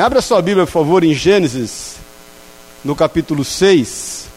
Abra 0.00 0.22
sua 0.22 0.40
Bíblia, 0.40 0.64
por 0.64 0.72
favor, 0.72 1.04
em 1.04 1.12
Gênesis, 1.12 1.96
no 2.82 2.96
capítulo 2.96 3.44
6. 3.44 4.28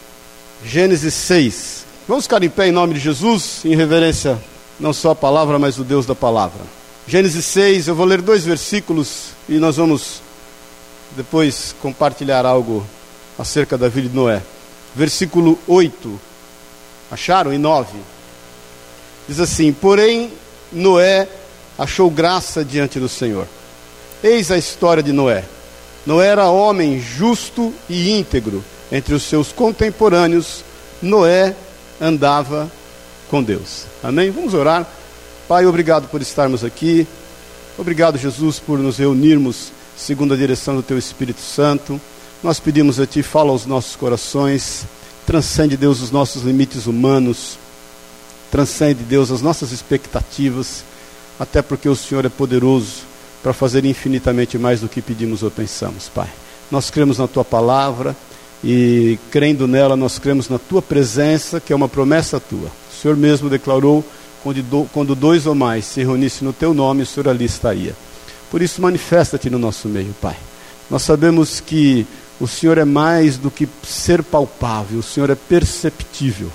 Gênesis 0.62 1.14
6. 1.14 1.86
Vamos 2.06 2.24
ficar 2.26 2.42
em 2.42 2.50
pé 2.50 2.68
em 2.68 2.72
nome 2.72 2.92
de 2.92 3.00
Jesus, 3.00 3.62
em 3.64 3.74
reverência 3.74 4.38
não 4.78 4.92
só 4.92 5.12
à 5.12 5.14
palavra, 5.14 5.58
mas 5.58 5.78
o 5.78 5.84
Deus 5.84 6.04
da 6.04 6.14
palavra. 6.14 6.60
Gênesis 7.08 7.46
6, 7.46 7.88
eu 7.88 7.94
vou 7.94 8.04
ler 8.04 8.20
dois 8.20 8.44
versículos 8.44 9.28
e 9.48 9.54
nós 9.54 9.76
vamos 9.76 10.20
depois 11.16 11.74
compartilhar 11.80 12.44
algo 12.44 12.86
acerca 13.38 13.78
da 13.78 13.88
vida 13.88 14.10
de 14.10 14.14
Noé. 14.14 14.42
Versículo 14.94 15.58
8. 15.66 16.20
Acharam? 17.10 17.54
E 17.54 17.58
9. 17.58 17.88
Diz 19.26 19.40
assim: 19.40 19.72
Porém, 19.72 20.30
Noé 20.70 21.26
achou 21.78 22.10
graça 22.10 22.62
diante 22.62 23.00
do 23.00 23.08
Senhor. 23.08 23.46
Eis 24.22 24.50
a 24.50 24.58
história 24.58 25.02
de 25.02 25.10
Noé. 25.12 25.44
Noé 26.06 26.28
era 26.28 26.50
homem 26.50 27.00
justo 27.00 27.72
e 27.88 28.10
íntegro. 28.10 28.62
Entre 28.92 29.14
os 29.14 29.22
seus 29.22 29.50
contemporâneos, 29.50 30.62
Noé 31.00 31.56
andava 32.00 32.70
com 33.28 33.42
Deus. 33.42 33.86
Amém? 34.02 34.30
Vamos 34.30 34.54
orar. 34.54 34.86
Pai, 35.48 35.66
obrigado 35.66 36.08
por 36.08 36.20
estarmos 36.20 36.62
aqui. 36.62 37.06
Obrigado, 37.78 38.18
Jesus, 38.18 38.58
por 38.60 38.78
nos 38.78 38.98
reunirmos 38.98 39.72
segundo 39.96 40.34
a 40.34 40.36
direção 40.36 40.76
do 40.76 40.82
Teu 40.82 40.98
Espírito 40.98 41.40
Santo. 41.40 42.00
Nós 42.42 42.60
pedimos 42.60 43.00
a 43.00 43.06
Ti, 43.06 43.22
fala 43.22 43.50
aos 43.50 43.66
nossos 43.66 43.96
corações. 43.96 44.84
Transcende, 45.26 45.76
Deus, 45.76 46.00
os 46.00 46.10
nossos 46.10 46.42
limites 46.42 46.86
humanos. 46.86 47.58
Transcende, 48.50 49.02
Deus, 49.02 49.30
as 49.30 49.40
nossas 49.40 49.72
expectativas. 49.72 50.84
Até 51.40 51.62
porque 51.62 51.88
o 51.88 51.96
Senhor 51.96 52.24
é 52.24 52.28
poderoso 52.28 53.13
para 53.44 53.52
fazer 53.52 53.84
infinitamente 53.84 54.56
mais 54.56 54.80
do 54.80 54.88
que 54.88 55.02
pedimos 55.02 55.42
ou 55.42 55.50
pensamos, 55.50 56.08
Pai. 56.08 56.30
Nós 56.70 56.88
cremos 56.88 57.18
na 57.18 57.28
tua 57.28 57.44
palavra 57.44 58.16
e, 58.64 59.18
crendo 59.30 59.68
nela, 59.68 59.94
nós 59.94 60.18
cremos 60.18 60.48
na 60.48 60.58
tua 60.58 60.80
presença, 60.80 61.60
que 61.60 61.70
é 61.70 61.76
uma 61.76 61.86
promessa 61.86 62.40
tua. 62.40 62.68
O 62.68 63.02
Senhor 63.02 63.18
mesmo 63.18 63.50
declarou: 63.50 64.02
quando 64.94 65.14
dois 65.14 65.44
ou 65.46 65.54
mais 65.54 65.84
se 65.84 66.00
reunissem 66.00 66.48
no 66.48 66.54
teu 66.54 66.72
nome, 66.72 67.02
o 67.02 67.06
Senhor 67.06 67.28
ali 67.28 67.44
estaria. 67.44 67.94
Por 68.50 68.62
isso, 68.62 68.80
manifesta-te 68.80 69.50
no 69.50 69.58
nosso 69.58 69.88
meio, 69.88 70.14
Pai. 70.22 70.36
Nós 70.90 71.02
sabemos 71.02 71.60
que 71.60 72.06
o 72.40 72.48
Senhor 72.48 72.78
é 72.78 72.84
mais 72.86 73.36
do 73.36 73.50
que 73.50 73.68
ser 73.82 74.22
palpável, 74.22 75.00
o 75.00 75.02
Senhor 75.02 75.28
é 75.28 75.34
perceptível 75.34 76.50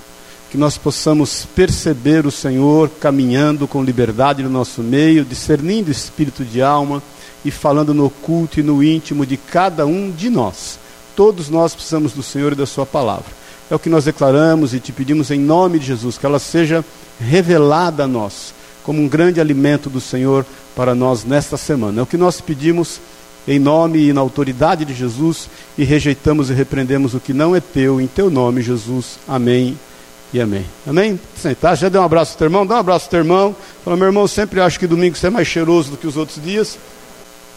que 0.50 0.58
nós 0.58 0.76
possamos 0.76 1.46
perceber 1.54 2.26
o 2.26 2.30
Senhor 2.30 2.90
caminhando 3.00 3.68
com 3.68 3.84
liberdade 3.84 4.42
no 4.42 4.50
nosso 4.50 4.82
meio, 4.82 5.24
discernindo 5.24 5.92
espírito 5.92 6.44
de 6.44 6.60
alma 6.60 7.00
e 7.44 7.52
falando 7.52 7.94
no 7.94 8.06
oculto 8.06 8.58
e 8.58 8.62
no 8.62 8.82
íntimo 8.82 9.24
de 9.24 9.36
cada 9.36 9.86
um 9.86 10.10
de 10.10 10.28
nós. 10.28 10.76
Todos 11.14 11.48
nós 11.48 11.72
precisamos 11.72 12.12
do 12.12 12.22
Senhor 12.22 12.52
e 12.52 12.56
da 12.56 12.66
Sua 12.66 12.84
palavra. 12.84 13.30
É 13.70 13.74
o 13.76 13.78
que 13.78 13.88
nós 13.88 14.04
declaramos 14.04 14.74
e 14.74 14.80
te 14.80 14.90
pedimos 14.90 15.30
em 15.30 15.38
nome 15.38 15.78
de 15.78 15.86
Jesus, 15.86 16.18
que 16.18 16.26
ela 16.26 16.40
seja 16.40 16.84
revelada 17.20 18.04
a 18.04 18.08
nós 18.08 18.52
como 18.82 19.00
um 19.00 19.06
grande 19.06 19.40
alimento 19.40 19.88
do 19.88 20.00
Senhor 20.00 20.44
para 20.74 20.96
nós 20.96 21.24
nesta 21.24 21.56
semana. 21.56 22.00
É 22.00 22.02
o 22.02 22.06
que 22.06 22.16
nós 22.16 22.40
pedimos 22.40 23.00
em 23.46 23.60
nome 23.60 24.08
e 24.08 24.12
na 24.12 24.20
autoridade 24.20 24.84
de 24.84 24.94
Jesus 24.94 25.48
e 25.78 25.84
rejeitamos 25.84 26.50
e 26.50 26.54
repreendemos 26.54 27.14
o 27.14 27.20
que 27.20 27.32
não 27.32 27.54
é 27.54 27.60
teu, 27.60 28.00
em 28.00 28.08
teu 28.08 28.28
nome, 28.28 28.62
Jesus. 28.62 29.16
Amém 29.28 29.76
e 30.32 30.40
amém. 30.40 30.64
Amém? 30.86 31.18
Sentar, 31.36 31.76
já 31.76 31.88
deu 31.88 32.00
um 32.00 32.04
abraço 32.04 32.32
ao 32.32 32.38
teu 32.38 32.46
irmão, 32.46 32.64
dá 32.64 32.76
um 32.76 32.78
abraço 32.78 33.06
ao 33.06 33.10
teu 33.10 33.18
irmão. 33.20 33.56
Fala, 33.84 33.96
meu 33.96 34.06
irmão, 34.06 34.28
sempre 34.28 34.60
acho 34.60 34.78
que 34.78 34.86
domingo 34.86 35.16
você 35.16 35.26
é 35.26 35.30
mais 35.30 35.48
cheiroso 35.48 35.90
do 35.90 35.96
que 35.96 36.06
os 36.06 36.16
outros 36.16 36.42
dias. 36.42 36.78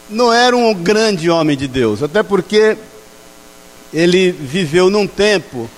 Não 0.10 0.34
era 0.34 0.58
um 0.58 0.74
grande 0.74 1.30
homem 1.30 1.56
de 1.56 1.68
Deus, 1.68 2.02
até 2.02 2.24
porque 2.24 2.76
ele 3.94 4.32
viveu 4.32 4.90
num 4.90 5.06
tempo 5.06 5.70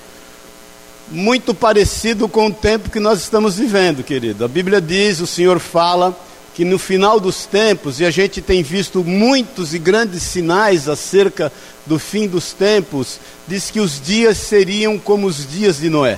muito 1.11 1.53
parecido 1.53 2.29
com 2.29 2.47
o 2.47 2.53
tempo 2.53 2.89
que 2.89 2.99
nós 2.99 3.19
estamos 3.19 3.57
vivendo, 3.57 4.01
querido. 4.01 4.45
A 4.45 4.47
Bíblia 4.47 4.79
diz, 4.79 5.19
o 5.19 5.27
Senhor 5.27 5.59
fala 5.59 6.17
que 6.55 6.63
no 6.63 6.79
final 6.79 7.19
dos 7.19 7.45
tempos, 7.45 7.99
e 7.99 8.05
a 8.05 8.09
gente 8.09 8.41
tem 8.41 8.63
visto 8.63 9.03
muitos 9.03 9.73
e 9.73 9.79
grandes 9.79 10.23
sinais 10.23 10.87
acerca 10.87 11.51
do 11.85 11.99
fim 11.99 12.25
dos 12.25 12.53
tempos, 12.53 13.19
diz 13.45 13.69
que 13.69 13.81
os 13.81 14.01
dias 14.01 14.37
seriam 14.37 14.97
como 14.97 15.27
os 15.27 15.45
dias 15.45 15.77
de 15.77 15.89
Noé 15.89 16.17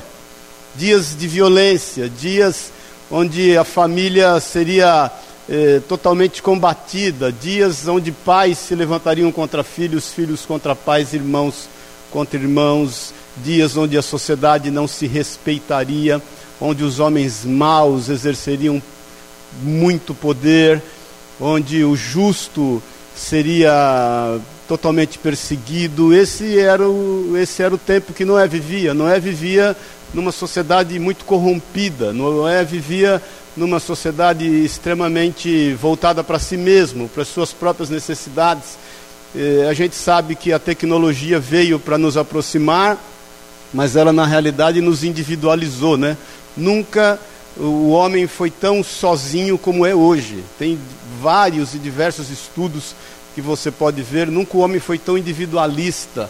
dias 0.78 1.16
de 1.18 1.28
violência, 1.28 2.08
dias 2.10 2.72
onde 3.10 3.58
a 3.58 3.64
família 3.64 4.40
seria 4.40 5.12
eh, 5.50 5.82
totalmente 5.88 6.42
combatida, 6.42 7.32
dias 7.32 7.88
onde 7.88 8.12
pais 8.12 8.58
se 8.58 8.76
levantariam 8.76 9.32
contra 9.32 9.64
filhos, 9.64 10.12
filhos 10.12 10.46
contra 10.46 10.76
pais, 10.76 11.14
irmãos 11.14 11.68
contra 12.12 12.40
irmãos, 12.40 13.14
dias 13.38 13.76
onde 13.76 13.98
a 13.98 14.02
sociedade 14.02 14.72
não 14.72 14.88
se 14.88 15.08
respeitaria, 15.08 16.22
onde 16.60 16.84
os 16.84 17.00
homens 17.00 17.46
maus 17.46 18.10
exerceriam 18.10 18.82
muito 19.62 20.14
poder, 20.14 20.82
onde 21.40 21.84
o 21.84 21.96
justo 21.96 22.82
seria 23.16 24.40
totalmente 24.68 25.18
perseguido. 25.18 26.14
Esse 26.14 26.58
era 26.60 26.88
o, 26.88 27.36
esse 27.38 27.62
era 27.62 27.74
o 27.74 27.78
tempo 27.78 28.14
que 28.14 28.26
Noé 28.26 28.48
vivia. 28.48 28.94
Noé 28.94 29.20
vivia 29.20 29.76
numa 30.14 30.32
sociedade 30.32 30.98
muito 31.00 31.26
corrompida. 31.26 32.14
Noé 32.14 32.64
vivia 32.64 33.22
numa 33.56 33.80
sociedade 33.80 34.46
extremamente 34.46 35.74
voltada 35.74 36.24
para 36.24 36.40
si 36.40 36.56
mesmo, 36.56 37.10
para 37.10 37.26
suas 37.26 37.52
próprias 37.52 37.90
necessidades. 37.90 38.78
a 39.70 39.74
gente 39.74 39.96
sabe 39.96 40.36
que 40.36 40.54
a 40.54 40.60
tecnologia 40.60 41.40
veio 41.40 41.80
para 41.80 41.98
nos 41.98 42.18
aproximar, 42.18 42.98
mas 43.74 43.96
ela 43.96 44.14
na 44.14 44.26
realidade 44.26 44.80
nos 44.80 45.04
individualizou, 45.04 45.98
né? 45.98 46.16
Nunca 46.56 47.20
o 47.60 47.90
homem 47.90 48.28
foi 48.28 48.52
tão 48.52 48.84
sozinho 48.84 49.58
como 49.58 49.86
é 49.86 49.94
hoje. 49.94 50.44
Tem 50.60 50.80
vários 51.20 51.74
e 51.74 51.80
diversos 51.80 52.30
estudos 52.30 52.96
que 53.34 53.42
você 53.42 53.72
pode 53.72 54.02
ver. 54.02 54.28
Nunca 54.28 54.58
o 54.58 54.62
homem 54.62 54.80
foi 54.80 54.98
tão 54.98 55.18
individualista 55.18 56.30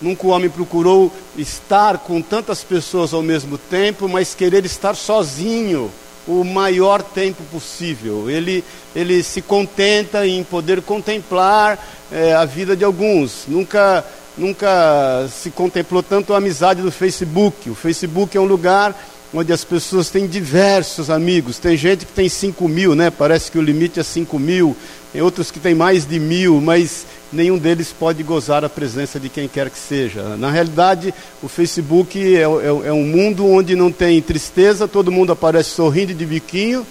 Nunca 0.00 0.26
o 0.26 0.30
homem 0.30 0.48
procurou 0.48 1.12
estar 1.36 1.98
com 1.98 2.22
tantas 2.22 2.64
pessoas 2.64 3.12
ao 3.12 3.22
mesmo 3.22 3.58
tempo, 3.58 4.08
mas 4.08 4.34
querer 4.34 4.64
estar 4.64 4.94
sozinho 4.94 5.90
o 6.26 6.44
maior 6.44 7.02
tempo 7.02 7.42
possível. 7.50 8.30
Ele, 8.30 8.64
ele 8.94 9.22
se 9.22 9.42
contenta 9.42 10.26
em 10.26 10.42
poder 10.42 10.80
contemplar 10.82 11.78
é, 12.10 12.34
a 12.34 12.44
vida 12.44 12.76
de 12.76 12.84
alguns. 12.84 13.44
Nunca, 13.46 14.04
nunca 14.36 15.28
se 15.30 15.50
contemplou 15.50 16.02
tanto 16.02 16.32
a 16.32 16.38
amizade 16.38 16.82
do 16.82 16.90
Facebook. 16.90 17.68
O 17.68 17.74
Facebook 17.74 18.36
é 18.36 18.40
um 18.40 18.44
lugar 18.44 18.94
onde 19.32 19.52
as 19.52 19.64
pessoas 19.64 20.10
têm 20.10 20.26
diversos 20.26 21.08
amigos. 21.08 21.58
Tem 21.58 21.76
gente 21.76 22.04
que 22.04 22.12
tem 22.12 22.28
5 22.28 22.68
mil, 22.68 22.94
né? 22.94 23.10
Parece 23.10 23.50
que 23.50 23.58
o 23.58 23.62
limite 23.62 24.00
é 24.00 24.02
5 24.02 24.38
mil. 24.38 24.76
Tem 25.12 25.22
outros 25.22 25.50
que 25.50 25.60
têm 25.60 25.74
mais 25.74 26.06
de 26.06 26.18
mil, 26.18 26.60
mas 26.60 27.06
nenhum 27.32 27.58
deles 27.58 27.94
pode 27.96 28.22
gozar 28.22 28.64
a 28.64 28.68
presença 28.68 29.18
de 29.18 29.28
quem 29.28 29.48
quer 29.48 29.70
que 29.70 29.78
seja. 29.78 30.36
Na 30.36 30.50
realidade, 30.50 31.14
o 31.42 31.48
Facebook 31.48 32.18
é, 32.18 32.40
é, 32.40 32.44
é, 32.44 32.92
um 32.92 33.04
mundo 33.04 33.46
onde 33.46 33.76
não 33.76 33.90
tem 33.90 34.20
tristeza, 34.20 34.88
todo 34.88 35.12
mundo 35.12 35.32
aparece 35.32 35.70
sorrindo 35.70 36.12
de 36.14 36.26
biquinho, 36.26 36.86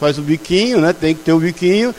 faz 0.00 0.18
o 0.18 0.22
biquinho, 0.22 0.80
né? 0.80 0.92
tem 0.92 1.14
que 1.14 1.22
ter 1.22 1.32
o 1.32 1.38
biquinho, 1.38 1.94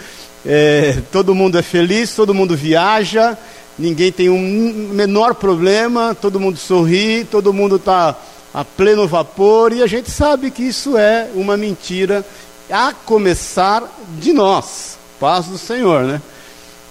é, 0.45 0.99
todo 1.11 1.33
mundo 1.33 1.57
é 1.57 1.61
feliz, 1.61 2.13
todo 2.15 2.33
mundo 2.33 2.55
viaja, 2.55 3.37
ninguém 3.77 4.11
tem 4.11 4.29
um 4.29 4.91
menor 4.93 5.35
problema, 5.35 6.15
todo 6.19 6.39
mundo 6.39 6.57
sorri, 6.57 7.25
todo 7.29 7.53
mundo 7.53 7.77
está 7.77 8.15
a 8.53 8.63
pleno 8.63 9.07
vapor, 9.07 9.73
e 9.73 9.81
a 9.81 9.87
gente 9.87 10.11
sabe 10.11 10.51
que 10.51 10.63
isso 10.63 10.97
é 10.97 11.29
uma 11.33 11.57
mentira, 11.57 12.23
a 12.69 12.93
começar 12.93 13.83
de 14.19 14.31
nós. 14.31 14.97
Paz 15.19 15.47
do 15.47 15.57
Senhor, 15.57 16.03
né? 16.03 16.21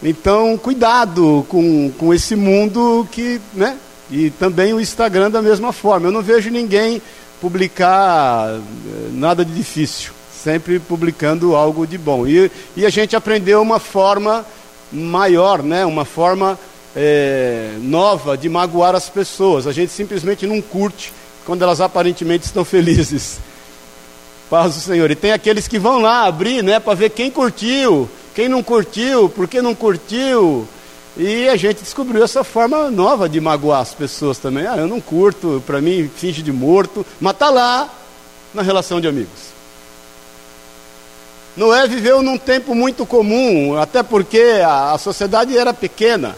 Então, 0.03 0.59
cuidado 0.59 1.47
com, 1.49 1.93
com 1.97 2.13
esse 2.13 2.35
mundo 2.35 3.07
que, 3.13 3.41
né? 3.55 3.77
E 4.11 4.31
também 4.31 4.75
o 4.75 4.81
Instagram 4.81 5.31
da 5.31 5.41
mesma 5.41 5.73
forma. 5.73 6.09
Eu 6.09 6.13
não 6.13 6.23
vejo 6.23 6.51
ninguém 6.51 7.01
publicar 7.41 8.49
eh, 8.55 8.61
nada 9.13 9.45
de 9.45 9.53
difícil, 9.53 10.13
sempre 10.33 10.81
publicando 10.81 11.55
algo 11.55 11.87
de 11.87 11.97
bom. 11.97 12.27
E, 12.27 12.51
e 12.77 12.85
a 12.85 12.91
gente 12.91 13.15
aprendeu 13.15 13.63
uma 13.63 13.79
forma 13.79 14.45
maior, 14.91 15.63
né? 15.63 15.87
Uma 15.87 16.05
forma 16.05 16.59
é, 16.97 17.71
nova 17.81 18.37
de 18.37 18.49
magoar 18.49 18.95
as 18.95 19.09
pessoas. 19.09 19.67
A 19.67 19.73
gente 19.73 19.93
simplesmente 19.93 20.47
não 20.47 20.61
curte 20.61 21.13
quando 21.45 21.63
elas 21.63 21.81
aparentemente 21.81 22.47
estão 22.47 22.65
felizes. 22.65 23.39
Paz 24.51 24.75
do 24.75 24.81
Senhor. 24.81 25.11
E 25.11 25.17
tem 25.17 25.33
aqueles 25.33 25.67
que 25.67 25.79
vão 25.79 26.01
lá 26.01 26.27
abrir, 26.27 26.63
né, 26.63 26.79
para 26.79 26.95
ver 26.95 27.11
quem 27.11 27.31
curtiu. 27.31 28.09
Quem 28.35 28.49
não 28.49 28.63
curtiu, 28.63 29.29
por 29.29 29.47
que 29.47 29.61
não 29.61 29.75
curtiu? 29.75 30.67
E 31.17 31.49
a 31.49 31.57
gente 31.57 31.83
descobriu 31.83 32.25
essa 32.25 32.43
forma 32.43 32.91
nova 32.91 33.29
de 33.29 33.41
magoar 33.41 33.81
as 33.81 33.95
pessoas 33.95 34.39
também. 34.39 34.67
Ah, 34.67 34.77
eu 34.77 34.89
não 34.89 35.01
curto, 35.01 35.63
para 35.67 35.81
mim 35.81 36.11
finge 36.17 36.43
de 36.43 36.53
morto, 36.53 37.05
mas 37.21 37.35
está 37.35 37.51
lá 37.51 37.91
na 38.55 38.63
relação 38.63 39.01
de 39.01 39.09
amigos. 39.09 39.53
Noé 41.55 41.87
viveu 41.87 42.23
num 42.23 42.39
tempo 42.39 42.75
muito 42.75 43.05
comum, 43.05 43.77
até 43.77 44.03
porque 44.03 44.63
a, 44.65 44.93
a 44.93 44.99
sociedade 44.99 45.57
era 45.57 45.75
pequena. 45.75 46.35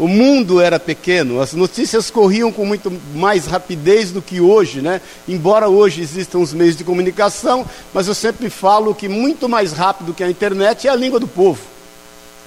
O 0.00 0.08
mundo 0.08 0.62
era 0.62 0.80
pequeno, 0.80 1.42
as 1.42 1.52
notícias 1.52 2.10
corriam 2.10 2.50
com 2.50 2.64
muito 2.64 2.90
mais 3.14 3.44
rapidez 3.44 4.10
do 4.10 4.22
que 4.22 4.40
hoje, 4.40 4.80
né? 4.80 4.98
Embora 5.28 5.68
hoje 5.68 6.00
existam 6.00 6.38
os 6.38 6.54
meios 6.54 6.74
de 6.74 6.82
comunicação, 6.82 7.66
mas 7.92 8.08
eu 8.08 8.14
sempre 8.14 8.48
falo 8.48 8.94
que 8.94 9.10
muito 9.10 9.46
mais 9.46 9.72
rápido 9.72 10.14
que 10.14 10.24
a 10.24 10.30
internet 10.30 10.88
é 10.88 10.90
a 10.90 10.96
língua 10.96 11.20
do 11.20 11.28
povo. 11.28 11.60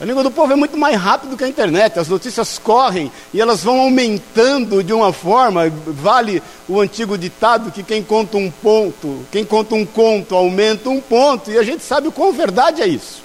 A 0.02 0.04
língua 0.04 0.24
do 0.24 0.32
povo 0.32 0.52
é 0.52 0.56
muito 0.56 0.76
mais 0.76 1.00
rápido 1.00 1.38
que 1.38 1.44
a 1.44 1.48
internet, 1.48 2.00
as 2.00 2.08
notícias 2.08 2.58
correm 2.58 3.12
e 3.32 3.40
elas 3.40 3.64
vão 3.64 3.82
aumentando 3.82 4.84
de 4.84 4.92
uma 4.92 5.14
forma, 5.14 5.72
vale 5.86 6.42
o 6.68 6.82
antigo 6.82 7.16
ditado 7.20 7.72
que 7.72 7.84
quem 7.84 8.02
conta 8.02 8.36
um 8.36 8.50
ponto, 8.50 9.28
quem 9.32 9.46
conta 9.46 9.76
um 9.76 9.86
conto 9.86 10.34
aumenta 10.34 10.90
um 10.90 11.00
ponto, 11.00 11.52
e 11.52 11.60
a 11.60 11.64
gente 11.64 11.84
sabe 11.84 12.08
o 12.08 12.12
quão 12.12 12.34
verdade 12.34 12.82
é 12.82 12.88
isso. 12.88 13.22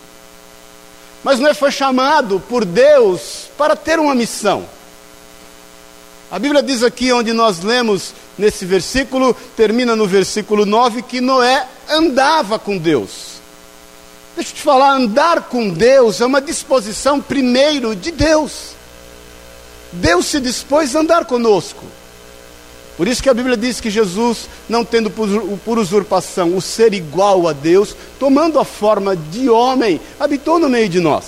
Mas 1.22 1.38
Noé 1.38 1.54
foi 1.54 1.70
chamado 1.70 2.40
por 2.48 2.64
Deus 2.64 3.48
para 3.56 3.74
ter 3.74 3.98
uma 3.98 4.14
missão. 4.14 4.66
A 6.30 6.38
Bíblia 6.38 6.62
diz 6.62 6.82
aqui, 6.82 7.12
onde 7.12 7.32
nós 7.32 7.60
lemos 7.60 8.12
nesse 8.36 8.64
versículo, 8.64 9.34
termina 9.56 9.96
no 9.96 10.06
versículo 10.06 10.66
9, 10.66 11.02
que 11.02 11.20
Noé 11.20 11.66
andava 11.88 12.58
com 12.58 12.76
Deus. 12.76 13.38
Deixa 14.36 14.52
eu 14.52 14.56
te 14.56 14.62
falar, 14.62 14.92
andar 14.92 15.48
com 15.48 15.70
Deus 15.70 16.20
é 16.20 16.26
uma 16.26 16.40
disposição 16.40 17.20
primeiro 17.20 17.96
de 17.96 18.12
Deus. 18.12 18.76
Deus 19.90 20.26
se 20.26 20.38
dispôs 20.38 20.94
a 20.94 21.00
andar 21.00 21.24
conosco. 21.24 21.84
Por 22.98 23.06
isso 23.06 23.22
que 23.22 23.30
a 23.30 23.34
Bíblia 23.34 23.56
diz 23.56 23.80
que 23.80 23.90
Jesus, 23.90 24.48
não 24.68 24.84
tendo 24.84 25.08
por, 25.08 25.78
usurpação 25.78 26.56
o 26.56 26.60
ser 26.60 26.92
igual 26.92 27.46
a 27.46 27.52
Deus, 27.52 27.94
tomando 28.18 28.58
a 28.58 28.64
forma 28.64 29.14
de 29.14 29.48
homem, 29.48 30.00
habitou 30.18 30.58
no 30.58 30.68
meio 30.68 30.88
de 30.88 30.98
nós. 30.98 31.24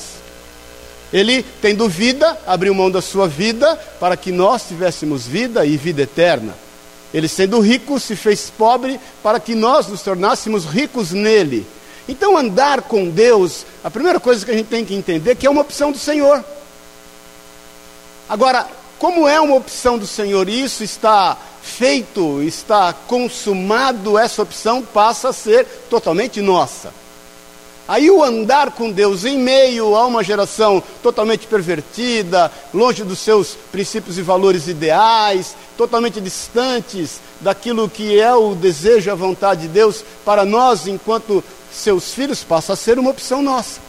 Ele, 1.12 1.44
tendo 1.62 1.88
vida, 1.88 2.36
abriu 2.44 2.74
mão 2.74 2.90
da 2.90 3.00
sua 3.00 3.28
vida 3.28 3.76
para 4.00 4.16
que 4.16 4.32
nós 4.32 4.66
tivéssemos 4.66 5.28
vida 5.28 5.64
e 5.64 5.76
vida 5.76 6.02
eterna. 6.02 6.56
Ele, 7.14 7.28
sendo 7.28 7.60
rico, 7.60 8.00
se 8.00 8.16
fez 8.16 8.50
pobre 8.50 8.98
para 9.22 9.38
que 9.38 9.54
nós 9.54 9.86
nos 9.86 10.02
tornássemos 10.02 10.64
ricos 10.64 11.12
nele. 11.12 11.64
Então, 12.08 12.36
andar 12.36 12.82
com 12.82 13.08
Deus, 13.08 13.64
a 13.84 13.90
primeira 13.92 14.18
coisa 14.18 14.44
que 14.44 14.50
a 14.50 14.54
gente 14.54 14.66
tem 14.66 14.84
que 14.84 14.94
entender 14.94 15.30
é 15.30 15.34
que 15.36 15.46
é 15.46 15.50
uma 15.50 15.60
opção 15.60 15.92
do 15.92 15.98
Senhor. 15.98 16.44
Agora, 18.28 18.66
como 19.00 19.26
é 19.26 19.40
uma 19.40 19.56
opção 19.56 19.96
do 19.96 20.06
Senhor, 20.06 20.46
isso 20.46 20.84
está 20.84 21.34
feito, 21.62 22.42
está 22.42 22.92
consumado, 22.92 24.18
essa 24.18 24.42
opção 24.42 24.82
passa 24.82 25.30
a 25.30 25.32
ser 25.32 25.64
totalmente 25.88 26.42
nossa. 26.42 26.92
Aí 27.88 28.10
o 28.10 28.22
andar 28.22 28.72
com 28.72 28.90
Deus 28.90 29.24
em 29.24 29.38
meio 29.38 29.96
a 29.96 30.04
uma 30.04 30.22
geração 30.22 30.82
totalmente 31.02 31.46
pervertida, 31.46 32.52
longe 32.74 33.02
dos 33.02 33.20
seus 33.20 33.56
princípios 33.72 34.18
e 34.18 34.22
valores 34.22 34.68
ideais, 34.68 35.56
totalmente 35.78 36.20
distantes 36.20 37.20
daquilo 37.40 37.88
que 37.88 38.20
é 38.20 38.34
o 38.34 38.54
desejo 38.54 39.08
e 39.08 39.10
a 39.10 39.14
vontade 39.14 39.62
de 39.62 39.68
Deus 39.68 40.04
para 40.26 40.44
nós, 40.44 40.86
enquanto 40.86 41.42
seus 41.72 42.12
filhos, 42.12 42.44
passa 42.44 42.74
a 42.74 42.76
ser 42.76 42.98
uma 42.98 43.10
opção 43.10 43.40
nossa. 43.40 43.80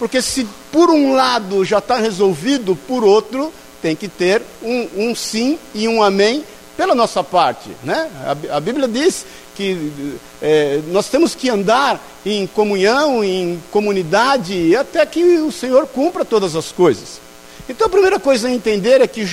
Porque 0.00 0.20
se 0.20 0.44
por 0.72 0.90
um 0.90 1.14
lado 1.14 1.64
já 1.64 1.78
está 1.78 1.98
resolvido, 1.98 2.74
por 2.88 3.04
outro 3.04 3.52
tem 3.82 3.94
que 3.94 4.08
ter 4.08 4.42
um, 4.62 4.88
um 4.96 5.14
sim 5.14 5.58
e 5.74 5.86
um 5.88 6.02
amém 6.02 6.44
pela 6.76 6.94
nossa 6.94 7.24
parte. 7.24 7.70
Né? 7.82 8.08
A, 8.24 8.56
a 8.56 8.60
Bíblia 8.60 8.86
diz 8.86 9.26
que 9.56 10.16
é, 10.40 10.80
nós 10.88 11.08
temos 11.08 11.34
que 11.34 11.50
andar 11.50 12.00
em 12.24 12.46
comunhão, 12.46 13.24
em 13.24 13.60
comunidade, 13.72 14.76
até 14.76 15.04
que 15.04 15.22
o 15.38 15.50
Senhor 15.50 15.86
cumpra 15.88 16.24
todas 16.24 16.54
as 16.54 16.70
coisas. 16.70 17.20
Então 17.68 17.86
a 17.86 17.90
primeira 17.90 18.18
coisa 18.18 18.48
a 18.48 18.50
entender 18.50 19.00
é 19.02 19.06
que 19.06 19.24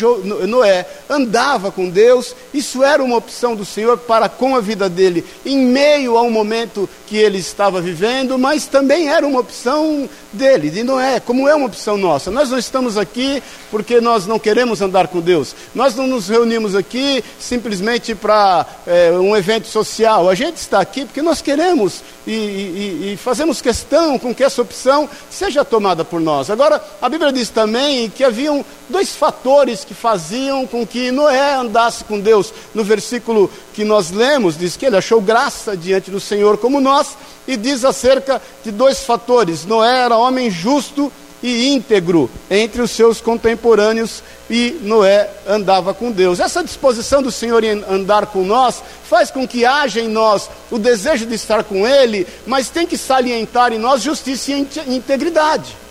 Noé 0.45 0.85
andava 1.09 1.71
com 1.71 1.89
Deus, 1.89 2.35
isso 2.53 2.83
era 2.83 3.01
uma 3.01 3.15
opção 3.15 3.55
do 3.55 3.63
Senhor 3.63 3.97
para 3.97 4.27
com 4.27 4.55
a 4.55 4.59
vida 4.59 4.89
dele, 4.89 5.23
em 5.45 5.57
meio 5.57 6.17
ao 6.17 6.29
momento 6.29 6.89
que 7.07 7.15
ele 7.15 7.37
estava 7.37 7.79
vivendo, 7.79 8.37
mas 8.37 8.65
também 8.65 9.07
era 9.07 9.25
uma 9.25 9.39
opção 9.39 10.09
dele, 10.35 10.69
de 10.69 10.83
Noé, 10.83 11.19
como 11.19 11.47
é 11.47 11.55
uma 11.55 11.65
opção 11.65 11.97
nossa. 11.97 12.29
Nós 12.29 12.49
não 12.49 12.57
estamos 12.57 12.97
aqui 12.97 13.41
porque 13.71 13.99
nós 13.99 14.27
não 14.27 14.37
queremos 14.37 14.81
andar 14.81 15.07
com 15.07 15.19
Deus, 15.19 15.55
nós 15.73 15.95
não 15.95 16.07
nos 16.07 16.27
reunimos 16.27 16.75
aqui 16.75 17.23
simplesmente 17.39 18.13
para 18.13 18.65
é, 18.85 19.11
um 19.11 19.35
evento 19.35 19.67
social, 19.67 20.29
a 20.29 20.35
gente 20.35 20.57
está 20.57 20.79
aqui 20.79 21.05
porque 21.05 21.21
nós 21.21 21.41
queremos 21.41 22.03
e, 22.27 22.31
e, 22.31 23.13
e 23.13 23.17
fazemos 23.17 23.61
questão 23.61 24.19
com 24.19 24.33
que 24.33 24.43
essa 24.43 24.61
opção 24.61 25.09
seja 25.29 25.65
tomada 25.65 26.03
por 26.03 26.19
nós. 26.19 26.49
Agora, 26.49 26.81
a 27.01 27.09
Bíblia 27.09 27.31
diz 27.31 27.49
também 27.49 28.09
que 28.09 28.23
haviam 28.23 28.63
dois 28.89 29.15
fatores 29.15 29.83
que 29.83 29.93
faziam 29.93 30.65
com 30.67 30.85
que 30.85 31.11
Noé 31.11 31.55
andasse 31.55 32.03
com 32.03 32.19
Deus. 32.19 32.53
No 32.73 32.83
versículo 32.83 33.49
que 33.73 33.83
nós 33.83 34.11
lemos, 34.11 34.57
diz 34.57 34.77
que 34.77 34.85
ele 34.85 34.97
achou 34.97 35.21
graça 35.21 35.75
diante 35.75 36.11
do 36.11 36.19
Senhor 36.19 36.57
como 36.57 36.81
nós, 36.81 37.17
e 37.47 37.57
diz 37.57 37.85
acerca 37.85 38.41
de 38.63 38.71
dois 38.71 39.03
fatores: 39.03 39.65
Noé 39.65 39.99
era 39.99 40.17
homem 40.17 40.49
justo 40.49 41.11
e 41.43 41.67
íntegro 41.73 42.29
entre 42.49 42.81
os 42.81 42.91
seus 42.91 43.21
contemporâneos 43.21 44.23
e 44.49 44.79
Noé 44.81 45.29
andava 45.47 45.93
com 45.93 46.11
Deus. 46.11 46.39
Essa 46.39 46.63
disposição 46.63 47.21
do 47.21 47.31
Senhor 47.31 47.63
em 47.63 47.83
andar 47.87 48.27
com 48.27 48.43
nós 48.43 48.81
faz 49.07 49.29
com 49.29 49.47
que 49.47 49.65
haja 49.65 49.99
em 49.99 50.07
nós 50.07 50.49
o 50.71 50.79
desejo 50.79 51.25
de 51.25 51.35
estar 51.35 51.63
com 51.63 51.87
Ele, 51.87 52.25
mas 52.47 52.69
tem 52.69 52.87
que 52.87 52.97
salientar 52.97 53.71
em 53.73 53.79
nós 53.79 54.01
justiça 54.01 54.51
e 54.51 54.67
integridade. 54.87 55.84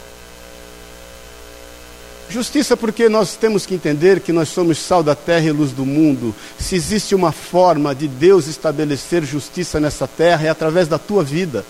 Justiça, 2.29 2.77
porque 2.77 3.09
nós 3.09 3.37
temos 3.37 3.67
que 3.67 3.75
entender 3.75 4.21
que 4.21 4.33
nós 4.33 4.49
somos 4.49 4.79
sal 4.79 5.03
da 5.03 5.15
terra 5.15 5.47
e 5.47 5.53
luz 5.53 5.73
do 5.73 5.85
mundo. 5.85 6.35
Se 6.59 6.75
existe 6.75 7.15
uma 7.15 7.33
forma 7.33 7.95
de 7.95 8.09
Deus 8.09 8.47
estabelecer 8.47 9.25
justiça 9.25 9.79
nessa 9.79 10.09
terra, 10.09 10.47
é 10.47 10.49
através 10.49 10.89
da 10.89 10.99
tua 10.99 11.23
vida, 11.23 11.65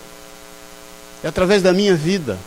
é 1.23 1.27
através 1.27 1.61
da 1.61 1.73
minha 1.73 1.95
vida. 1.95 2.37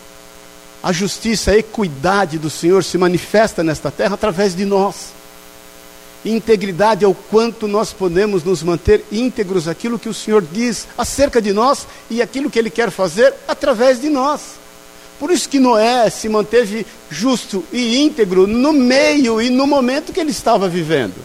A 0.83 0.93
justiça, 0.93 1.51
a 1.51 1.59
equidade 1.59 2.39
do 2.39 2.49
Senhor 2.49 2.83
se 2.83 2.97
manifesta 2.97 3.63
nesta 3.63 3.91
terra 3.91 4.15
através 4.15 4.55
de 4.55 4.65
nós. 4.65 5.19
Integridade 6.25 7.05
é 7.05 7.09
o 7.09 7.15
quanto 7.15 7.69
nós 7.69 7.93
podemos 7.93 8.43
nos 8.43 8.63
manter 8.63 9.05
íntegros 9.11 9.69
aquilo 9.69 9.99
que 9.99 10.09
o 10.09 10.15
Senhor 10.15 10.43
diz 10.43 10.89
acerca 10.97 11.41
de 11.41 11.53
nós 11.53 11.87
e 12.11 12.21
aquilo 12.21 12.51
que 12.51 12.59
Ele 12.59 12.71
quer 12.71 12.91
fazer 12.91 13.35
através 13.47 14.01
de 14.01 14.09
nós. 14.09 14.59
Por 15.19 15.31
isso 15.31 15.49
que 15.49 15.59
Noé 15.59 16.09
se 16.11 16.29
manteve 16.29 16.87
justo 17.11 17.65
e 17.73 17.99
íntegro 17.99 18.47
no 18.47 18.73
meio 18.73 19.41
e 19.41 19.51
no 19.51 19.67
momento 19.67 20.13
que 20.13 20.21
ele 20.21 20.31
estava 20.31 20.69
vivendo. 20.69 21.17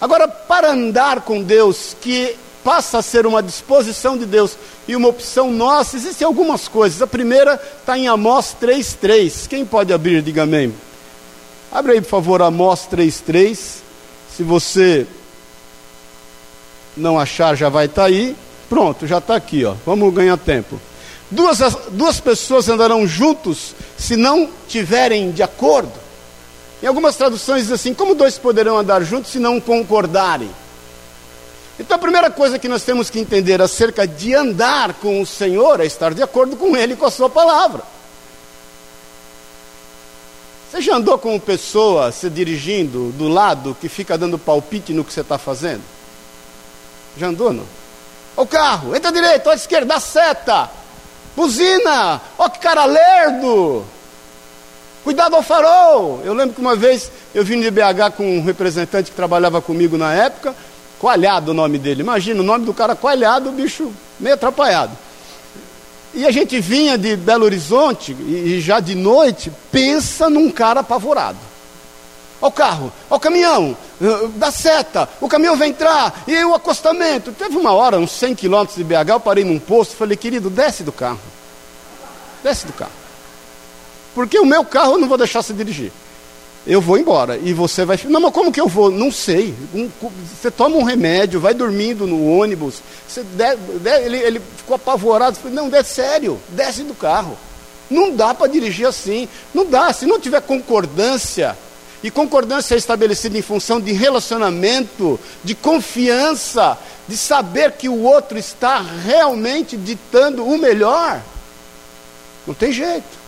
Agora, 0.00 0.28
para 0.28 0.72
andar 0.72 1.22
com 1.22 1.42
Deus, 1.42 1.96
que 2.00 2.36
passa 2.62 2.98
a 2.98 3.02
ser 3.02 3.26
uma 3.26 3.42
disposição 3.42 4.16
de 4.16 4.26
Deus 4.26 4.56
e 4.86 4.94
uma 4.94 5.08
opção 5.08 5.52
nossa, 5.52 5.96
existem 5.96 6.26
algumas 6.26 6.68
coisas. 6.68 7.00
A 7.00 7.06
primeira 7.06 7.60
está 7.80 7.98
em 7.98 8.06
Amós 8.06 8.54
3,3. 8.60 9.48
Quem 9.48 9.64
pode 9.64 9.92
abrir, 9.92 10.22
diga 10.22 10.42
amém. 10.42 10.72
Abre 11.72 11.92
aí, 11.92 12.00
por 12.00 12.08
favor, 12.08 12.42
Amós 12.42 12.88
3,3. 12.90 13.56
Se 14.36 14.42
você 14.42 15.06
não 16.96 17.18
achar, 17.18 17.56
já 17.56 17.68
vai 17.68 17.86
estar 17.86 18.02
tá 18.02 18.08
aí. 18.08 18.36
Pronto, 18.68 19.06
já 19.06 19.18
está 19.18 19.34
aqui, 19.36 19.64
ó. 19.64 19.74
Vamos 19.84 20.12
ganhar 20.12 20.36
tempo. 20.36 20.80
Duas, 21.30 21.58
duas 21.90 22.20
pessoas 22.20 22.68
andarão 22.68 23.06
juntos 23.06 23.74
se 23.98 24.16
não 24.16 24.48
tiverem 24.68 25.32
de 25.32 25.42
acordo. 25.42 25.92
Em 26.82 26.86
algumas 26.86 27.16
traduções 27.16 27.64
diz 27.64 27.72
assim: 27.72 27.92
como 27.92 28.14
dois 28.14 28.38
poderão 28.38 28.78
andar 28.78 29.02
juntos 29.02 29.32
se 29.32 29.38
não 29.38 29.60
concordarem? 29.60 30.50
Então 31.78 31.96
a 31.96 32.00
primeira 32.00 32.30
coisa 32.30 32.58
que 32.58 32.68
nós 32.68 32.84
temos 32.84 33.10
que 33.10 33.18
entender 33.18 33.60
acerca 33.60 34.06
de 34.06 34.34
andar 34.34 34.94
com 34.94 35.20
o 35.20 35.26
Senhor 35.26 35.80
é 35.80 35.86
estar 35.86 36.14
de 36.14 36.22
acordo 36.22 36.56
com 36.56 36.76
Ele 36.76 36.94
e 36.94 36.96
com 36.96 37.04
a 37.04 37.10
Sua 37.10 37.28
palavra. 37.28 37.82
Você 40.70 40.80
já 40.80 40.96
andou 40.96 41.18
com 41.18 41.38
pessoa 41.38 42.10
se 42.12 42.28
dirigindo 42.30 43.12
do 43.12 43.28
lado 43.28 43.76
que 43.80 43.88
fica 43.88 44.16
dando 44.16 44.38
palpite 44.38 44.92
no 44.92 45.04
que 45.04 45.12
você 45.12 45.20
está 45.20 45.38
fazendo? 45.38 45.82
Já 47.16 47.28
andou, 47.28 47.52
não? 47.52 47.64
O 48.36 48.46
carro, 48.46 48.94
entra 48.94 49.10
direito, 49.12 49.48
à 49.48 49.54
esquerda, 49.54 49.98
seta. 50.00 50.70
Buzina! 51.36 52.20
Ó 52.38 52.48
que 52.48 52.58
cara 52.58 52.86
lerdo! 52.86 53.84
Cuidado 55.04 55.36
ao 55.36 55.42
farol! 55.42 56.22
Eu 56.24 56.34
lembro 56.34 56.54
que 56.54 56.60
uma 56.60 56.74
vez 56.74 57.12
eu 57.34 57.44
vim 57.44 57.60
de 57.60 57.70
BH 57.70 58.16
com 58.16 58.38
um 58.38 58.42
representante 58.42 59.10
que 59.10 59.16
trabalhava 59.16 59.60
comigo 59.60 59.96
na 59.98 60.12
época, 60.12 60.54
Coalhado 60.98 61.50
o 61.50 61.54
nome 61.54 61.78
dele. 61.78 62.00
Imagina 62.00 62.40
o 62.40 62.44
nome 62.44 62.64
do 62.64 62.72
cara 62.72 62.96
Coalhado, 62.96 63.50
o 63.50 63.52
bicho 63.52 63.92
meio 64.18 64.34
atrapalhado. 64.34 64.92
E 66.14 66.26
a 66.26 66.30
gente 66.30 66.58
vinha 66.58 66.96
de 66.96 67.14
Belo 67.14 67.44
Horizonte 67.44 68.12
e 68.12 68.58
já 68.60 68.80
de 68.80 68.94
noite, 68.94 69.52
pensa 69.70 70.30
num 70.30 70.50
cara 70.50 70.80
apavorado. 70.80 71.38
Ó 72.40 72.48
o 72.48 72.52
carro, 72.52 72.92
ó 73.08 73.16
o 73.16 73.20
caminhão, 73.20 73.76
uh, 74.00 74.28
da 74.28 74.50
seta, 74.50 75.08
o 75.20 75.28
caminhão 75.28 75.56
vai 75.56 75.68
entrar, 75.68 76.22
e 76.26 76.44
o 76.44 76.54
acostamento. 76.54 77.32
Teve 77.32 77.56
uma 77.56 77.72
hora, 77.72 77.98
uns 77.98 78.12
100 78.12 78.34
quilômetros 78.34 78.76
de 78.76 78.84
BH, 78.84 79.08
eu 79.08 79.20
parei 79.20 79.44
num 79.44 79.58
posto 79.58 79.92
e 79.92 79.96
falei, 79.96 80.16
querido, 80.16 80.50
desce 80.50 80.82
do 80.82 80.92
carro. 80.92 81.20
Desce 82.42 82.66
do 82.66 82.72
carro. 82.72 82.92
Porque 84.14 84.38
o 84.38 84.46
meu 84.46 84.64
carro 84.64 84.92
eu 84.92 84.98
não 84.98 85.08
vou 85.08 85.18
deixar 85.18 85.42
você 85.42 85.52
dirigir. 85.52 85.92
Eu 86.66 86.80
vou 86.80 86.98
embora. 86.98 87.38
E 87.38 87.52
você 87.52 87.84
vai. 87.84 87.98
Não, 88.06 88.20
mas 88.20 88.32
como 88.32 88.50
que 88.50 88.60
eu 88.60 88.66
vou? 88.66 88.90
Não 88.90 89.12
sei. 89.12 89.54
Um, 89.72 89.88
você 90.34 90.50
toma 90.50 90.76
um 90.76 90.82
remédio, 90.82 91.38
vai 91.38 91.54
dormindo 91.54 92.06
no 92.06 92.26
ônibus. 92.26 92.82
De, 93.14 93.22
de, 93.78 93.90
ele, 94.04 94.16
ele 94.16 94.42
ficou 94.56 94.74
apavorado. 94.74 95.36
Falei, 95.36 95.54
não, 95.54 95.68
é 95.68 95.82
sério, 95.82 96.40
desce 96.48 96.82
do 96.82 96.94
carro. 96.94 97.38
Não 97.88 98.10
dá 98.10 98.34
para 98.34 98.48
dirigir 98.48 98.86
assim. 98.86 99.28
Não 99.54 99.64
dá. 99.64 99.92
Se 99.92 100.06
não 100.06 100.18
tiver 100.18 100.40
concordância, 100.40 101.56
e 102.02 102.10
concordância 102.10 102.74
é 102.74 102.78
estabelecida 102.78 103.38
em 103.38 103.42
função 103.42 103.80
de 103.80 103.92
relacionamento, 103.92 105.18
de 105.42 105.54
confiança, 105.54 106.78
de 107.08 107.16
saber 107.16 107.72
que 107.72 107.88
o 107.88 108.02
outro 108.02 108.38
está 108.38 108.80
realmente 108.80 109.76
ditando 109.76 110.44
o 110.44 110.58
melhor. 110.58 111.20
Não 112.46 112.54
tem 112.54 112.72
jeito. 112.72 113.26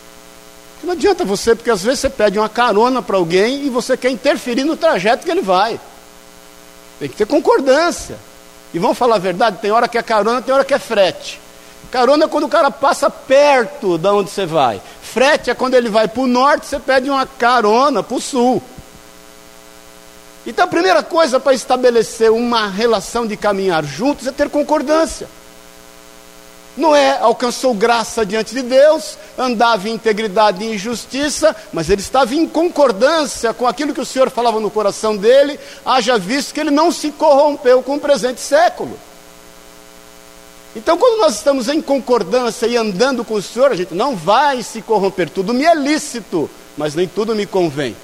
Não 0.83 0.93
adianta 0.93 1.25
você, 1.25 1.55
porque 1.55 1.71
às 1.71 1.83
vezes 1.83 2.01
você 2.01 2.11
pede 2.11 2.39
uma 2.39 2.49
carona 2.49 3.03
para 3.03 3.17
alguém 3.17 3.67
e 3.67 3.71
você 3.71 3.97
quer 3.97 4.11
interferir 4.11 4.65
no 4.65 4.77
trajeto 4.77 5.25
que 5.25 5.31
ele 5.31 5.43
vai. 5.43 5.81
Tem 7.01 7.09
que 7.09 7.17
ter 7.17 7.27
concordância. 7.27 8.17
E 8.73 8.79
vamos 8.79 8.99
falar 8.99 9.17
a 9.17 9.21
verdade, 9.21 9.59
tem 9.61 9.71
hora 9.71 9.89
que 9.89 9.99
é 9.99 10.03
carona, 10.03 10.43
tem 10.43 10.55
hora 10.55 10.65
que 10.65 10.75
é 10.75 10.79
frete. 10.79 11.41
Carona 11.90 12.26
é 12.26 12.28
quando 12.28 12.45
o 12.45 12.49
cara 12.49 12.71
passa 12.71 13.09
perto 13.09 13.97
de 13.97 14.09
onde 14.09 14.30
você 14.30 14.45
vai. 14.45 14.80
Frete 15.02 15.50
é 15.50 15.54
quando 15.54 15.75
ele 15.75 15.88
vai 15.88 16.07
para 16.07 16.23
o 16.23 16.26
norte, 16.26 16.66
você 16.66 16.78
pede 16.78 17.09
uma 17.09 17.26
carona 17.26 18.02
para 18.02 18.16
o 18.16 18.21
sul. 18.21 18.62
Então 20.47 20.64
a 20.64 20.68
primeira 20.68 21.02
coisa 21.02 21.40
para 21.40 21.54
estabelecer 21.54 22.30
uma 22.30 22.68
relação 22.68 23.26
de 23.26 23.37
caminhar 23.37 23.85
juntos 23.85 24.26
é 24.26 24.33
ter 24.33 24.49
concordância. 24.50 25.28
Noé 26.76 27.18
alcançou 27.21 27.75
graça 27.75 28.25
diante 28.25 28.54
de 28.54 28.62
Deus, 28.62 29.18
andava 29.37 29.88
em 29.88 29.95
integridade 29.95 30.62
e 30.62 30.75
em 30.75 30.78
justiça, 30.78 31.54
mas 31.73 31.90
ele 31.90 32.00
estava 32.00 32.35
em 32.35 32.47
concordância 32.47 33.52
com 33.52 33.66
aquilo 33.66 33.92
que 33.92 34.00
o 34.00 34.07
Senhor 34.07 34.30
falava 34.30 34.61
no 34.61 34.71
coração 34.71 35.16
dele, 35.16 35.59
haja 35.85 36.16
visto 36.18 36.54
que 36.54 36.61
ele 36.61 36.71
não 36.71 36.92
se 36.92 37.11
corrompeu 37.11 37.83
com 37.83 37.97
o 37.97 38.00
presente 38.00 38.40
século. 38.40 38.97
Então, 40.77 40.99
quando 40.99 41.21
nós 41.21 41.37
estamos 41.37 41.69
em 41.69 41.81
concordância 41.81 42.67
e 42.67 42.77
andando 42.77 43.25
com 43.25 43.35
o 43.35 43.43
Senhor, 43.43 43.73
a 43.73 43.77
gente 43.77 43.95
não 43.95 44.15
vai 44.15 44.63
se 44.63 44.83
corromper. 44.83 45.31
Tudo 45.31 45.55
me 45.55 45.65
é 45.65 45.75
lícito, 45.75 46.49
mas 46.77 46.95
nem 46.95 47.09
tudo 47.09 47.35
me 47.35 47.47
convém. 47.47 47.97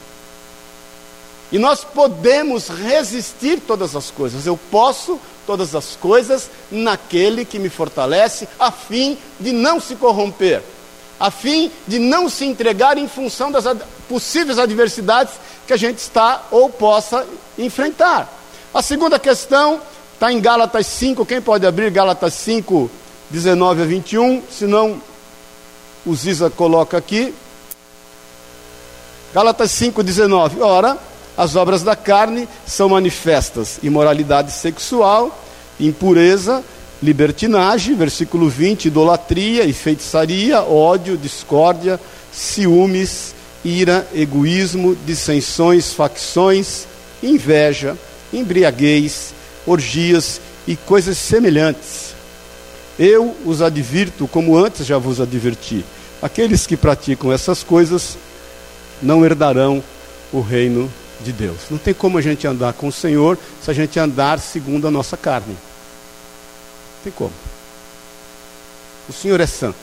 E 1.53 1.59
nós 1.59 1.85
podemos 1.85 2.69
resistir 2.69 3.61
todas 3.61 3.95
as 3.95 4.11
coisas. 4.11 4.47
Eu 4.47 4.59
posso 4.71 5.21
todas 5.47 5.75
as 5.75 5.95
coisas 5.95 6.51
naquele 6.71 7.45
que 7.45 7.59
me 7.59 7.69
fortalece, 7.69 8.49
a 8.59 8.71
fim 8.71 9.17
de 9.39 9.53
não 9.53 9.79
se 9.79 9.95
corromper, 9.95 10.63
a 11.21 11.31
fim 11.31 11.71
de 11.87 11.99
não 11.99 12.29
se 12.29 12.45
entregar 12.45 12.99
em 12.99 13.07
função 13.07 13.53
das 13.53 13.67
ad 13.67 13.81
possíveis 14.09 14.59
adversidades 14.59 15.35
que 15.67 15.73
a 15.73 15.77
gente 15.77 15.99
está 15.99 16.47
ou 16.51 16.69
possa 16.69 17.27
enfrentar. 17.59 18.29
A 18.73 18.83
segunda 18.83 19.19
questão 19.19 19.81
está 20.25 20.33
em 20.33 20.41
Gálatas 20.41 20.87
5, 20.87 21.27
quem 21.27 21.39
pode 21.39 21.67
abrir 21.67 21.91
Gálatas 21.91 22.33
5, 22.33 22.91
19 23.29 23.83
a 23.83 23.85
21, 23.85 24.43
se 24.51 24.67
não, 24.67 24.99
o 26.07 26.15
Ziza 26.15 26.49
coloca 26.49 26.97
aqui. 26.97 27.35
Gálatas 29.35 29.71
5, 29.73 30.03
19. 30.03 30.63
Ora, 30.63 30.97
as 31.37 31.57
obras 31.57 31.83
da 31.83 31.95
carne 31.95 32.49
são 32.67 32.89
manifestas: 32.89 33.79
imoralidade 33.83 34.51
sexual, 34.51 35.39
impureza, 35.79 36.65
libertinagem, 37.03 37.95
versículo 37.95 38.49
20, 38.49 38.87
idolatria 38.87 39.65
e 39.65 39.75
feitiçaria, 39.75 40.63
ódio, 40.63 41.19
discórdia, 41.19 42.01
ciúmes, 42.33 43.35
ira, 43.63 44.09
egoísmo, 44.15 44.97
dissensões, 45.05 45.93
facções, 45.93 46.87
inveja, 47.23 47.95
embriaguez, 48.33 49.35
orgias 49.67 50.41
e 50.67 50.77
coisas 50.77 51.19
semelhantes. 51.19 52.15
Eu 52.99 53.37
os 53.45 53.61
advirto, 53.61 54.29
como 54.29 54.57
antes 54.57 54.87
já 54.87 54.99
vos 54.99 55.21
adverti: 55.21 55.85
aqueles 56.23 56.67
que 56.67 56.77
praticam 56.77 57.33
essas 57.33 57.63
coisas 57.63 58.17
não 59.03 59.25
herdarão 59.25 59.83
o 60.33 60.41
reino 60.41 60.91
de 61.23 61.33
Deus. 61.33 61.59
Não 61.71 61.79
tem 61.79 61.95
como 61.95 62.19
a 62.19 62.23
gente 62.23 62.47
andar 62.47 62.73
com 62.73 62.89
o 62.89 62.93
Senhor 62.93 63.39
se 63.63 63.71
a 63.71 63.75
gente 63.75 63.99
andar 63.99 64.39
segundo 64.39 64.87
a 64.87 64.91
nossa 64.91 65.17
carne. 65.17 65.55
Não 65.55 67.03
tem 67.05 67.13
como. 67.13 67.33
O 69.09 69.13
Senhor 69.13 69.41
é 69.41 69.47
santo. 69.47 69.77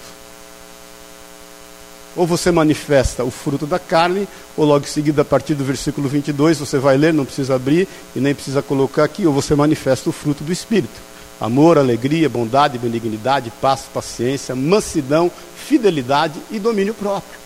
Ou 2.16 2.28
você 2.28 2.52
manifesta 2.52 3.24
o 3.24 3.32
fruto 3.32 3.66
da 3.66 3.80
carne, 3.80 4.28
ou 4.58 4.66
logo 4.66 4.86
em 4.86 4.90
seguida, 4.90 5.22
a 5.22 5.26
partir 5.26 5.56
do 5.56 5.64
versículo 5.64 6.10
22, 6.10 6.60
você 6.60 6.78
vai 6.78 6.98
ler, 6.98 7.14
não 7.14 7.26
precisa 7.26 7.56
abrir 7.56 7.88
e 8.16 8.20
nem 8.20 8.36
precisa 8.36 8.62
colocar 8.62 9.04
aqui, 9.04 9.26
ou 9.26 9.34
você 9.34 9.56
manifesta 9.56 10.10
o 10.10 10.14
fruto 10.14 10.44
do 10.44 10.52
Espírito: 10.52 11.00
amor, 11.40 11.78
alegria, 11.78 12.28
bondade, 12.28 12.78
benignidade, 12.78 13.52
paz, 13.62 13.84
paciência, 13.94 14.54
mansidão, 14.54 15.32
fidelidade 15.56 16.40
e 16.52 16.60
domínio 16.60 16.94
próprio. 16.94 17.40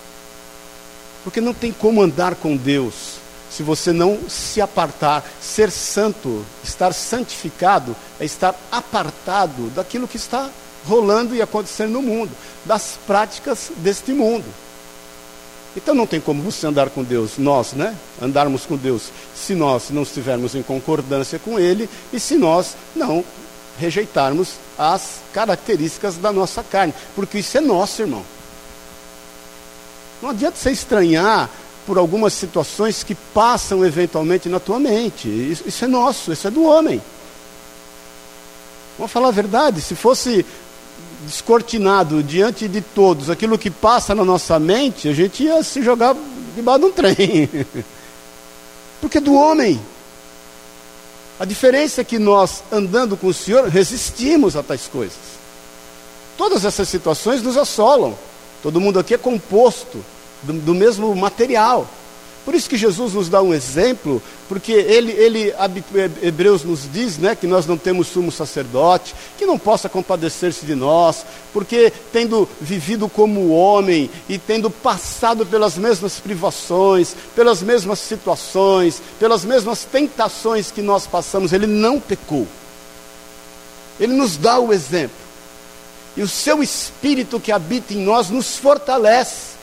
Porque 1.24 1.42
não 1.42 1.54
tem 1.54 1.72
como 1.72 2.02
andar 2.02 2.36
com 2.36 2.58
Deus 2.58 3.26
se 3.56 3.64
você 3.64 3.94
não 3.94 4.20
se 4.28 4.60
apartar. 4.60 5.24
Ser 5.42 5.72
santo, 5.72 6.46
estar 6.64 6.94
santificado, 6.94 7.96
é 8.20 8.26
estar 8.26 8.54
apartado 8.72 9.70
daquilo 9.70 10.08
que 10.08 10.18
está 10.18 10.50
rolando 10.88 11.36
e 11.36 11.42
acontecendo 11.42 11.92
no 11.94 12.02
mundo, 12.02 12.32
das 12.66 12.98
práticas 13.06 13.72
deste 13.78 14.12
mundo. 14.12 14.46
Então 15.76 15.94
não 15.94 16.08
tem 16.08 16.22
como 16.22 16.42
você 16.42 16.66
andar 16.66 16.90
com 16.90 17.04
Deus, 17.04 17.38
nós, 17.38 17.74
né? 17.74 17.96
Andarmos 18.22 18.66
com 18.66 18.78
Deus, 18.78 19.12
se 19.36 19.54
nós 19.54 19.90
não 19.90 20.04
estivermos 20.04 20.56
em 20.56 20.64
concordância 20.64 21.38
com 21.38 21.60
Ele 21.60 21.90
e 22.14 22.20
se 22.20 22.36
nós 22.36 22.76
não 22.96 23.26
rejeitarmos 23.78 24.54
as 24.78 25.20
características 25.34 26.16
da 26.16 26.32
nossa 26.32 26.64
carne, 26.64 26.94
porque 27.14 27.40
isso 27.40 27.58
é 27.58 27.62
nosso, 27.62 28.02
irmão. 28.02 28.24
Não 30.22 30.30
adianta 30.30 30.58
você 30.58 30.72
estranhar 30.72 31.50
por 31.86 31.98
algumas 31.98 32.34
situações 32.34 33.04
que 33.04 33.14
passam 33.14 33.86
eventualmente 33.86 34.48
na 34.48 34.60
tua 34.60 34.80
mente. 34.80 35.28
Isso, 35.28 35.64
isso 35.68 35.86
é 35.86 35.88
nosso, 35.88 36.32
isso 36.32 36.48
é 36.48 36.52
do 36.52 36.64
homem. 36.64 37.02
Vamos 38.98 39.12
falar 39.12 39.28
a 39.28 39.32
verdade, 39.32 39.82
se 39.82 39.94
fosse 39.94 40.46
descortinado 41.26 42.24
diante 42.24 42.68
de 42.68 42.82
todos 42.82 43.30
aquilo 43.30 43.58
que 43.58 43.70
passa 43.70 44.16
na 44.16 44.24
nossa 44.24 44.60
mente, 44.60 45.10
a 45.10 45.14
gente 45.14 45.44
ia 45.44 45.62
se 45.64 45.82
jogar 45.82 46.16
debaixo 46.56 46.80
de 46.80 46.86
um 46.86 46.92
trem. 46.92 47.50
Porque 49.02 49.20
do 49.20 49.34
homem. 49.34 49.80
A 51.38 51.44
diferença 51.44 52.00
é 52.00 52.04
que 52.04 52.18
nós, 52.18 52.64
andando 52.72 53.18
com 53.18 53.28
o 53.28 53.34
Senhor, 53.34 53.68
resistimos 53.68 54.56
a 54.56 54.64
tais 54.64 54.88
coisas. 54.88 55.18
Todas 56.38 56.64
essas 56.64 56.88
situações 56.88 57.42
nos 57.42 57.58
assolam. 57.58 58.18
Todo 58.64 58.80
mundo 58.80 59.00
aqui 59.00 59.14
é 59.14 59.18
composto 59.18 60.04
do, 60.44 60.54
do 60.54 60.74
mesmo 60.74 61.14
material. 61.16 61.88
Por 62.46 62.54
isso 62.54 62.70
que 62.70 62.78
Jesus 62.78 63.14
nos 63.14 63.28
dá 63.28 63.42
um 63.42 63.52
exemplo, 63.52 64.22
porque 64.48 64.72
ele, 64.72 65.12
ele, 65.14 65.52
Hebreus 66.22 66.64
nos 66.64 66.82
diz 66.90 67.18
né, 67.18 67.36
que 67.36 67.48
nós 67.48 67.66
não 67.66 67.76
temos 67.76 68.06
sumo 68.06 68.32
sacerdote, 68.32 69.16
que 69.36 69.48
não 69.48 69.58
possa 69.58 69.90
compadecer-se 69.90 70.64
de 70.64 70.76
nós, 70.76 71.26
porque 71.52 71.92
tendo 72.14 72.48
vivido 72.62 73.10
como 73.10 73.50
homem 73.50 74.12
e 74.30 74.38
tendo 74.38 74.70
passado 74.70 75.44
pelas 75.44 75.76
mesmas 75.76 76.20
privações, 76.20 77.16
pelas 77.36 77.64
mesmas 77.64 77.98
situações, 77.98 79.02
pelas 79.20 79.44
mesmas 79.44 79.84
tentações 79.84 80.70
que 80.70 80.84
nós 80.84 81.08
passamos, 81.08 81.52
ele 81.52 81.66
não 81.66 82.00
pecou. 82.00 82.48
Ele 84.00 84.14
nos 84.14 84.38
dá 84.38 84.60
o 84.60 84.72
exemplo. 84.72 85.18
E 86.16 86.22
o 86.22 86.28
seu 86.28 86.62
espírito 86.62 87.40
que 87.40 87.52
habita 87.52 87.92
em 87.96 88.04
nós 88.04 88.30
nos 88.30 88.56
fortalece 88.56 89.55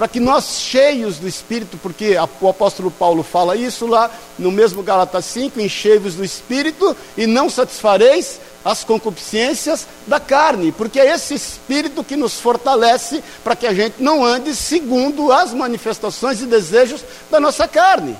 para 0.00 0.08
que 0.08 0.18
nós, 0.18 0.60
cheios 0.60 1.18
do 1.18 1.28
Espírito, 1.28 1.76
porque 1.76 2.16
o 2.40 2.48
apóstolo 2.48 2.90
Paulo 2.90 3.22
fala 3.22 3.54
isso 3.54 3.86
lá 3.86 4.10
no 4.38 4.50
mesmo 4.50 4.82
Gálatas 4.82 5.26
5, 5.26 5.60
enchei-vos 5.60 6.14
do 6.14 6.24
Espírito 6.24 6.96
e 7.18 7.26
não 7.26 7.50
satisfareis 7.50 8.40
as 8.64 8.82
concupiscências 8.82 9.86
da 10.06 10.18
carne, 10.18 10.72
porque 10.72 10.98
é 10.98 11.12
esse 11.12 11.34
Espírito 11.34 12.02
que 12.02 12.16
nos 12.16 12.40
fortalece 12.40 13.22
para 13.44 13.54
que 13.54 13.66
a 13.66 13.74
gente 13.74 13.96
não 14.02 14.24
ande 14.24 14.56
segundo 14.56 15.30
as 15.30 15.52
manifestações 15.52 16.40
e 16.40 16.46
desejos 16.46 17.04
da 17.30 17.38
nossa 17.38 17.68
carne. 17.68 18.16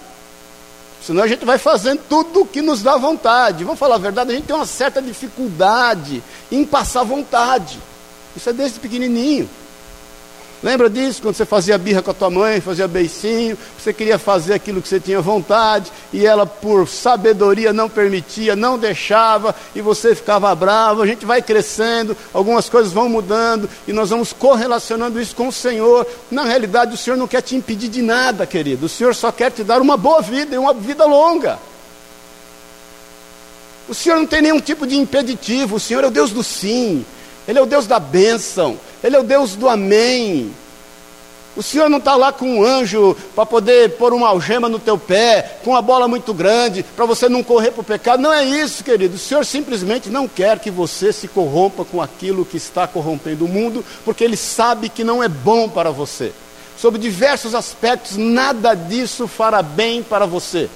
Senão 1.02 1.22
a 1.22 1.26
gente 1.26 1.46
vai 1.46 1.56
fazendo 1.56 2.02
tudo 2.06 2.42
o 2.42 2.46
que 2.46 2.60
nos 2.60 2.82
dá 2.82 2.98
vontade. 2.98 3.64
Vamos 3.64 3.80
falar 3.80 3.94
a 3.94 3.98
verdade, 3.98 4.32
a 4.32 4.34
gente 4.34 4.44
tem 4.44 4.54
uma 4.54 4.66
certa 4.66 5.00
dificuldade 5.00 6.22
em 6.52 6.62
passar 6.62 7.04
vontade. 7.04 7.78
Isso 8.36 8.50
é 8.50 8.52
desde 8.52 8.78
pequenininho. 8.78 9.48
Lembra 10.62 10.90
disso? 10.90 11.22
Quando 11.22 11.34
você 11.34 11.46
fazia 11.46 11.78
birra 11.78 12.02
com 12.02 12.10
a 12.10 12.14
tua 12.14 12.28
mãe, 12.28 12.60
fazia 12.60 12.86
beicinho, 12.86 13.56
você 13.78 13.94
queria 13.94 14.18
fazer 14.18 14.52
aquilo 14.52 14.82
que 14.82 14.88
você 14.88 15.00
tinha 15.00 15.20
vontade, 15.20 15.90
e 16.12 16.26
ela, 16.26 16.44
por 16.44 16.86
sabedoria, 16.86 17.72
não 17.72 17.88
permitia, 17.88 18.54
não 18.54 18.78
deixava, 18.78 19.54
e 19.74 19.80
você 19.80 20.14
ficava 20.14 20.54
bravo. 20.54 21.00
A 21.00 21.06
gente 21.06 21.24
vai 21.24 21.40
crescendo, 21.40 22.14
algumas 22.34 22.68
coisas 22.68 22.92
vão 22.92 23.08
mudando, 23.08 23.70
e 23.88 23.92
nós 23.92 24.10
vamos 24.10 24.34
correlacionando 24.34 25.18
isso 25.18 25.34
com 25.34 25.48
o 25.48 25.52
Senhor. 25.52 26.06
Na 26.30 26.44
realidade, 26.44 26.94
o 26.94 26.98
Senhor 26.98 27.16
não 27.16 27.26
quer 27.26 27.40
te 27.40 27.56
impedir 27.56 27.88
de 27.88 28.02
nada, 28.02 28.46
querido. 28.46 28.84
O 28.84 28.88
Senhor 28.88 29.14
só 29.14 29.32
quer 29.32 29.50
te 29.50 29.64
dar 29.64 29.80
uma 29.80 29.96
boa 29.96 30.20
vida 30.20 30.54
e 30.54 30.58
uma 30.58 30.74
vida 30.74 31.06
longa. 31.06 31.58
O 33.88 33.94
Senhor 33.94 34.16
não 34.16 34.26
tem 34.26 34.42
nenhum 34.42 34.60
tipo 34.60 34.86
de 34.86 34.94
impeditivo, 34.94 35.76
o 35.76 35.80
Senhor 35.80 36.04
é 36.04 36.06
o 36.06 36.12
Deus 36.12 36.30
do 36.30 36.44
sim, 36.44 37.04
Ele 37.50 37.58
é 37.58 37.62
o 37.62 37.66
Deus 37.66 37.84
da 37.84 37.98
bênção. 37.98 38.78
Ele 39.02 39.16
é 39.16 39.18
o 39.18 39.24
Deus 39.24 39.56
do 39.56 39.68
amém. 39.68 40.52
O 41.56 41.64
Senhor 41.64 41.90
não 41.90 41.98
está 41.98 42.14
lá 42.14 42.32
com 42.32 42.46
um 42.48 42.64
anjo 42.64 43.16
para 43.34 43.44
poder 43.44 43.96
pôr 43.96 44.14
uma 44.14 44.28
algema 44.28 44.68
no 44.68 44.78
teu 44.78 44.96
pé, 44.96 45.58
com 45.64 45.70
uma 45.70 45.82
bola 45.82 46.06
muito 46.06 46.32
grande, 46.32 46.84
para 46.94 47.04
você 47.06 47.28
não 47.28 47.42
correr 47.42 47.72
para 47.72 47.80
o 47.80 47.84
pecado. 47.84 48.22
Não 48.22 48.32
é 48.32 48.44
isso, 48.44 48.84
querido. 48.84 49.16
O 49.16 49.18
Senhor 49.18 49.44
simplesmente 49.44 50.08
não 50.08 50.28
quer 50.28 50.60
que 50.60 50.70
você 50.70 51.12
se 51.12 51.26
corrompa 51.26 51.84
com 51.84 52.00
aquilo 52.00 52.44
que 52.44 52.56
está 52.56 52.86
corrompendo 52.86 53.46
o 53.46 53.48
mundo, 53.48 53.84
porque 54.04 54.22
Ele 54.22 54.36
sabe 54.36 54.88
que 54.88 55.02
não 55.02 55.20
é 55.20 55.26
bom 55.28 55.68
para 55.68 55.90
você. 55.90 56.32
Sob 56.78 56.98
diversos 56.98 57.52
aspectos, 57.52 58.16
nada 58.16 58.74
disso 58.74 59.26
fará 59.26 59.60
bem 59.60 60.04
para 60.04 60.24
você. 60.24 60.70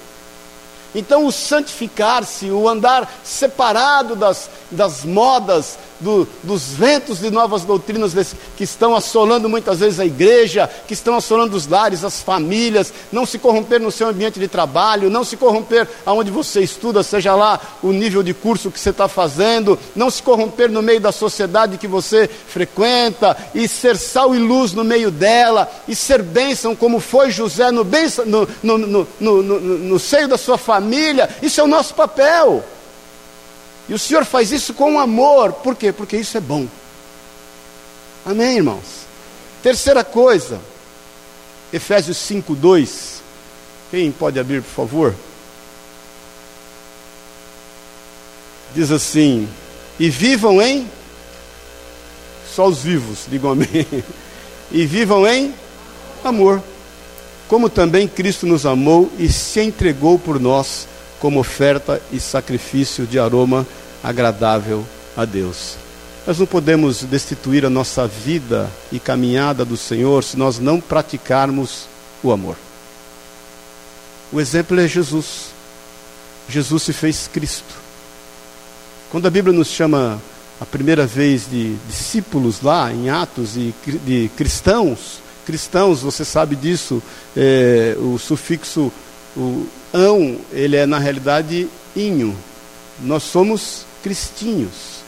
Então, 0.94 1.26
o 1.26 1.32
santificar-se, 1.32 2.50
o 2.50 2.68
andar 2.68 3.12
separado 3.24 4.14
das, 4.14 4.48
das 4.70 5.04
modas, 5.04 5.76
do, 6.00 6.28
dos 6.42 6.72
ventos 6.74 7.20
de 7.20 7.30
novas 7.30 7.62
doutrinas 7.62 8.14
que 8.56 8.64
estão 8.64 8.94
assolando 8.94 9.48
muitas 9.48 9.80
vezes 9.80 9.98
a 9.98 10.06
igreja, 10.06 10.70
que 10.86 10.94
estão 10.94 11.16
assolando 11.16 11.56
os 11.56 11.66
lares, 11.66 12.04
as 12.04 12.20
famílias, 12.20 12.92
não 13.10 13.24
se 13.24 13.38
corromper 13.38 13.80
no 13.80 13.90
seu 13.90 14.08
ambiente 14.08 14.38
de 14.38 14.48
trabalho, 14.48 15.10
não 15.10 15.24
se 15.24 15.36
corromper 15.36 15.88
aonde 16.04 16.30
você 16.30 16.60
estuda, 16.60 17.02
seja 17.02 17.34
lá 17.34 17.60
o 17.82 17.92
nível 17.92 18.22
de 18.22 18.34
curso 18.34 18.70
que 18.70 18.78
você 18.78 18.90
está 18.90 19.08
fazendo, 19.08 19.78
não 19.96 20.10
se 20.10 20.22
corromper 20.22 20.70
no 20.70 20.82
meio 20.82 21.00
da 21.00 21.12
sociedade 21.12 21.78
que 21.78 21.88
você 21.88 22.28
frequenta, 22.28 23.36
e 23.54 23.66
ser 23.66 23.96
sal 23.96 24.34
e 24.34 24.38
luz 24.38 24.72
no 24.72 24.84
meio 24.84 25.10
dela, 25.10 25.70
e 25.88 25.94
ser 25.94 26.22
bênção 26.22 26.76
como 26.76 27.00
foi 27.00 27.30
José 27.30 27.70
no, 27.70 27.84
bênção, 27.84 28.26
no, 28.26 28.48
no, 28.62 29.06
no, 29.20 29.42
no 29.42 29.98
seio 29.98 30.28
da 30.28 30.36
sua 30.36 30.58
família, 30.58 30.83
isso 31.42 31.60
é 31.60 31.64
o 31.64 31.68
nosso 31.68 31.94
papel. 31.94 32.64
E 33.88 33.94
o 33.94 33.98
Senhor 33.98 34.24
faz 34.24 34.50
isso 34.52 34.74
com 34.74 34.98
amor. 34.98 35.52
Por 35.52 35.74
quê? 35.74 35.92
Porque 35.92 36.16
isso 36.16 36.36
é 36.36 36.40
bom. 36.40 36.66
Amém, 38.24 38.56
irmãos? 38.56 39.04
Terceira 39.62 40.02
coisa, 40.02 40.60
Efésios 41.72 42.16
5, 42.18 42.54
2. 42.54 43.22
Quem 43.90 44.10
pode 44.10 44.38
abrir, 44.38 44.62
por 44.62 44.70
favor? 44.70 45.14
Diz 48.74 48.90
assim: 48.90 49.48
E 49.98 50.10
vivam 50.10 50.60
em. 50.60 50.88
Só 52.54 52.66
os 52.66 52.78
vivos, 52.78 53.20
digam 53.28 53.52
amém. 53.52 53.68
E 54.72 54.86
vivam 54.86 55.26
em 55.28 55.54
amor, 56.24 56.60
como 57.54 57.70
também 57.70 58.08
Cristo 58.08 58.46
nos 58.46 58.66
amou 58.66 59.08
e 59.16 59.28
se 59.28 59.60
entregou 59.60 60.18
por 60.18 60.40
nós 60.40 60.88
como 61.20 61.38
oferta 61.38 62.02
e 62.10 62.18
sacrifício 62.18 63.06
de 63.06 63.16
aroma 63.16 63.64
agradável 64.02 64.84
a 65.16 65.24
Deus. 65.24 65.76
Nós 66.26 66.36
não 66.36 66.46
podemos 66.46 67.04
destituir 67.04 67.64
a 67.64 67.70
nossa 67.70 68.08
vida 68.08 68.68
e 68.90 68.98
caminhada 68.98 69.64
do 69.64 69.76
Senhor 69.76 70.24
se 70.24 70.36
nós 70.36 70.58
não 70.58 70.80
praticarmos 70.80 71.84
o 72.24 72.32
amor. 72.32 72.56
O 74.32 74.40
exemplo 74.40 74.80
é 74.80 74.88
Jesus. 74.88 75.50
Jesus 76.48 76.82
se 76.82 76.92
fez 76.92 77.30
Cristo. 77.32 77.72
Quando 79.12 79.28
a 79.28 79.30
Bíblia 79.30 79.56
nos 79.56 79.68
chama 79.68 80.20
a 80.60 80.66
primeira 80.66 81.06
vez 81.06 81.48
de 81.48 81.76
discípulos 81.86 82.62
lá 82.62 82.92
em 82.92 83.10
Atos 83.10 83.56
e 83.56 83.72
de 84.04 84.28
cristãos, 84.36 85.22
cristãos, 85.44 86.02
você 86.02 86.24
sabe 86.24 86.56
disso, 86.56 87.02
é, 87.36 87.96
o 87.98 88.18
sufixo 88.18 88.92
o 89.36 89.66
ão, 89.92 90.38
ele 90.52 90.76
é 90.76 90.86
na 90.86 90.98
realidade 90.98 91.68
inho. 91.94 92.36
Nós 93.00 93.22
somos 93.22 93.84
cristinhos. 94.02 95.02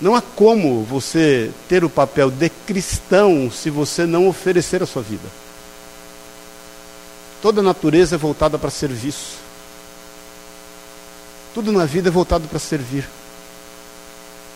Não 0.00 0.14
há 0.14 0.22
como 0.22 0.82
você 0.82 1.50
ter 1.68 1.84
o 1.84 1.90
papel 1.90 2.30
de 2.30 2.48
cristão 2.48 3.50
se 3.50 3.70
você 3.70 4.06
não 4.06 4.28
oferecer 4.28 4.82
a 4.82 4.86
sua 4.86 5.02
vida. 5.02 5.28
Toda 7.40 7.60
a 7.60 7.64
natureza 7.64 8.16
é 8.16 8.18
voltada 8.18 8.58
para 8.58 8.70
serviço. 8.70 9.38
Tudo 11.52 11.70
na 11.70 11.84
vida 11.84 12.08
é 12.08 12.12
voltado 12.12 12.48
para 12.48 12.58
servir. 12.58 13.08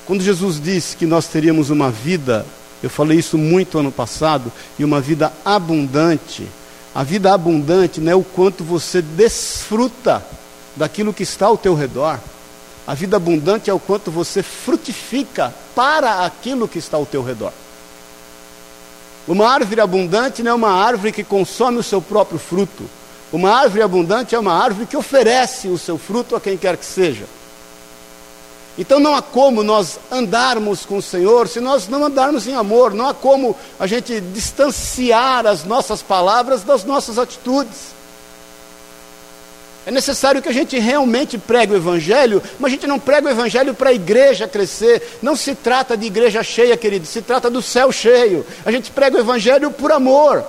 Quando 0.07 0.23
Jesus 0.23 0.61
disse 0.61 0.97
que 0.97 1.07
nós 1.07 1.29
teríamos 1.29 1.71
uma 1.71 1.91
vida, 1.91 2.45
eu 2.83 2.91
falei 2.91 3.19
isso 3.19 3.37
muito 3.37 3.79
ano 3.79 3.91
passado, 3.91 4.53
e 4.79 4.85
uma 4.85 5.01
vida 5.01 5.33
abundante, 5.45 6.47
a 6.95 7.03
vida 7.03 7.33
abundante 7.33 8.01
não 8.01 8.13
é 8.13 8.15
o 8.15 8.23
quanto 8.23 8.63
você 8.63 9.03
desfruta 9.03 10.25
daquilo 10.77 11.13
que 11.13 11.23
está 11.23 11.47
ao 11.47 11.59
teu 11.59 11.75
redor. 11.75 12.19
A 12.87 12.95
vida 12.95 13.17
abundante 13.17 13.69
é 13.69 13.73
o 13.75 13.79
quanto 13.79 14.11
você 14.11 14.43
frutifica 14.43 15.53
para 15.75 16.25
aquilo 16.25 16.67
que 16.67 16.79
está 16.79 16.97
ao 16.97 17.05
teu 17.05 17.23
redor. 17.23 17.53
Uma 19.27 19.47
árvore 19.47 19.81
abundante 19.81 20.43
não 20.43 20.53
é 20.53 20.55
uma 20.55 20.71
árvore 20.71 21.13
que 21.13 21.23
consome 21.23 21.79
o 21.79 21.83
seu 21.83 22.01
próprio 22.01 22.39
fruto. 22.39 22.85
Uma 23.31 23.51
árvore 23.51 23.83
abundante 23.83 24.35
é 24.35 24.39
uma 24.39 24.55
árvore 24.55 24.87
que 24.87 24.97
oferece 24.97 25.69
o 25.69 25.77
seu 25.77 25.99
fruto 25.99 26.35
a 26.35 26.41
quem 26.41 26.57
quer 26.57 26.79
que 26.79 26.87
seja. 26.87 27.27
Então 28.79 29.01
não 29.01 29.15
há 29.15 29.21
como 29.21 29.65
nós 29.65 29.99
andarmos 30.11 30.87
com 30.87 30.99
o 30.99 31.03
Senhor 31.03 31.49
se 31.49 31.59
nós 31.59 31.89
não 31.89 32.05
andarmos 32.05 32.47
em 32.47 32.55
amor, 32.55 32.95
não 32.95 33.09
há 33.09 33.15
como 33.15 33.57
a 33.79 33.89
gente 33.89 34.21
distanciar 34.21 35.47
as 35.47 35.65
nossas 35.65 36.01
palavras 36.01 36.63
das 36.63 36.85
nossas 36.85 37.19
atitudes. 37.19 37.99
É 39.85 39.91
necessário 39.91 40.41
que 40.41 40.49
a 40.49 40.53
gente 40.53 40.79
realmente 40.79 41.39
pregue 41.39 41.73
o 41.73 41.77
Evangelho, 41.77 42.43
mas 42.59 42.71
a 42.71 42.75
gente 42.75 42.87
não 42.87 43.01
prega 43.01 43.27
o 43.27 43.31
Evangelho 43.31 43.75
para 43.75 43.91
a 43.91 43.95
igreja 43.95 44.47
crescer. 44.47 45.19
Não 45.23 45.35
se 45.35 45.55
trata 45.55 45.97
de 45.97 46.07
igreja 46.07 46.43
cheia, 46.43 46.77
querido, 46.77 47.07
se 47.07 47.23
trata 47.23 47.51
do 47.51 47.63
céu 47.63 47.91
cheio. 47.91 48.47
A 48.65 48.71
gente 48.71 48.91
prega 48.91 49.17
o 49.17 49.21
Evangelho 49.21 49.71
por 49.71 49.91
amor 49.91 50.45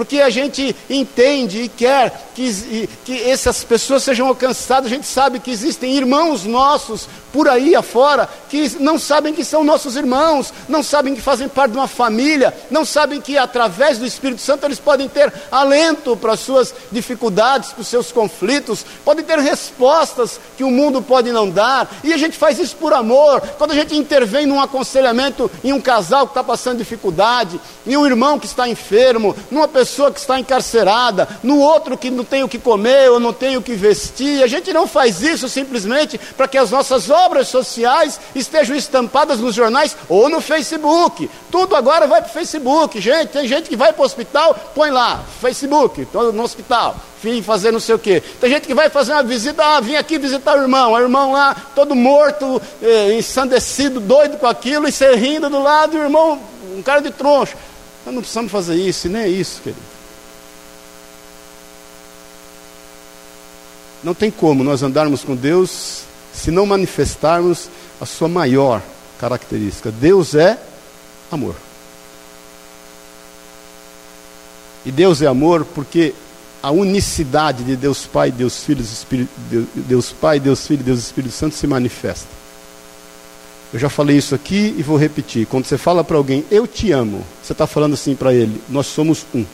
porque 0.00 0.22
a 0.22 0.30
gente 0.30 0.74
entende 0.88 1.64
e 1.64 1.68
quer 1.68 2.30
que, 2.34 2.88
que 3.04 3.22
essas 3.30 3.62
pessoas 3.62 4.02
sejam 4.02 4.28
alcançadas. 4.28 4.86
A 4.86 4.94
gente 4.94 5.06
sabe 5.06 5.38
que 5.38 5.50
existem 5.50 5.94
irmãos 5.94 6.46
nossos 6.46 7.06
por 7.32 7.48
aí 7.48 7.76
afora 7.76 8.28
que 8.48 8.76
não 8.80 8.98
sabem 8.98 9.32
que 9.32 9.44
são 9.44 9.62
nossos 9.62 9.96
irmãos, 9.96 10.52
não 10.68 10.82
sabem 10.82 11.14
que 11.14 11.20
fazem 11.20 11.48
parte 11.48 11.72
de 11.72 11.78
uma 11.78 11.86
família, 11.86 12.52
não 12.70 12.84
sabem 12.84 13.20
que 13.20 13.38
através 13.38 13.98
do 13.98 14.06
Espírito 14.06 14.40
Santo 14.40 14.66
eles 14.66 14.80
podem 14.80 15.08
ter 15.08 15.32
alento 15.50 16.16
para 16.16 16.32
as 16.32 16.40
suas 16.40 16.74
dificuldades, 16.90 17.72
para 17.72 17.82
os 17.82 17.88
seus 17.88 18.10
conflitos, 18.10 18.84
podem 19.04 19.24
ter 19.24 19.38
respostas 19.38 20.40
que 20.56 20.64
o 20.64 20.70
mundo 20.70 21.00
pode 21.00 21.30
não 21.30 21.48
dar, 21.48 21.88
e 22.02 22.12
a 22.12 22.16
gente 22.16 22.36
faz 22.36 22.58
isso 22.58 22.74
por 22.76 22.92
amor. 22.92 23.40
Quando 23.58 23.72
a 23.72 23.76
gente 23.76 23.94
intervém 23.94 24.46
num 24.46 24.60
aconselhamento 24.60 25.50
em 25.62 25.72
um 25.72 25.80
casal 25.80 26.26
que 26.26 26.32
está 26.32 26.42
passando 26.42 26.78
dificuldade, 26.78 27.60
em 27.86 27.96
um 27.96 28.06
irmão 28.06 28.38
que 28.38 28.46
está 28.46 28.68
enfermo, 28.68 29.36
numa 29.50 29.68
pessoa 29.68 29.89
que 30.12 30.20
está 30.20 30.38
encarcerada, 30.38 31.28
no 31.42 31.58
outro 31.58 31.96
que 31.96 32.10
não 32.10 32.24
tem 32.24 32.42
o 32.42 32.48
que 32.48 32.58
comer 32.58 33.10
ou 33.10 33.20
não 33.20 33.32
tem 33.32 33.56
o 33.56 33.62
que 33.62 33.74
vestir, 33.74 34.42
a 34.42 34.46
gente 34.46 34.72
não 34.72 34.86
faz 34.86 35.22
isso 35.22 35.48
simplesmente 35.48 36.18
para 36.36 36.48
que 36.48 36.58
as 36.58 36.70
nossas 36.70 37.10
obras 37.10 37.48
sociais 37.48 38.20
estejam 38.34 38.76
estampadas 38.76 39.40
nos 39.40 39.54
jornais 39.54 39.96
ou 40.08 40.28
no 40.28 40.40
Facebook. 40.40 41.30
Tudo 41.50 41.76
agora 41.76 42.06
vai 42.06 42.20
para 42.20 42.30
o 42.30 42.32
Facebook. 42.32 43.00
Gente, 43.00 43.28
tem 43.28 43.46
gente 43.46 43.68
que 43.68 43.76
vai 43.76 43.92
para 43.92 44.02
o 44.02 44.06
hospital, 44.06 44.54
põe 44.74 44.90
lá, 44.90 45.22
Facebook, 45.40 46.02
estou 46.02 46.32
no 46.32 46.42
hospital, 46.42 46.96
vim 47.22 47.42
fazer 47.42 47.72
não 47.72 47.80
sei 47.80 47.94
o 47.94 47.98
quê. 47.98 48.22
Tem 48.40 48.50
gente 48.50 48.66
que 48.66 48.74
vai 48.74 48.88
fazer 48.90 49.12
uma 49.12 49.22
visita, 49.22 49.64
ah, 49.64 49.80
vim 49.80 49.96
aqui 49.96 50.18
visitar 50.18 50.56
o 50.56 50.62
irmão, 50.62 50.92
o 50.92 50.98
irmão 50.98 51.32
lá, 51.32 51.56
todo 51.74 51.94
morto, 51.94 52.60
eh, 52.82 53.14
ensandecido, 53.14 54.00
doido 54.00 54.38
com 54.38 54.46
aquilo, 54.46 54.88
e 54.88 54.92
você 54.92 55.14
rindo 55.14 55.48
do 55.48 55.62
lado, 55.62 55.96
o 55.96 56.02
irmão, 56.02 56.40
um 56.76 56.82
cara 56.82 57.00
de 57.00 57.10
troncho. 57.10 57.56
Nós 58.04 58.14
não 58.14 58.22
precisamos 58.22 58.50
fazer 58.50 58.76
isso, 58.76 59.08
nem 59.08 59.22
é 59.22 59.28
isso, 59.28 59.60
querido. 59.62 59.80
Não 64.02 64.14
tem 64.14 64.30
como 64.30 64.64
nós 64.64 64.82
andarmos 64.82 65.22
com 65.22 65.36
Deus 65.36 66.02
se 66.32 66.50
não 66.50 66.64
manifestarmos 66.64 67.68
a 68.00 68.06
sua 68.06 68.28
maior 68.28 68.82
característica. 69.18 69.90
Deus 69.90 70.34
é 70.34 70.58
amor. 71.30 71.54
E 74.86 74.90
Deus 74.90 75.20
é 75.20 75.26
amor 75.26 75.66
porque 75.66 76.14
a 76.62 76.70
unicidade 76.70 77.62
de 77.64 77.76
Deus 77.76 78.06
Pai, 78.06 78.30
Deus 78.30 78.64
Filho, 78.64 78.82
Espírito, 78.82 79.30
Deus 79.74 80.12
Pai, 80.12 80.40
Deus 80.40 80.66
Filho, 80.66 80.82
Deus 80.82 80.98
Espírito 80.98 81.32
Santo 81.32 81.54
se 81.54 81.66
manifesta. 81.66 82.39
Eu 83.72 83.78
já 83.78 83.88
falei 83.88 84.16
isso 84.16 84.34
aqui 84.34 84.74
e 84.76 84.82
vou 84.82 84.96
repetir. 84.96 85.46
Quando 85.46 85.64
você 85.64 85.78
fala 85.78 86.02
para 86.02 86.16
alguém, 86.16 86.44
eu 86.50 86.66
te 86.66 86.90
amo, 86.90 87.24
você 87.42 87.52
está 87.52 87.66
falando 87.66 87.94
assim 87.94 88.16
para 88.16 88.34
ele: 88.34 88.60
nós 88.68 88.86
somos 88.86 89.24
um. 89.34 89.44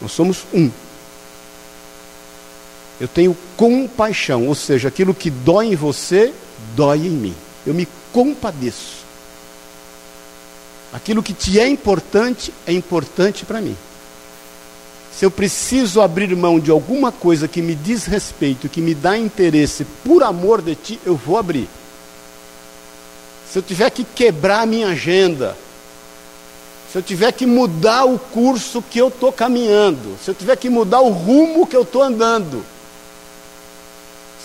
Nós 0.00 0.12
somos 0.12 0.44
um. 0.52 0.70
Eu 2.98 3.08
tenho 3.08 3.36
compaixão, 3.56 4.46
ou 4.46 4.54
seja, 4.54 4.88
aquilo 4.88 5.14
que 5.14 5.30
dói 5.30 5.66
em 5.68 5.76
você, 5.76 6.32
dói 6.74 6.98
em 6.98 7.10
mim. 7.10 7.34
Eu 7.66 7.74
me 7.74 7.86
compadeço. 8.12 9.00
Aquilo 10.92 11.22
que 11.22 11.32
te 11.32 11.60
é 11.60 11.68
importante, 11.68 12.52
é 12.66 12.72
importante 12.72 13.44
para 13.44 13.60
mim. 13.60 13.76
Se 15.12 15.24
eu 15.24 15.30
preciso 15.30 16.00
abrir 16.00 16.34
mão 16.34 16.58
de 16.58 16.70
alguma 16.70 17.12
coisa 17.12 17.46
que 17.46 17.60
me 17.60 17.74
diz 17.74 18.06
respeito, 18.06 18.68
que 18.68 18.80
me 18.80 18.94
dá 18.94 19.18
interesse 19.18 19.84
por 20.04 20.22
amor 20.22 20.62
de 20.62 20.74
ti, 20.74 21.00
eu 21.04 21.16
vou 21.16 21.36
abrir. 21.36 21.68
Se 23.50 23.58
eu 23.58 23.62
tiver 23.62 23.90
que 23.90 24.04
quebrar 24.04 24.60
a 24.60 24.66
minha 24.66 24.88
agenda, 24.88 25.56
se 26.90 26.98
eu 26.98 27.02
tiver 27.02 27.32
que 27.32 27.46
mudar 27.46 28.04
o 28.04 28.18
curso 28.18 28.82
que 28.82 29.00
eu 29.00 29.08
estou 29.08 29.32
caminhando, 29.32 30.16
se 30.24 30.30
eu 30.30 30.34
tiver 30.34 30.56
que 30.56 30.68
mudar 30.68 31.00
o 31.00 31.10
rumo 31.10 31.66
que 31.66 31.76
eu 31.76 31.82
estou 31.82 32.02
andando, 32.02 32.64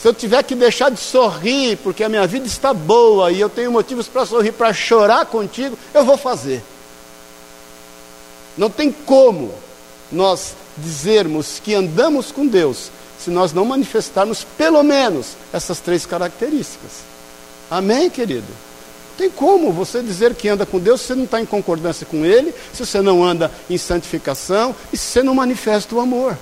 se 0.02 0.08
eu 0.08 0.14
tiver 0.14 0.44
que 0.44 0.56
deixar 0.56 0.90
de 0.90 1.00
sorrir 1.00 1.78
porque 1.78 2.04
a 2.04 2.10
minha 2.10 2.26
vida 2.26 2.48
está 2.48 2.74
boa 2.74 3.32
e 3.32 3.40
eu 3.40 3.50
tenho 3.50 3.72
motivos 3.72 4.08
para 4.08 4.26
sorrir, 4.26 4.52
para 4.52 4.74
chorar 4.74 5.26
contigo, 5.26 5.78
eu 5.94 6.04
vou 6.04 6.18
fazer. 6.18 6.64
Não 8.58 8.70
tem 8.70 8.92
como 8.92 9.54
nós 10.12 10.56
dizermos 10.78 11.60
que 11.60 11.74
andamos 11.74 12.32
com 12.32 12.46
Deus 12.46 12.92
se 13.20 13.30
nós 13.30 13.54
não 13.54 13.66
manifestarmos 13.66 14.46
pelo 14.58 14.84
menos 14.84 15.30
essas 15.54 15.80
três 15.80 16.06
características. 16.06 16.92
Amém, 17.70 18.10
querido? 18.10 18.48
Tem 19.18 19.30
como 19.30 19.72
você 19.72 20.02
dizer 20.02 20.34
que 20.36 20.50
anda 20.50 20.66
com 20.66 20.80
Deus 20.80 21.02
se 21.02 21.08
você 21.08 21.16
não 21.16 21.24
está 21.24 21.40
em 21.40 21.46
concordância 21.46 22.06
com 22.06 22.26
Ele, 22.26 22.54
se 22.74 22.86
você 22.86 23.02
não 23.02 23.24
anda 23.24 23.50
em 23.70 23.78
santificação 23.78 24.76
e 24.92 24.98
se 24.98 25.06
você 25.06 25.24
não 25.24 25.34
manifesta 25.34 25.96
o 25.96 26.00
amor. 26.00 26.38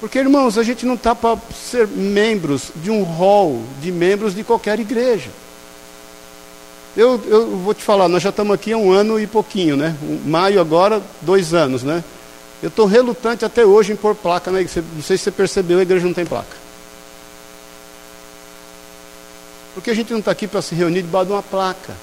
Porque, 0.00 0.18
irmãos, 0.18 0.56
a 0.56 0.62
gente 0.62 0.86
não 0.86 0.94
está 0.94 1.14
para 1.14 1.38
ser 1.52 1.86
membros 1.86 2.70
de 2.76 2.90
um 2.90 3.02
hall 3.02 3.62
de 3.80 3.90
membros 3.90 4.34
de 4.34 4.44
qualquer 4.44 4.78
igreja. 4.78 5.30
Eu, 6.96 7.20
eu 7.26 7.56
vou 7.58 7.74
te 7.74 7.82
falar, 7.82 8.08
nós 8.08 8.22
já 8.22 8.30
estamos 8.30 8.54
aqui 8.54 8.72
há 8.72 8.76
um 8.76 8.92
ano 8.92 9.20
e 9.20 9.26
pouquinho, 9.26 9.76
né? 9.76 9.94
Um, 10.02 10.28
maio 10.28 10.60
agora, 10.60 11.02
dois 11.20 11.52
anos, 11.54 11.82
né? 11.82 12.02
Eu 12.62 12.68
estou 12.68 12.86
relutante 12.86 13.44
até 13.44 13.64
hoje 13.64 13.92
em 13.92 13.96
pôr 13.96 14.14
placa 14.14 14.50
na 14.50 14.60
igreja. 14.60 14.84
Não 14.94 15.02
sei 15.02 15.16
se 15.16 15.24
você 15.24 15.30
percebeu, 15.30 15.78
a 15.78 15.82
igreja 15.82 16.06
não 16.06 16.14
tem 16.14 16.26
placa. 16.26 16.67
Porque 19.78 19.90
a 19.90 19.94
gente 19.94 20.10
não 20.10 20.18
está 20.18 20.32
aqui 20.32 20.48
para 20.48 20.60
se 20.60 20.74
reunir 20.74 21.02
debaixo 21.02 21.26
de 21.26 21.32
uma 21.34 21.42
placa. 21.42 21.94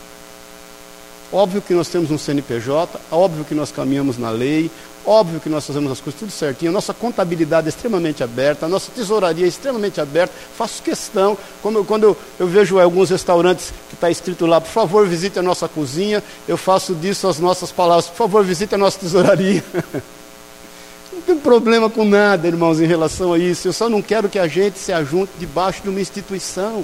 Óbvio 1.30 1.62
que 1.62 1.74
nós 1.74 1.90
temos 1.90 2.10
um 2.10 2.18
CNPJ, 2.18 2.98
óbvio 3.12 3.44
que 3.44 3.54
nós 3.54 3.70
caminhamos 3.70 4.18
na 4.18 4.30
lei, 4.30 4.72
Óbvio 5.06 5.40
que 5.40 5.50
nós 5.50 5.68
fazemos 5.68 5.92
as 5.92 6.00
coisas 6.02 6.20
tudo 6.20 6.32
certinho, 6.32 6.72
a 6.72 6.74
nossa 6.74 6.92
contabilidade 6.92 7.68
é 7.68 7.70
extremamente 7.70 8.24
aberta, 8.24 8.66
a 8.66 8.70
nossa 8.70 8.92
tesouraria 8.92 9.46
é 9.46 9.48
extremamente 9.48 10.02
aberta. 10.02 10.34
Faço 10.58 10.82
questão, 10.82 11.38
como 11.62 11.78
eu, 11.78 11.86
quando 11.86 12.04
eu, 12.06 12.18
eu 12.40 12.48
vejo 12.48 12.80
alguns 12.80 13.12
restaurantes 13.12 13.72
que 13.88 13.94
está 13.94 14.10
escrito 14.10 14.48
lá, 14.48 14.60
por 14.60 14.72
favor, 14.72 15.06
visite 15.06 15.38
a 15.38 15.44
nossa 15.44 15.68
cozinha, 15.68 16.24
eu 16.48 16.58
faço 16.58 16.96
disso 16.96 17.28
as 17.28 17.38
nossas 17.38 17.72
palavras, 17.72 18.08
por 18.08 18.16
favor, 18.16 18.44
visite 18.44 18.74
a 18.74 18.80
nossa 18.80 18.98
tesouraria. 18.98 19.64
não 21.14 21.22
tem 21.22 21.38
problema 21.38 21.88
com 21.88 22.04
nada, 22.04 22.48
irmãos, 22.48 22.80
em 22.80 22.88
relação 22.88 23.32
a 23.32 23.38
isso. 23.38 23.68
Eu 23.68 23.74
só 23.74 23.88
não 23.88 24.02
quero 24.02 24.28
que 24.28 24.40
a 24.40 24.48
gente 24.48 24.80
se 24.80 24.92
ajunte 24.92 25.34
debaixo 25.38 25.84
de 25.84 25.90
uma 25.90 26.02
instituição. 26.02 26.84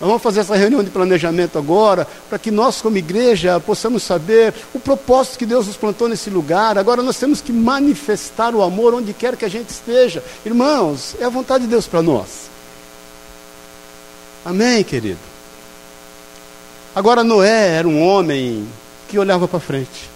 Nós 0.00 0.08
vamos 0.08 0.22
fazer 0.22 0.40
essa 0.40 0.54
reunião 0.54 0.84
de 0.84 0.90
planejamento 0.90 1.58
agora, 1.58 2.06
para 2.28 2.38
que 2.38 2.52
nós, 2.52 2.80
como 2.80 2.96
igreja, 2.96 3.58
possamos 3.58 4.04
saber 4.04 4.54
o 4.72 4.78
propósito 4.78 5.38
que 5.38 5.46
Deus 5.46 5.66
nos 5.66 5.76
plantou 5.76 6.08
nesse 6.08 6.30
lugar. 6.30 6.78
Agora 6.78 7.02
nós 7.02 7.18
temos 7.18 7.40
que 7.40 7.52
manifestar 7.52 8.54
o 8.54 8.62
amor 8.62 8.94
onde 8.94 9.12
quer 9.12 9.36
que 9.36 9.44
a 9.44 9.50
gente 9.50 9.70
esteja. 9.70 10.22
Irmãos, 10.46 11.16
é 11.18 11.24
a 11.24 11.28
vontade 11.28 11.64
de 11.64 11.70
Deus 11.70 11.88
para 11.88 12.00
nós. 12.00 12.48
Amém, 14.44 14.84
querido? 14.84 15.18
Agora, 16.94 17.24
Noé 17.24 17.76
era 17.76 17.88
um 17.88 18.00
homem 18.00 18.68
que 19.08 19.18
olhava 19.18 19.48
para 19.48 19.58
frente. 19.58 20.08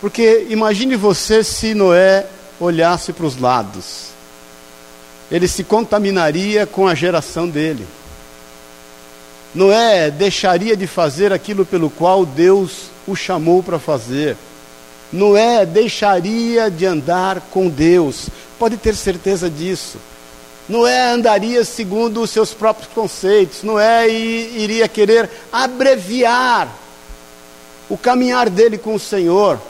Porque 0.00 0.46
imagine 0.50 0.94
você 0.94 1.42
se 1.42 1.74
Noé 1.74 2.26
olhasse 2.60 3.14
para 3.14 3.26
os 3.26 3.38
lados. 3.40 4.08
Ele 5.30 5.48
se 5.48 5.64
contaminaria 5.64 6.66
com 6.66 6.86
a 6.86 6.94
geração 6.94 7.48
dele. 7.48 7.86
Noé 9.54 10.10
deixaria 10.10 10.76
de 10.76 10.86
fazer 10.86 11.32
aquilo 11.32 11.64
pelo 11.64 11.88
qual 11.88 12.26
Deus 12.26 12.90
o 13.06 13.14
chamou 13.14 13.62
para 13.62 13.78
fazer. 13.78 14.36
Noé 15.12 15.64
deixaria 15.64 16.70
de 16.70 16.84
andar 16.84 17.40
com 17.50 17.68
Deus, 17.68 18.28
pode 18.58 18.76
ter 18.76 18.94
certeza 18.94 19.48
disso. 19.48 19.98
Noé 20.68 21.10
andaria 21.10 21.64
segundo 21.64 22.20
os 22.20 22.30
seus 22.30 22.52
próprios 22.52 22.92
conceitos, 22.92 23.62
Noé 23.62 24.08
iria 24.08 24.88
querer 24.88 25.30
abreviar 25.52 26.68
o 27.88 27.96
caminhar 27.96 28.50
dele 28.50 28.76
com 28.76 28.94
o 28.94 29.00
Senhor. 29.00 29.60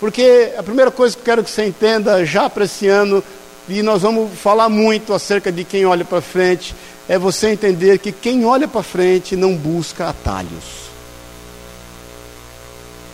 Porque 0.00 0.52
a 0.56 0.62
primeira 0.62 0.90
coisa 0.90 1.14
que 1.14 1.20
eu 1.20 1.24
quero 1.24 1.44
que 1.44 1.50
você 1.50 1.66
entenda 1.66 2.24
já 2.24 2.48
para 2.48 2.64
esse 2.64 2.88
ano, 2.88 3.22
e 3.68 3.82
nós 3.82 4.02
vamos 4.02 4.38
falar 4.38 4.68
muito 4.68 5.12
acerca 5.12 5.52
de 5.52 5.62
quem 5.62 5.84
olha 5.84 6.04
para 6.04 6.20
frente, 6.20 6.74
é 7.08 7.18
você 7.18 7.48
entender 7.48 7.98
que 7.98 8.12
quem 8.12 8.44
olha 8.44 8.66
para 8.66 8.82
frente 8.82 9.36
não 9.36 9.54
busca 9.54 10.08
atalhos. 10.08 10.88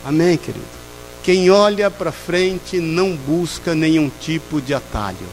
Amém, 0.04 0.36
querido? 0.36 0.64
Quem 1.22 1.50
olha 1.50 1.90
para 1.90 2.12
frente 2.12 2.78
não 2.78 3.16
busca 3.16 3.74
nenhum 3.74 4.10
tipo 4.20 4.60
de 4.60 4.74
atalho. 4.74 5.26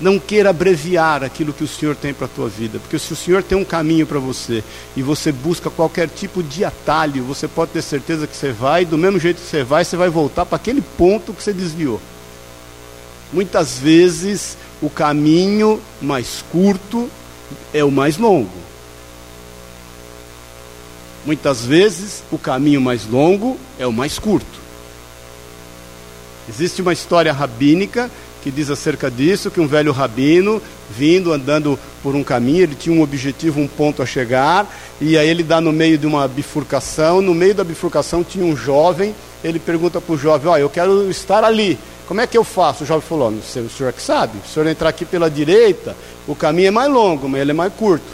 Não 0.00 0.18
queira 0.18 0.50
abreviar 0.50 1.24
aquilo 1.24 1.52
que 1.52 1.64
o 1.64 1.68
Senhor 1.68 1.96
tem 1.96 2.12
para 2.12 2.26
a 2.26 2.28
tua 2.28 2.48
vida, 2.48 2.78
porque 2.78 2.98
se 2.98 3.12
o 3.12 3.16
Senhor 3.16 3.42
tem 3.42 3.56
um 3.56 3.64
caminho 3.64 4.06
para 4.06 4.18
você 4.18 4.62
e 4.96 5.02
você 5.02 5.32
busca 5.32 5.70
qualquer 5.70 6.08
tipo 6.08 6.42
de 6.42 6.64
atalho, 6.64 7.24
você 7.24 7.46
pode 7.48 7.70
ter 7.70 7.82
certeza 7.82 8.26
que 8.26 8.36
você 8.36 8.52
vai, 8.52 8.84
do 8.84 8.98
mesmo 8.98 9.18
jeito 9.18 9.40
que 9.40 9.48
você 9.48 9.62
vai, 9.62 9.84
você 9.84 9.96
vai 9.96 10.08
voltar 10.08 10.44
para 10.44 10.56
aquele 10.56 10.82
ponto 10.82 11.32
que 11.32 11.42
você 11.42 11.52
desviou. 11.52 12.00
Muitas 13.32 13.78
vezes 13.78 14.56
o 14.80 14.90
caminho 14.90 15.80
mais 16.00 16.44
curto 16.50 17.08
é 17.72 17.82
o 17.82 17.90
mais 17.90 18.18
longo. 18.18 18.50
Muitas 21.24 21.64
vezes 21.64 22.22
o 22.30 22.38
caminho 22.38 22.80
mais 22.80 23.06
longo 23.06 23.56
é 23.78 23.86
o 23.86 23.92
mais 23.92 24.18
curto. 24.18 24.60
Existe 26.48 26.82
uma 26.82 26.92
história 26.92 27.32
rabínica 27.32 28.10
que 28.42 28.50
diz 28.50 28.68
acerca 28.68 29.08
disso, 29.08 29.50
que 29.50 29.60
um 29.60 29.68
velho 29.68 29.92
rabino, 29.92 30.60
vindo, 30.90 31.32
andando 31.32 31.78
por 32.02 32.16
um 32.16 32.24
caminho, 32.24 32.64
ele 32.64 32.74
tinha 32.74 32.94
um 32.94 33.00
objetivo, 33.00 33.60
um 33.60 33.68
ponto 33.68 34.02
a 34.02 34.06
chegar, 34.06 34.66
e 35.00 35.16
aí 35.16 35.28
ele 35.28 35.44
dá 35.44 35.60
no 35.60 35.72
meio 35.72 35.96
de 35.96 36.08
uma 36.08 36.26
bifurcação, 36.26 37.22
no 37.22 37.34
meio 37.34 37.54
da 37.54 37.62
bifurcação 37.62 38.24
tinha 38.24 38.44
um 38.44 38.56
jovem, 38.56 39.14
ele 39.44 39.60
pergunta 39.60 40.00
para 40.00 40.12
o 40.12 40.18
jovem, 40.18 40.48
ó, 40.48 40.54
oh, 40.54 40.58
eu 40.58 40.68
quero 40.68 41.08
estar 41.08 41.44
ali, 41.44 41.78
como 42.06 42.20
é 42.20 42.26
que 42.26 42.36
eu 42.36 42.44
faço? 42.44 42.84
O 42.84 42.86
jovem 42.86 43.06
falou: 43.06 43.30
o 43.30 43.42
senhor 43.42 43.88
é 43.88 43.92
que 43.92 44.02
sabe. 44.02 44.38
Se 44.44 44.50
o 44.50 44.54
senhor 44.54 44.66
entrar 44.66 44.88
aqui 44.88 45.04
pela 45.04 45.30
direita, 45.30 45.96
o 46.26 46.34
caminho 46.34 46.68
é 46.68 46.70
mais 46.70 46.90
longo, 46.90 47.28
mas 47.28 47.40
ele 47.40 47.50
é 47.50 47.54
mais 47.54 47.72
curto. 47.72 48.04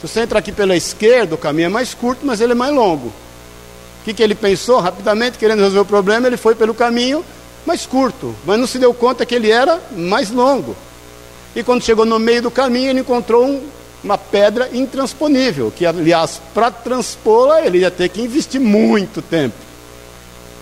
Se 0.00 0.06
você 0.06 0.20
entrar 0.20 0.38
aqui 0.38 0.52
pela 0.52 0.76
esquerda, 0.76 1.34
o 1.34 1.38
caminho 1.38 1.66
é 1.66 1.68
mais 1.68 1.94
curto, 1.94 2.24
mas 2.24 2.40
ele 2.40 2.52
é 2.52 2.54
mais 2.54 2.72
longo. 2.72 3.08
O 3.08 4.04
que, 4.04 4.14
que 4.14 4.22
ele 4.22 4.34
pensou? 4.34 4.78
Rapidamente, 4.80 5.38
querendo 5.38 5.58
resolver 5.58 5.80
o 5.80 5.84
problema, 5.84 6.26
ele 6.26 6.36
foi 6.36 6.54
pelo 6.54 6.72
caminho 6.72 7.24
mais 7.66 7.84
curto, 7.84 8.34
mas 8.46 8.58
não 8.58 8.66
se 8.66 8.78
deu 8.78 8.94
conta 8.94 9.26
que 9.26 9.34
ele 9.34 9.50
era 9.50 9.80
mais 9.94 10.30
longo. 10.30 10.74
E 11.54 11.62
quando 11.62 11.82
chegou 11.82 12.06
no 12.06 12.18
meio 12.18 12.42
do 12.42 12.50
caminho, 12.50 12.90
ele 12.90 13.00
encontrou 13.00 13.44
um, 13.44 13.62
uma 14.02 14.16
pedra 14.16 14.70
intransponível, 14.72 15.72
que 15.74 15.84
aliás, 15.84 16.40
para 16.54 16.70
transpô-la, 16.70 17.66
ele 17.66 17.78
ia 17.78 17.90
ter 17.90 18.08
que 18.08 18.22
investir 18.22 18.60
muito 18.60 19.20
tempo. 19.20 19.67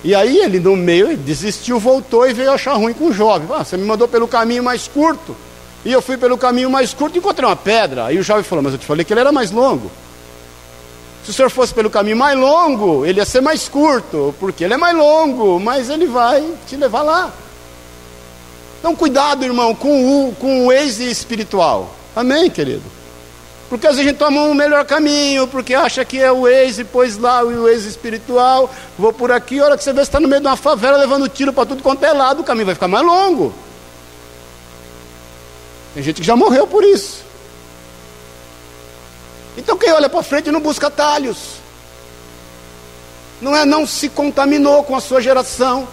E 0.07 0.15
aí 0.15 0.39
ele 0.39 0.61
no 0.61 0.77
meio 0.77 1.17
desistiu, 1.17 1.81
voltou 1.81 2.31
e 2.31 2.33
veio 2.33 2.53
achar 2.53 2.75
ruim 2.75 2.93
com 2.93 3.07
o 3.07 3.13
jovem. 3.13 3.49
Ah, 3.51 3.65
você 3.65 3.77
me 3.77 3.85
mandou 3.85 4.07
pelo 4.07 4.29
caminho 4.29 4.63
mais 4.63 4.87
curto. 4.87 5.35
E 5.85 5.91
eu 5.91 6.01
fui 6.01 6.17
pelo 6.17 6.39
caminho 6.39 6.71
mais 6.71 6.95
curto 6.95 7.17
e 7.17 7.19
encontrei 7.19 7.45
uma 7.45 7.57
pedra. 7.57 8.05
Aí 8.05 8.17
o 8.17 8.23
jovem 8.23 8.45
falou, 8.45 8.63
mas 8.63 8.73
eu 8.73 8.79
te 8.79 8.87
falei 8.87 9.05
que 9.05 9.13
ele 9.13 9.19
era 9.19 9.33
mais 9.33 9.51
longo. 9.51 9.91
Se 11.25 11.31
o 11.31 11.35
senhor 11.35 11.51
fosse 11.51 11.75
pelo 11.75 11.91
caminho 11.91 12.17
mais 12.17 12.39
longo, 12.39 13.05
ele 13.05 13.19
ia 13.19 13.25
ser 13.25 13.41
mais 13.41 13.69
curto, 13.69 14.33
porque 14.39 14.63
ele 14.63 14.75
é 14.75 14.77
mais 14.77 14.97
longo, 14.97 15.59
mas 15.59 15.91
ele 15.91 16.07
vai 16.07 16.55
te 16.69 16.77
levar 16.77 17.03
lá. 17.03 17.33
Então 18.79 18.95
cuidado, 18.95 19.45
irmão, 19.45 19.75
com 19.75 20.29
o, 20.29 20.37
com 20.37 20.67
o 20.67 20.73
ex 20.73 21.01
espiritual. 21.01 21.93
Amém, 22.15 22.49
querido? 22.49 22.85
Porque 23.69 23.87
às 23.87 23.97
vezes 23.97 24.07
a 24.07 24.11
gente 24.11 24.19
toma 24.19 24.43
um 24.43 24.55
melhor 24.55 24.85
caminho, 24.85 25.49
porque 25.49 25.75
acha 25.75 26.05
que 26.05 26.21
é 26.21 26.31
o 26.31 26.47
ex 26.47 26.81
pôs 26.85 27.19
lá 27.19 27.43
o 27.43 27.69
ex 27.69 27.85
espiritual, 27.85 28.73
vou 28.97 29.13
por 29.13 29.33
aqui, 29.33 29.59
a 29.59 29.65
hora 29.65 29.77
que 29.77 29.83
você 29.83 29.93
vê, 29.93 30.01
você 30.01 30.03
está 30.03 30.21
no 30.21 30.29
meio 30.29 30.41
de 30.41 30.47
uma 30.47 30.57
favela 30.57 30.97
levando 30.97 31.29
tiro 31.29 31.53
para 31.53 31.67
tudo 31.67 31.83
quanto 31.83 32.05
é 32.05 32.13
lado, 32.13 32.41
o 32.41 32.45
caminho 32.45 32.67
vai 32.67 32.75
ficar 32.75 32.87
mais 32.87 33.05
longo. 33.05 33.53
Tem 35.95 36.03
gente 36.03 36.21
que 36.21 36.27
já 36.27 36.37
morreu 36.37 36.67
por 36.67 36.85
isso. 36.85 37.25
Então 39.57 39.77
quem 39.77 39.91
olha 39.93 40.09
para 40.09 40.23
frente 40.23 40.51
não 40.51 40.61
busca 40.61 40.89
atalhos. 40.89 41.57
Não 43.41 43.57
é 43.57 43.65
não 43.65 43.87
se 43.87 44.09
contaminou 44.09 44.85
com 44.85 44.95
a 44.95 45.01
sua 45.01 45.21
geração. 45.21 45.89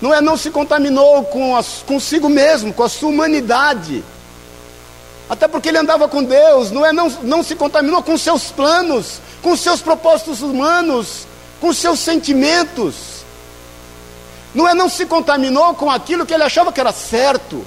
Não 0.00 0.14
é 0.14 0.20
não 0.20 0.36
se 0.36 0.50
contaminou 0.50 1.24
com 1.24 1.56
as, 1.56 1.82
consigo 1.86 2.28
mesmo, 2.28 2.72
com 2.72 2.82
a 2.82 2.88
sua 2.88 3.08
humanidade. 3.08 4.04
Até 5.30 5.46
porque 5.46 5.68
ele 5.68 5.78
andava 5.78 6.08
com 6.08 6.24
Deus, 6.24 6.72
não 6.72 6.84
é 6.84 6.92
não, 6.92 7.08
não 7.22 7.40
se 7.40 7.54
contaminou 7.54 8.02
com 8.02 8.18
seus 8.18 8.50
planos, 8.50 9.20
com 9.40 9.56
seus 9.56 9.80
propósitos 9.80 10.42
humanos, 10.42 11.24
com 11.60 11.72
seus 11.72 12.00
sentimentos. 12.00 13.20
Não 14.52 14.68
é 14.68 14.74
não 14.74 14.88
se 14.88 15.06
contaminou 15.06 15.72
com 15.74 15.88
aquilo 15.88 16.26
que 16.26 16.34
ele 16.34 16.42
achava 16.42 16.72
que 16.72 16.80
era 16.80 16.90
certo. 16.90 17.64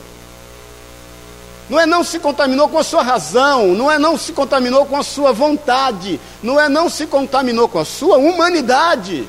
Não 1.70 1.80
é 1.80 1.86
não 1.86 2.04
se 2.04 2.20
contaminou 2.20 2.68
com 2.68 2.78
a 2.78 2.84
sua 2.84 3.02
razão, 3.02 3.68
não 3.68 3.90
é 3.90 3.98
não 3.98 4.18
se 4.18 4.34
contaminou 4.34 4.86
com 4.86 4.98
a 4.98 5.04
sua 5.04 5.32
vontade, 5.32 6.20
não 6.44 6.60
é 6.60 6.68
não 6.68 6.90
se 6.90 7.08
contaminou 7.08 7.70
com 7.70 7.80
a 7.80 7.86
sua 7.86 8.18
humanidade. 8.18 9.26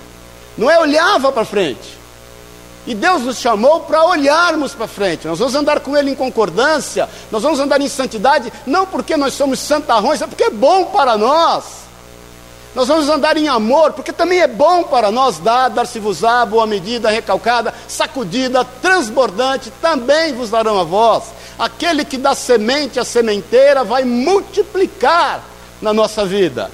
Não 0.58 0.68
é 0.68 0.76
olhava 0.76 1.30
para 1.30 1.44
frente. 1.44 2.03
E 2.86 2.94
Deus 2.94 3.22
nos 3.22 3.38
chamou 3.38 3.80
para 3.80 4.04
olharmos 4.04 4.74
para 4.74 4.86
frente. 4.86 5.26
Nós 5.26 5.38
vamos 5.38 5.54
andar 5.54 5.80
com 5.80 5.96
Ele 5.96 6.10
em 6.10 6.14
concordância, 6.14 7.08
nós 7.30 7.42
vamos 7.42 7.58
andar 7.58 7.80
em 7.80 7.88
santidade, 7.88 8.52
não 8.66 8.86
porque 8.86 9.16
nós 9.16 9.34
somos 9.34 9.58
santarrões, 9.58 10.20
é 10.20 10.26
porque 10.26 10.44
é 10.44 10.50
bom 10.50 10.86
para 10.86 11.16
nós. 11.16 11.84
Nós 12.74 12.88
vamos 12.88 13.08
andar 13.08 13.36
em 13.36 13.46
amor, 13.46 13.92
porque 13.92 14.12
também 14.12 14.40
é 14.40 14.48
bom 14.48 14.82
para 14.82 15.10
nós 15.12 15.38
dar, 15.38 15.68
dar-se-vos-á, 15.68 16.44
boa 16.44 16.66
medida, 16.66 17.08
recalcada, 17.08 17.72
sacudida, 17.86 18.64
transbordante, 18.82 19.72
também 19.80 20.34
vos 20.34 20.50
darão 20.50 20.78
a 20.78 20.82
voz. 20.82 21.24
Aquele 21.56 22.04
que 22.04 22.18
dá 22.18 22.34
semente 22.34 22.98
à 22.98 23.04
sementeira 23.04 23.84
vai 23.84 24.04
multiplicar 24.04 25.44
na 25.80 25.92
nossa 25.92 26.26
vida, 26.26 26.70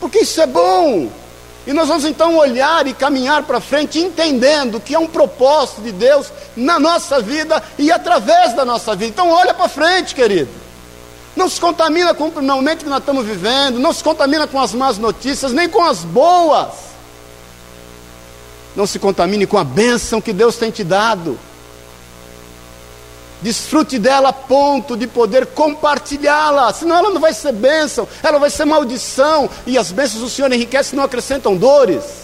porque 0.00 0.20
isso 0.20 0.40
é 0.40 0.46
bom. 0.46 1.21
E 1.66 1.72
nós 1.72 1.86
vamos 1.86 2.04
então 2.04 2.36
olhar 2.36 2.86
e 2.86 2.92
caminhar 2.92 3.44
para 3.44 3.60
frente, 3.60 3.98
entendendo 3.98 4.80
que 4.80 4.94
é 4.94 4.98
um 4.98 5.06
propósito 5.06 5.82
de 5.82 5.92
Deus 5.92 6.32
na 6.56 6.80
nossa 6.80 7.20
vida 7.20 7.62
e 7.78 7.92
através 7.92 8.52
da 8.54 8.64
nossa 8.64 8.96
vida. 8.96 9.10
Então, 9.10 9.30
olha 9.30 9.54
para 9.54 9.68
frente, 9.68 10.14
querido. 10.14 10.50
Não 11.36 11.48
se 11.48 11.60
contamina 11.60 12.12
com 12.12 12.28
o 12.28 12.42
momento 12.42 12.84
que 12.84 12.90
nós 12.90 12.98
estamos 12.98 13.24
vivendo, 13.24 13.78
não 13.78 13.92
se 13.92 14.02
contamina 14.02 14.46
com 14.46 14.60
as 14.60 14.74
más 14.74 14.98
notícias, 14.98 15.52
nem 15.52 15.68
com 15.68 15.82
as 15.82 16.00
boas. 16.04 16.92
Não 18.74 18.86
se 18.86 18.98
contamine 18.98 19.46
com 19.46 19.56
a 19.56 19.64
bênção 19.64 20.20
que 20.20 20.32
Deus 20.32 20.56
tem 20.56 20.70
te 20.70 20.82
dado. 20.82 21.38
Desfrute 23.42 23.98
dela 23.98 24.28
a 24.28 24.32
ponto 24.32 24.96
de 24.96 25.06
poder 25.06 25.46
compartilhá-la, 25.46 26.72
senão 26.72 26.96
ela 26.96 27.10
não 27.10 27.20
vai 27.20 27.34
ser 27.34 27.52
bênção, 27.52 28.06
ela 28.22 28.38
vai 28.38 28.50
ser 28.50 28.64
maldição, 28.64 29.50
e 29.66 29.76
as 29.76 29.90
bênçãos 29.90 30.22
do 30.22 30.30
Senhor 30.30 30.52
enriquecem 30.52 30.96
não 30.96 31.04
acrescentam 31.04 31.56
dores. 31.56 32.22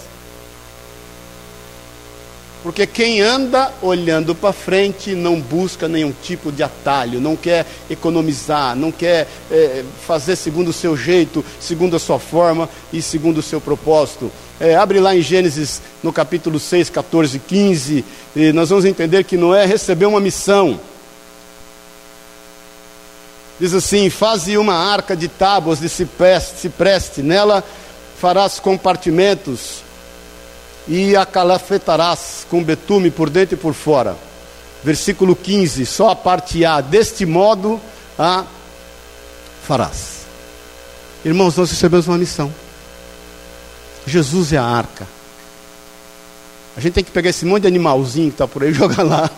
Porque 2.62 2.86
quem 2.86 3.20
anda 3.20 3.72
olhando 3.80 4.34
para 4.34 4.52
frente 4.52 5.14
não 5.14 5.40
busca 5.40 5.86
nenhum 5.86 6.12
tipo 6.22 6.50
de 6.50 6.62
atalho, 6.62 7.20
não 7.20 7.36
quer 7.36 7.64
economizar, 7.88 8.74
não 8.74 8.90
quer 8.90 9.28
é, 9.50 9.84
fazer 10.06 10.34
segundo 10.34 10.68
o 10.68 10.72
seu 10.72 10.96
jeito, 10.96 11.44
segundo 11.60 11.94
a 11.94 12.00
sua 12.00 12.18
forma 12.18 12.68
e 12.92 13.00
segundo 13.00 13.38
o 13.38 13.42
seu 13.42 13.60
propósito. 13.60 14.30
É, 14.58 14.74
abre 14.74 14.98
lá 14.98 15.14
em 15.14 15.22
Gênesis 15.22 15.80
no 16.02 16.12
capítulo 16.12 16.58
6, 16.58 16.90
14, 16.90 17.38
15, 17.38 18.04
e 18.34 18.52
nós 18.52 18.70
vamos 18.70 18.84
entender 18.84 19.22
que 19.22 19.36
Noé 19.36 19.64
recebeu 19.64 20.08
uma 20.08 20.20
missão. 20.20 20.80
Diz 23.60 23.74
assim: 23.74 24.08
Faze 24.10 24.56
uma 24.56 24.74
arca 24.74 25.16
de 25.16 25.28
tábuas 25.28 25.80
de 25.80 25.88
cipreste, 25.88 26.60
cipreste, 26.60 27.22
nela 27.22 27.64
farás 28.20 28.58
compartimentos 28.58 29.82
e 30.88 31.14
a 31.14 31.24
calafetarás 31.24 32.46
com 32.48 32.62
betume 32.64 33.10
por 33.10 33.30
dentro 33.30 33.54
e 33.54 33.58
por 33.58 33.74
fora. 33.74 34.16
Versículo 34.82 35.36
15, 35.36 35.84
só 35.86 36.10
a 36.10 36.16
parte 36.16 36.64
A, 36.64 36.80
deste 36.80 37.26
modo 37.26 37.80
a 38.18 38.44
farás. 39.66 40.18
Irmãos, 41.24 41.56
nós 41.56 41.70
recebemos 41.70 42.06
uma 42.06 42.16
missão. 42.16 42.52
Jesus 44.06 44.52
é 44.52 44.56
a 44.56 44.64
arca. 44.64 45.06
A 46.76 46.80
gente 46.80 46.94
tem 46.94 47.04
que 47.04 47.10
pegar 47.10 47.30
esse 47.30 47.44
monte 47.44 47.62
de 47.62 47.68
animalzinho 47.68 48.28
que 48.28 48.34
está 48.34 48.46
por 48.46 48.62
aí 48.62 48.70
e 48.70 48.72
jogar 48.74 49.02
lá. 49.02 49.30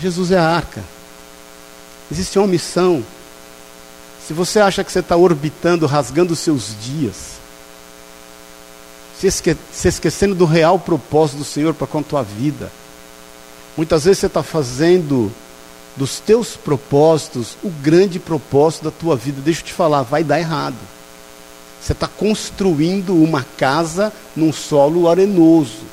Jesus 0.00 0.30
é 0.30 0.38
a 0.38 0.48
arca. 0.48 0.82
Existe 2.10 2.38
uma 2.38 2.48
missão. 2.48 3.04
Se 4.26 4.32
você 4.32 4.58
acha 4.60 4.82
que 4.82 4.90
você 4.90 5.00
está 5.00 5.16
orbitando, 5.16 5.86
rasgando 5.86 6.32
os 6.32 6.38
seus 6.38 6.74
dias, 6.80 7.40
se, 9.18 9.26
esque 9.26 9.56
se 9.72 9.88
esquecendo 9.88 10.34
do 10.34 10.46
real 10.46 10.78
propósito 10.78 11.38
do 11.38 11.44
Senhor 11.44 11.74
para 11.74 11.86
com 11.86 11.98
a 11.98 12.02
tua 12.02 12.22
vida, 12.22 12.72
muitas 13.76 14.04
vezes 14.04 14.20
você 14.20 14.26
está 14.26 14.42
fazendo 14.42 15.30
dos 15.96 16.20
teus 16.20 16.56
propósitos 16.56 17.56
o 17.62 17.68
grande 17.68 18.18
propósito 18.18 18.84
da 18.84 18.90
tua 18.90 19.16
vida. 19.16 19.42
Deixa 19.42 19.60
eu 19.60 19.66
te 19.66 19.72
falar, 19.72 20.02
vai 20.02 20.24
dar 20.24 20.40
errado. 20.40 20.78
Você 21.80 21.92
está 21.92 22.06
construindo 22.06 23.14
uma 23.14 23.44
casa 23.56 24.12
num 24.36 24.52
solo 24.52 25.08
arenoso. 25.08 25.84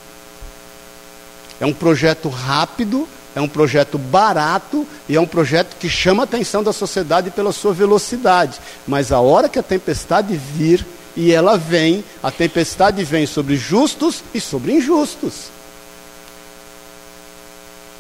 É 1.60 1.66
um 1.66 1.74
projeto 1.74 2.30
rápido, 2.30 3.08
é 3.38 3.42
um 3.42 3.48
projeto 3.48 4.00
barato 4.00 4.86
e 5.08 5.16
é 5.16 5.22
um 5.22 5.28
projeto 5.28 5.76
que 5.80 5.88
chama 5.88 6.24
a 6.24 6.26
atenção 6.26 6.64
da 6.64 6.74
sociedade 6.74 7.30
pela 7.30 7.52
sua 7.52 7.72
velocidade. 7.72 8.60
Mas 8.88 9.12
a 9.12 9.20
hora 9.20 9.48
que 9.48 9.60
a 9.60 9.64
tempestade 9.64 10.36
vir, 10.36 10.84
e 11.16 11.32
ela 11.32 11.56
vem, 11.56 12.04
a 12.24 12.32
tempestade 12.32 13.04
vem 13.04 13.28
sobre 13.28 13.56
justos 13.56 14.24
e 14.34 14.42
sobre 14.42 14.74
injustos. 14.74 15.52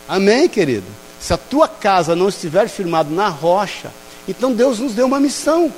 Amém, 0.09 0.49
querido? 0.49 0.87
Se 1.19 1.31
a 1.33 1.37
tua 1.37 1.67
casa 1.67 2.15
não 2.15 2.29
estiver 2.29 2.67
firmada 2.67 3.11
na 3.11 3.29
rocha, 3.29 3.91
então 4.27 4.51
Deus 4.51 4.79
nos 4.79 4.93
deu 4.93 5.05
uma 5.05 5.19
missão, 5.19 5.71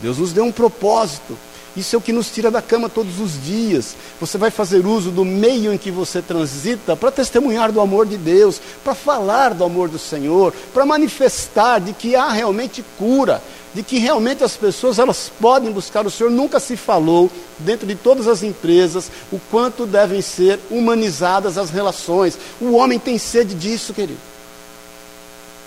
Deus 0.00 0.18
nos 0.18 0.34
deu 0.34 0.44
um 0.44 0.52
propósito. 0.52 1.38
Isso 1.76 1.94
é 1.94 1.98
o 1.98 2.02
que 2.02 2.12
nos 2.12 2.30
tira 2.30 2.50
da 2.50 2.60
cama 2.60 2.88
todos 2.88 3.20
os 3.20 3.42
dias. 3.42 3.94
Você 4.20 4.36
vai 4.36 4.50
fazer 4.50 4.84
uso 4.86 5.10
do 5.10 5.24
meio 5.24 5.72
em 5.72 5.78
que 5.78 5.90
você 5.90 6.20
transita 6.20 6.96
para 6.96 7.10
testemunhar 7.10 7.70
do 7.70 7.80
amor 7.80 8.06
de 8.06 8.16
Deus, 8.16 8.60
para 8.82 8.94
falar 8.94 9.54
do 9.54 9.64
amor 9.64 9.88
do 9.88 9.98
Senhor, 9.98 10.52
para 10.72 10.86
manifestar 10.86 11.78
de 11.78 11.92
que 11.92 12.16
há 12.16 12.30
realmente 12.30 12.84
cura, 12.98 13.42
de 13.74 13.82
que 13.82 13.98
realmente 13.98 14.42
as 14.42 14.56
pessoas 14.56 14.98
elas 14.98 15.30
podem 15.40 15.70
buscar 15.70 16.06
o 16.06 16.10
Senhor. 16.10 16.30
Nunca 16.30 16.58
se 16.58 16.76
falou 16.76 17.30
dentro 17.58 17.86
de 17.86 17.94
todas 17.94 18.26
as 18.26 18.42
empresas 18.42 19.10
o 19.32 19.38
quanto 19.50 19.86
devem 19.86 20.20
ser 20.20 20.58
humanizadas 20.70 21.56
as 21.56 21.70
relações. 21.70 22.38
O 22.60 22.72
homem 22.72 22.98
tem 22.98 23.18
sede 23.18 23.54
disso, 23.54 23.94
querido. 23.94 24.27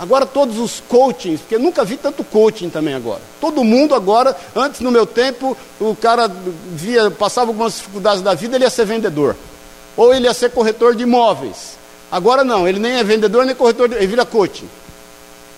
Agora 0.01 0.25
todos 0.25 0.57
os 0.57 0.81
coachings, 0.89 1.41
porque 1.41 1.59
nunca 1.59 1.85
vi 1.85 1.95
tanto 1.95 2.23
coaching 2.23 2.71
também 2.71 2.95
agora. 2.95 3.21
Todo 3.39 3.63
mundo 3.63 3.93
agora, 3.93 4.35
antes 4.55 4.81
no 4.81 4.89
meu 4.89 5.05
tempo, 5.05 5.55
o 5.79 5.95
cara 5.95 6.27
via, 6.71 7.11
passava 7.11 7.51
algumas 7.51 7.75
dificuldades 7.75 8.23
da 8.23 8.33
vida, 8.33 8.55
ele 8.55 8.63
ia 8.63 8.69
ser 8.71 8.83
vendedor. 8.83 9.35
Ou 9.95 10.11
ele 10.11 10.25
ia 10.25 10.33
ser 10.33 10.49
corretor 10.49 10.95
de 10.95 11.03
imóveis. 11.03 11.77
Agora 12.11 12.43
não, 12.43 12.67
ele 12.67 12.79
nem 12.79 12.93
é 12.93 13.03
vendedor 13.03 13.45
nem 13.45 13.53
corretor, 13.53 13.87
de, 13.87 13.93
ele 13.93 14.07
vira 14.07 14.25
coaching. 14.25 14.67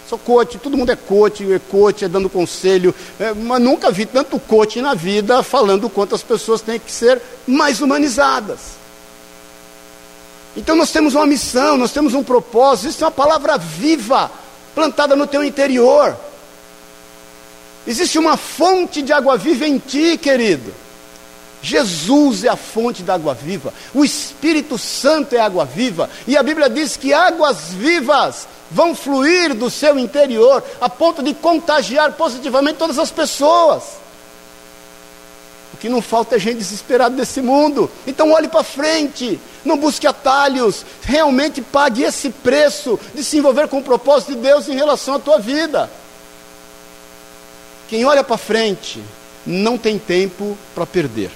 Sou 0.10 0.18
coach, 0.18 0.58
todo 0.58 0.76
mundo 0.76 0.92
é 0.92 0.98
coach, 0.98 1.50
é 1.50 1.62
coach, 1.72 2.04
é 2.04 2.10
dando 2.10 2.30
conselho, 2.30 2.94
é, 3.18 3.34
mas 3.34 3.62
nunca 3.62 3.92
vi 3.92 4.06
tanto 4.06 4.38
coaching 4.38 4.82
na 4.82 4.94
vida 4.94 5.42
falando 5.42 5.90
quanto 5.90 6.16
as 6.16 6.22
pessoas 6.22 6.60
têm 6.60 6.78
que 6.78 6.92
ser 6.92 7.22
mais 7.48 7.80
humanizadas. 7.80 8.83
Então 10.56 10.76
nós 10.76 10.92
temos 10.92 11.16
uma 11.16 11.26
missão, 11.26 11.78
nós 11.78 11.92
temos 11.92 12.14
um 12.14 12.24
propósito, 12.24 12.90
isso 12.90 13.04
é 13.04 13.08
uma 13.08 13.12
palavra 13.12 13.58
viva, 13.58 14.30
plantada 14.76 15.16
no 15.16 15.26
teu 15.26 15.44
interior. 15.44 16.16
Existe 17.88 18.20
uma 18.20 18.38
fonte 18.38 19.02
de 19.02 19.12
água 19.12 19.36
viva 19.36 19.68
em 19.68 19.78
ti, 19.80 20.18
querido. 20.18 20.74
Jesus 21.62 22.44
é 22.44 22.50
a 22.50 22.58
fonte 22.58 23.04
da 23.04 23.14
água 23.14 23.34
viva, 23.34 23.74
o 23.94 24.04
Espírito 24.04 24.78
Santo 24.78 25.34
é 25.34 25.40
água 25.40 25.64
viva, 25.64 26.10
e 26.28 26.36
a 26.36 26.44
Bíblia 26.44 26.70
diz 26.70 26.98
que 26.98 27.14
águas 27.14 27.70
vivas 27.70 28.48
vão 28.70 28.94
fluir 28.94 29.54
do 29.54 29.70
seu 29.70 29.98
interior 29.98 30.62
a 30.82 30.90
ponto 30.90 31.24
de 31.24 31.34
contagiar 31.34 32.12
positivamente 32.14 32.78
todas 32.78 33.00
as 33.00 33.12
pessoas 33.12 34.03
que 35.78 35.90
não 35.90 36.02
falta 36.02 36.36
é 36.36 36.40
gente 36.40 36.58
desesperada 36.58 37.16
desse 37.16 37.42
mundo. 37.42 37.90
Então 38.08 38.32
olhe 38.32 38.48
para 38.48 38.64
frente, 38.64 39.40
não 39.66 39.78
busque 39.78 40.08
atalhos, 40.08 40.86
realmente 41.02 41.62
pague 41.62 42.04
esse 42.04 42.30
preço 42.30 43.00
de 43.14 43.24
se 43.24 43.38
envolver 43.38 43.68
com 43.68 43.80
o 43.80 43.84
propósito 43.84 44.34
de 44.34 44.40
Deus 44.42 44.68
em 44.68 44.76
relação 44.76 45.16
à 45.16 45.20
tua 45.20 45.40
vida. 45.40 45.90
Quem 47.90 48.06
olha 48.06 48.24
para 48.24 48.38
frente 48.38 49.02
não 49.46 49.78
tem 49.78 50.00
tempo 50.00 50.58
para 50.74 50.86
perder. 50.86 51.30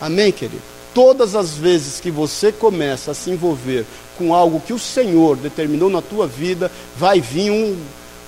Amém, 0.00 0.30
querido? 0.30 0.62
Todas 0.92 1.34
as 1.34 1.54
vezes 1.54 1.98
que 1.98 2.10
você 2.10 2.52
começa 2.52 3.10
a 3.10 3.14
se 3.14 3.30
envolver 3.30 3.84
com 4.16 4.34
algo 4.34 4.60
que 4.60 4.72
o 4.72 4.78
Senhor 4.78 5.36
determinou 5.36 5.90
na 5.90 6.00
tua 6.00 6.26
vida, 6.26 6.70
vai 6.96 7.20
vir 7.20 7.50
um, 7.50 7.76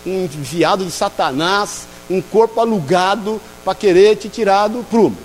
um 0.04 0.24
enviado 0.24 0.84
de 0.84 0.90
Satanás, 0.90 1.86
um 2.08 2.20
corpo 2.20 2.60
alugado 2.60 3.40
para 3.64 3.74
querer 3.74 4.16
te 4.16 4.28
tirar 4.28 4.68
do 4.68 4.84
prumo. 4.84 5.16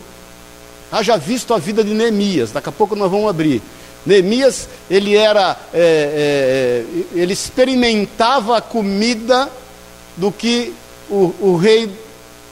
Haja 0.91 1.17
visto 1.17 1.53
a 1.53 1.57
vida 1.57 1.83
de 1.83 1.93
Neemias, 1.93 2.51
daqui 2.51 2.69
a 2.69 2.71
pouco 2.71 2.95
nós 2.95 3.09
vamos 3.09 3.29
abrir. 3.29 3.61
Neemias, 4.05 4.67
ele 4.89 5.15
era, 5.15 5.57
é, 5.73 6.83
é, 7.13 7.19
ele 7.19 7.33
experimentava 7.33 8.57
a 8.57 8.61
comida 8.61 9.49
do 10.17 10.31
que 10.31 10.73
o, 11.09 11.33
o 11.39 11.55
rei 11.55 11.89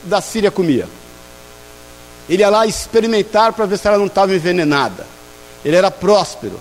da 0.03 0.21
Síria 0.21 0.51
comia. 0.51 0.87
Ele 2.29 2.43
ia 2.43 2.49
lá 2.49 2.67
experimentar 2.67 3.53
para 3.53 3.65
ver 3.65 3.77
se 3.79 3.87
ela 3.87 3.97
não 3.97 4.05
estava 4.05 4.33
envenenada. 4.33 5.07
Ele 5.65 5.75
era 5.75 5.89
próspero. 5.89 6.59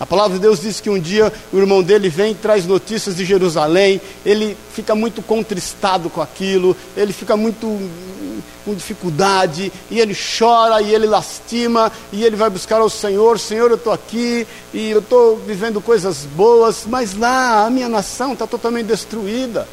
A 0.00 0.06
palavra 0.06 0.36
de 0.36 0.42
Deus 0.42 0.60
diz 0.60 0.80
que 0.80 0.88
um 0.88 0.98
dia 0.98 1.32
o 1.52 1.58
irmão 1.58 1.82
dele 1.82 2.08
vem 2.08 2.32
e 2.32 2.34
traz 2.34 2.66
notícias 2.66 3.16
de 3.16 3.24
Jerusalém, 3.24 4.00
ele 4.24 4.56
fica 4.72 4.94
muito 4.94 5.22
contristado 5.22 6.08
com 6.08 6.22
aquilo, 6.22 6.76
ele 6.96 7.12
fica 7.12 7.36
muito 7.36 7.66
com 8.64 8.74
dificuldade, 8.74 9.72
e 9.90 9.98
ele 9.98 10.14
chora, 10.14 10.80
e 10.82 10.94
ele 10.94 11.06
lastima, 11.06 11.90
e 12.12 12.22
ele 12.22 12.36
vai 12.36 12.50
buscar 12.50 12.80
ao 12.80 12.90
Senhor: 12.90 13.38
Senhor, 13.38 13.70
eu 13.70 13.76
estou 13.76 13.92
aqui, 13.92 14.46
e 14.72 14.90
eu 14.90 15.00
estou 15.00 15.36
vivendo 15.38 15.80
coisas 15.80 16.26
boas, 16.36 16.84
mas 16.86 17.16
lá 17.16 17.66
a 17.66 17.70
minha 17.70 17.88
nação 17.88 18.34
está 18.34 18.46
totalmente 18.46 18.86
destruída 18.86 19.66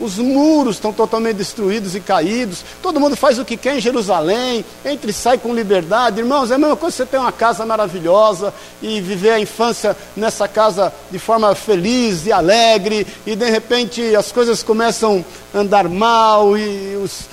os 0.00 0.18
muros 0.18 0.76
estão 0.76 0.92
totalmente 0.92 1.36
destruídos 1.36 1.94
e 1.94 2.00
caídos, 2.00 2.64
todo 2.82 2.98
mundo 2.98 3.14
faz 3.14 3.38
o 3.38 3.44
que 3.44 3.56
quer 3.56 3.76
em 3.76 3.80
Jerusalém, 3.80 4.64
entra 4.84 5.10
e 5.10 5.14
sai 5.14 5.36
com 5.36 5.54
liberdade. 5.54 6.20
Irmãos, 6.20 6.50
é 6.50 6.54
a 6.54 6.58
mesma 6.58 6.76
coisa 6.76 6.96
você 6.96 7.06
ter 7.06 7.18
uma 7.18 7.30
casa 7.30 7.66
maravilhosa 7.66 8.52
e 8.80 9.00
viver 9.00 9.30
a 9.30 9.40
infância 9.40 9.96
nessa 10.16 10.48
casa 10.48 10.92
de 11.10 11.18
forma 11.18 11.54
feliz 11.54 12.24
e 12.26 12.32
alegre, 12.32 13.06
e 13.26 13.36
de 13.36 13.50
repente 13.50 14.16
as 14.16 14.32
coisas 14.32 14.62
começam 14.62 15.24
a 15.52 15.58
andar 15.58 15.88
mal, 15.88 16.56
e 16.56 16.96
os, 16.96 17.28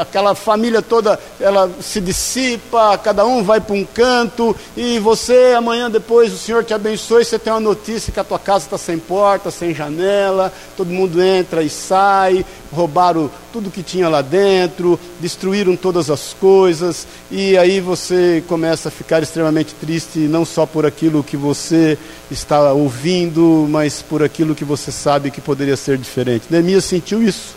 aquela 0.00 0.34
família 0.34 0.80
toda 0.80 1.18
ela 1.38 1.70
se 1.80 2.00
dissipa, 2.00 2.96
cada 2.98 3.26
um 3.26 3.42
vai 3.42 3.60
para 3.60 3.74
um 3.74 3.84
canto, 3.84 4.56
e 4.76 4.98
você 4.98 5.54
amanhã 5.56 5.90
depois 5.90 6.32
o 6.32 6.38
Senhor 6.38 6.64
te 6.64 6.72
abençoe, 6.72 7.24
você 7.24 7.38
tem 7.38 7.52
uma 7.52 7.60
notícia 7.60 8.12
que 8.12 8.20
a 8.20 8.24
tua 8.24 8.38
casa 8.38 8.64
está 8.64 8.78
sem 8.78 8.98
porta, 8.98 9.50
sem 9.50 9.74
janela, 9.74 10.52
todo 10.76 10.88
mundo 10.88 11.20
entra 11.22 11.62
e 11.62 11.68
sai 11.68 12.05
roubaram 12.72 13.30
tudo 13.52 13.70
que 13.70 13.82
tinha 13.82 14.08
lá 14.08 14.22
dentro, 14.22 14.98
destruíram 15.20 15.76
todas 15.76 16.10
as 16.10 16.34
coisas, 16.34 17.06
e 17.30 17.56
aí 17.56 17.80
você 17.80 18.42
começa 18.48 18.88
a 18.88 18.92
ficar 18.92 19.22
extremamente 19.22 19.74
triste, 19.74 20.18
não 20.18 20.44
só 20.44 20.66
por 20.66 20.84
aquilo 20.84 21.24
que 21.24 21.36
você 21.36 21.98
está 22.30 22.72
ouvindo, 22.72 23.66
mas 23.70 24.02
por 24.02 24.22
aquilo 24.22 24.54
que 24.54 24.64
você 24.64 24.92
sabe 24.92 25.30
que 25.30 25.40
poderia 25.40 25.76
ser 25.76 25.96
diferente. 25.98 26.46
Neemias 26.50 26.84
sentiu 26.84 27.22
isso. 27.22 27.54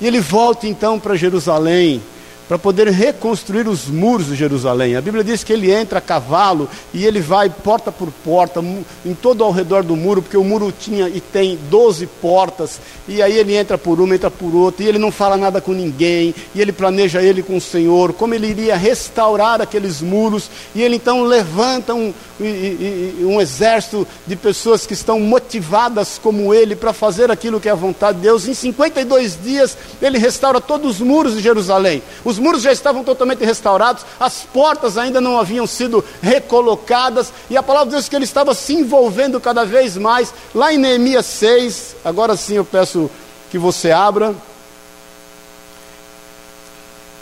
E 0.00 0.06
ele 0.06 0.20
volta 0.20 0.66
então 0.66 0.98
para 0.98 1.16
Jerusalém 1.16 2.02
para 2.48 2.58
poder 2.58 2.88
reconstruir 2.88 3.66
os 3.68 3.86
muros 3.86 4.26
de 4.26 4.36
Jerusalém. 4.36 4.96
A 4.96 5.00
Bíblia 5.00 5.24
diz 5.24 5.42
que 5.42 5.52
ele 5.52 5.70
entra 5.72 5.98
a 5.98 6.02
cavalo 6.02 6.68
e 6.94 7.04
ele 7.04 7.20
vai 7.20 7.50
porta 7.50 7.90
por 7.90 8.10
porta, 8.24 8.62
em 9.04 9.14
todo 9.14 9.42
ao 9.42 9.50
redor 9.50 9.82
do 9.82 9.96
muro, 9.96 10.22
porque 10.22 10.36
o 10.36 10.44
muro 10.44 10.72
tinha 10.72 11.08
e 11.08 11.20
tem 11.20 11.58
12 11.68 12.06
portas, 12.20 12.80
e 13.08 13.20
aí 13.20 13.36
ele 13.36 13.54
entra 13.54 13.76
por 13.76 14.00
uma, 14.00 14.14
entra 14.14 14.30
por 14.30 14.54
outra, 14.54 14.84
e 14.84 14.88
ele 14.88 14.98
não 14.98 15.10
fala 15.10 15.36
nada 15.36 15.60
com 15.60 15.72
ninguém, 15.72 16.34
e 16.54 16.60
ele 16.60 16.72
planeja 16.72 17.22
ele 17.22 17.42
com 17.42 17.56
o 17.56 17.60
Senhor, 17.60 18.12
como 18.12 18.34
ele 18.34 18.48
iria 18.48 18.76
restaurar 18.76 19.60
aqueles 19.60 20.00
muros, 20.00 20.48
e 20.74 20.82
ele 20.82 20.96
então 20.96 21.24
levanta 21.24 21.94
um, 21.94 22.12
um 22.38 23.40
exército 23.40 24.06
de 24.26 24.36
pessoas 24.36 24.86
que 24.86 24.94
estão 24.94 25.18
motivadas 25.18 26.20
como 26.22 26.54
ele 26.54 26.76
para 26.76 26.92
fazer 26.92 27.30
aquilo 27.30 27.60
que 27.60 27.68
é 27.68 27.72
a 27.72 27.74
vontade 27.74 28.18
de 28.18 28.22
Deus. 28.22 28.46
Em 28.46 28.54
52 28.54 29.38
dias 29.42 29.76
ele 30.00 30.18
restaura 30.18 30.60
todos 30.60 30.96
os 30.96 31.00
muros 31.00 31.34
de 31.34 31.42
Jerusalém. 31.42 32.02
Os 32.24 32.36
os 32.36 32.38
muros 32.38 32.60
já 32.60 32.70
estavam 32.70 33.02
totalmente 33.02 33.42
restaurados, 33.42 34.04
as 34.20 34.42
portas 34.42 34.98
ainda 34.98 35.22
não 35.22 35.40
haviam 35.40 35.66
sido 35.66 36.04
recolocadas, 36.20 37.32
e 37.48 37.56
a 37.56 37.62
palavra 37.62 37.86
de 37.86 37.92
Deus 37.92 38.06
é 38.06 38.10
que 38.10 38.16
ele 38.16 38.26
estava 38.26 38.54
se 38.54 38.74
envolvendo 38.74 39.40
cada 39.40 39.64
vez 39.64 39.96
mais. 39.96 40.34
Lá 40.54 40.70
em 40.70 40.76
Neemias 40.76 41.24
6, 41.24 41.96
agora 42.04 42.36
sim 42.36 42.56
eu 42.56 42.64
peço 42.64 43.10
que 43.50 43.56
você 43.56 43.90
abra. 43.90 44.34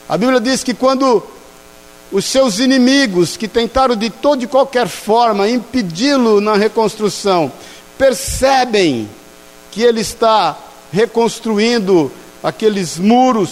A 0.08 0.18
Bíblia 0.18 0.40
diz 0.40 0.64
que 0.64 0.74
quando 0.74 1.22
os 2.14 2.26
seus 2.26 2.60
inimigos, 2.60 3.36
que 3.36 3.48
tentaram 3.48 3.96
de 3.96 4.08
toda 4.08 4.44
e 4.44 4.46
qualquer 4.46 4.86
forma 4.86 5.48
impedi-lo 5.48 6.40
na 6.40 6.54
reconstrução, 6.54 7.50
percebem 7.98 9.08
que 9.72 9.82
ele 9.82 10.00
está 10.00 10.56
reconstruindo 10.92 12.12
aqueles 12.40 12.98
muros, 12.98 13.50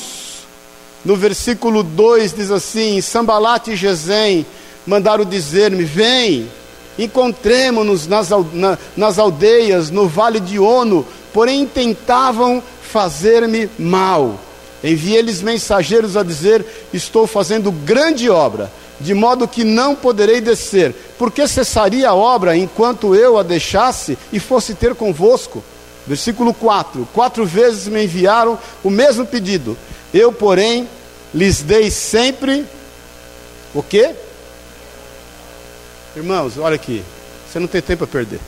no 1.05 1.17
versículo 1.17 1.83
2 1.83 2.35
diz 2.35 2.53
assim: 2.53 3.01
Sambalat 3.01 3.67
e 3.67 3.75
Gesem 3.75 4.47
mandaram 4.87 5.25
dizer-me: 5.25 5.83
Vem, 5.83 6.49
encontremos-nos 6.97 8.07
nas, 8.07 8.31
na, 8.53 8.79
nas 8.97 9.19
aldeias, 9.19 9.91
no 9.91 10.07
vale 10.07 10.39
de 10.39 10.61
Ono, 10.61 11.05
porém 11.33 11.67
tentavam 11.67 12.63
fazer-me 12.81 13.69
mal. 13.77 14.39
Enviei-lhes 14.83 15.43
mensageiros 15.43 16.17
a 16.17 16.23
dizer: 16.23 16.65
Estou 16.93 17.27
fazendo 17.27 17.71
grande 17.71 18.29
obra, 18.29 18.71
de 19.01 19.15
modo 19.15 19.47
que 19.47 19.65
não 19.65 19.95
poderei 19.95 20.41
descer. 20.41 20.95
Porque 21.19 21.47
cessaria 21.47 22.09
a 22.09 22.15
obra 22.15 22.57
enquanto 22.57 23.15
eu 23.15 23.39
a 23.39 23.43
deixasse 23.43 24.19
e 24.33 24.41
fosse 24.41 24.75
ter 24.75 24.95
convosco? 24.95 25.63
Versículo 26.07 26.53
4: 26.53 27.09
Quatro 27.13 27.47
vezes 27.47 27.87
me 27.87 28.05
enviaram 28.05 28.59
o 28.83 28.91
mesmo 28.91 29.25
pedido. 29.25 29.77
Eu, 30.13 30.33
porém, 30.33 30.89
lhes 31.33 31.63
dei 31.63 31.91
sempre 31.91 32.67
o 33.75 33.83
quê? 33.83 34.15
Irmãos, 36.17 36.59
olha 36.59 36.75
aqui. 36.75 37.03
Você 37.51 37.59
não 37.59 37.67
tem 37.67 37.81
tempo 37.81 38.05
a 38.05 38.07
perder. 38.07 38.41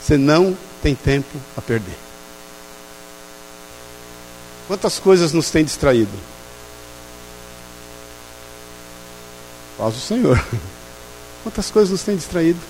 Você 0.00 0.16
não 0.16 0.56
tem 0.82 0.94
tempo 0.94 1.38
a 1.56 1.60
perder. 1.60 2.07
Quantas 4.68 4.98
coisas 4.98 5.32
nos 5.32 5.50
tem 5.50 5.64
distraído? 5.64 6.12
Faz 9.78 9.96
o 9.96 10.00
Senhor. 10.00 10.44
Quantas 11.42 11.70
coisas 11.70 11.90
nos 11.90 12.02
tem 12.02 12.14
distraído? 12.14 12.60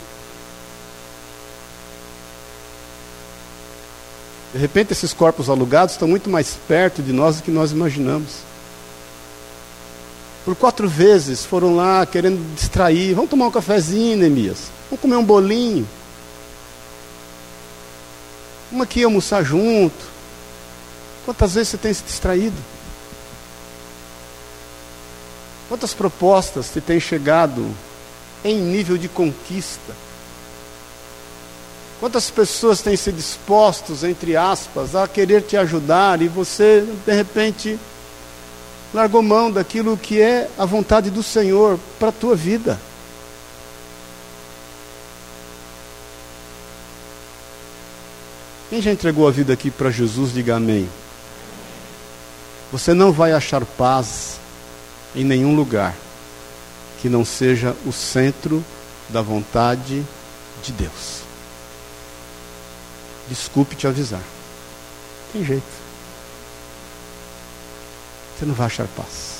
De 4.52 4.58
repente, 4.58 4.92
esses 4.92 5.12
corpos 5.12 5.50
alugados 5.50 5.94
estão 5.94 6.06
muito 6.06 6.30
mais 6.30 6.56
perto 6.68 7.02
de 7.02 7.12
nós 7.12 7.38
do 7.38 7.42
que 7.42 7.50
nós 7.50 7.72
imaginamos. 7.72 8.46
Por 10.44 10.54
quatro 10.54 10.88
vezes 10.88 11.44
foram 11.44 11.74
lá 11.74 12.06
querendo 12.06 12.54
distrair. 12.54 13.12
Vamos 13.14 13.28
tomar 13.28 13.48
um 13.48 13.50
cafezinho, 13.50 14.18
Neemias. 14.18 14.70
Vamos 14.88 15.02
comer 15.02 15.16
um 15.16 15.24
bolinho. 15.24 15.86
Vamos 18.70 18.84
aqui 18.84 19.02
almoçar 19.02 19.42
junto. 19.42 20.17
Quantas 21.28 21.52
vezes 21.52 21.68
você 21.68 21.76
tem 21.76 21.92
se 21.92 22.02
distraído? 22.04 22.56
Quantas 25.68 25.92
propostas 25.92 26.70
te 26.70 26.80
têm 26.80 26.98
chegado 26.98 27.70
em 28.42 28.58
nível 28.58 28.96
de 28.96 29.10
conquista? 29.10 29.92
Quantas 32.00 32.30
pessoas 32.30 32.80
têm 32.80 32.96
se 32.96 33.12
dispostos, 33.12 34.04
entre 34.04 34.38
aspas, 34.38 34.94
a 34.94 35.06
querer 35.06 35.42
te 35.42 35.54
ajudar 35.54 36.22
e 36.22 36.28
você, 36.28 36.82
de 37.04 37.12
repente, 37.12 37.78
largou 38.94 39.22
mão 39.22 39.50
daquilo 39.50 39.98
que 39.98 40.22
é 40.22 40.48
a 40.56 40.64
vontade 40.64 41.10
do 41.10 41.22
Senhor 41.22 41.78
para 41.98 42.08
a 42.08 42.12
tua 42.12 42.34
vida? 42.34 42.80
Quem 48.70 48.80
já 48.80 48.90
entregou 48.90 49.28
a 49.28 49.30
vida 49.30 49.52
aqui 49.52 49.70
para 49.70 49.90
Jesus, 49.90 50.32
diga 50.32 50.56
amém. 50.56 50.88
Você 52.70 52.92
não 52.92 53.12
vai 53.12 53.32
achar 53.32 53.64
paz 53.64 54.38
em 55.14 55.24
nenhum 55.24 55.54
lugar 55.56 55.94
que 57.00 57.08
não 57.08 57.24
seja 57.24 57.74
o 57.86 57.92
centro 57.92 58.62
da 59.08 59.22
vontade 59.22 60.04
de 60.62 60.72
Deus. 60.72 61.22
Desculpe 63.28 63.76
te 63.76 63.86
avisar. 63.86 64.22
Tem 65.32 65.44
jeito. 65.44 65.62
Você 68.36 68.44
não 68.44 68.54
vai 68.54 68.66
achar 68.66 68.86
paz. 68.96 69.38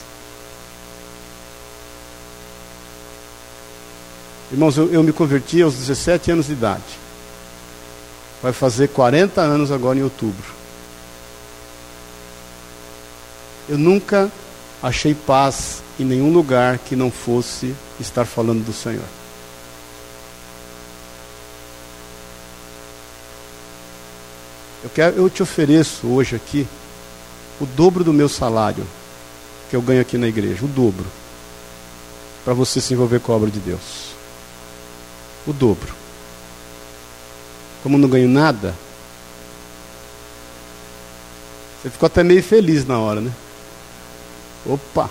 Irmãos, 4.51 4.77
eu, 4.77 4.91
eu 4.91 5.03
me 5.03 5.13
converti 5.13 5.61
aos 5.61 5.75
17 5.75 6.31
anos 6.31 6.47
de 6.47 6.53
idade. 6.53 6.83
Vai 8.43 8.53
fazer 8.53 8.89
40 8.89 9.41
anos 9.41 9.71
agora 9.71 9.99
em 9.99 10.03
outubro. 10.03 10.58
Eu 13.69 13.77
nunca 13.77 14.31
achei 14.83 15.15
paz 15.15 15.83
em 16.01 16.05
nenhum 16.05 16.33
lugar 16.33 16.79
que 16.79 16.97
não 16.97 17.11
fosse 17.11 17.75
estar 18.01 18.25
falando 18.25 18.65
do 18.65 18.73
Senhor. 18.73 19.05
Eu, 24.83 24.91
quero, 24.91 25.17
eu 25.17 25.29
te 25.29 25.43
ofereço 25.43 26.07
hoje 26.07 26.37
aqui 26.37 26.67
o 27.61 27.67
dobro 27.67 28.05
do 28.05 28.13
meu 28.13 28.29
salário 28.29 28.87
que 29.69 29.77
eu 29.77 29.83
ganho 29.83 30.01
aqui 30.01 30.17
na 30.17 30.29
igreja, 30.29 30.65
o 30.65 30.69
dobro, 30.69 31.05
para 32.45 32.55
você 32.55 32.81
se 32.81 32.95
envolver 32.95 33.21
com 33.21 33.33
a 33.33 33.37
obra 33.37 33.51
de 33.51 33.59
Deus. 33.59 34.13
O 35.47 35.53
dobro. 35.53 35.93
Como 37.83 37.99
não 37.99 38.09
ganho 38.09 38.29
nada, 38.29 38.75
você 41.83 41.91
ficou 41.91 42.07
até 42.07 42.25
meio 42.25 42.43
feliz 42.43 42.87
na 42.87 42.99
hora, 42.99 43.21
né? 43.21 43.33
Opa! 44.69 45.09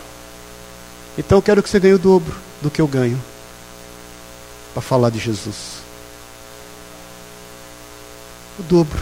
Então 1.18 1.40
eu 1.40 1.42
quero 1.42 1.64
que 1.64 1.70
você 1.70 1.80
ganhe 1.80 1.96
o 1.96 2.00
dobro 2.00 2.36
do 2.62 2.70
que 2.70 2.80
eu 2.80 2.88
ganho 2.88 3.20
para 4.74 4.82
falar 4.82 5.10
de 5.10 5.18
Jesus. 5.18 5.78
O 8.60 8.64
dobro. 8.64 9.02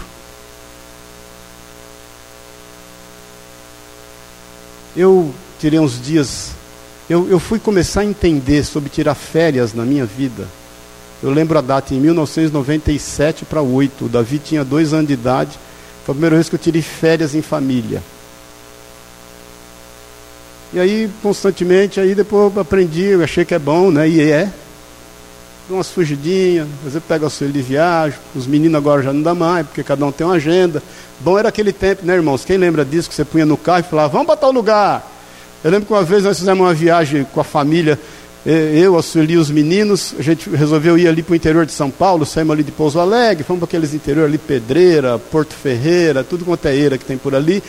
Eu 4.95 5.34
tirei 5.60 5.78
uns 5.78 6.01
dias, 6.01 6.51
eu, 7.10 7.28
eu 7.28 7.38
fui 7.38 7.60
começar 7.60 8.01
a 8.01 8.06
entender 8.06 8.64
sobre 8.64 8.89
tirar 8.89 9.16
férias 9.16 9.74
na 9.74 9.84
minha 9.84 10.06
vida. 10.06 10.47
Eu 11.22 11.32
lembro 11.32 11.58
a 11.58 11.62
data, 11.62 11.93
em 11.93 11.99
1997 11.99 13.43
para 13.43 13.62
8. 13.62 14.06
O 14.06 14.10
Davi 14.10 14.39
tinha 14.39 14.64
dois 14.64 14.93
anos 14.93 15.08
de 15.08 15.14
idade. 15.14 15.60
Foi 16.06 16.14
a 16.14 16.16
primeira 16.16 16.36
vez 16.36 16.47
que 16.47 16.56
eu 16.56 16.60
tirei 16.60 16.82
férias 16.82 17.36
em 17.36 17.41
família. 17.41 18.01
E 20.76 20.80
aí, 20.80 21.10
constantemente, 21.24 22.02
aí 22.02 22.14
depois 22.14 22.54
eu 22.54 22.62
aprendi, 22.62 23.04
eu 23.06 23.24
achei 23.24 23.46
que 23.46 23.54
é 23.54 23.60
bom, 23.60 23.90
né? 23.90 24.10
E 24.10 24.20
é. 24.20 24.52
Dou 25.70 25.78
umas 25.78 25.90
fugidinhas, 25.90 26.68
às 26.86 26.92
vezes 26.92 27.08
pego 27.08 27.24
auxílio 27.24 27.54
de 27.54 27.62
viagem, 27.62 28.20
os 28.36 28.46
meninos 28.46 28.76
agora 28.76 29.02
já 29.02 29.14
não 29.14 29.22
dá 29.22 29.34
mais, 29.34 29.66
porque 29.66 29.82
cada 29.84 30.06
um 30.06 30.12
tem 30.12 30.28
uma 30.28 30.36
agenda. 30.36 30.84
Bom 31.22 31.40
era 31.40 31.48
aquele 31.48 31.72
tempo, 31.72 32.06
né, 32.06 32.16
irmãos? 32.16 32.44
Quem 32.44 32.58
lembra 32.58 32.84
disso 32.84 33.08
que 33.08 33.16
você 33.16 33.24
punha 33.24 33.46
no 33.46 33.56
carro 33.56 33.86
e 33.88 33.90
falava, 33.90 34.10
vamos 34.10 34.28
para 34.28 34.36
tal 34.36 34.52
lugar. 34.52 35.10
Eu 35.64 35.72
lembro 35.72 35.86
que 35.86 35.94
uma 35.94 36.04
vez 36.04 36.26
nós 36.26 36.38
fizemos 36.38 36.68
uma 36.68 36.74
viagem 36.74 37.24
com 37.24 37.40
a 37.40 37.46
família, 37.46 37.98
eu, 38.46 38.98
auxilio 38.98 39.40
os 39.40 39.50
meninos, 39.50 40.14
a 40.20 40.22
gente 40.22 40.50
resolveu 40.50 40.98
ir 40.98 41.08
ali 41.08 41.24
para 41.24 41.32
o 41.32 41.36
interior 41.38 41.66
de 41.66 41.72
São 41.72 41.90
Paulo, 41.90 42.26
saímos 42.26 42.52
ali 42.52 42.64
de 42.64 42.74
Pouso 42.74 43.00
Alegre, 43.00 43.46
fomos 43.46 43.62
para 43.62 43.68
aqueles 43.68 43.94
interiores 43.94 44.30
ali, 44.30 44.38
Pedreira, 44.38 45.18
Porto 45.18 45.54
Ferreira, 45.54 46.22
tudo 46.22 46.44
quanto 46.44 46.66
é 46.66 46.76
eira 46.76 46.98
que 46.98 47.06
tem 47.06 47.18
por 47.18 47.34
ali. 47.34 47.64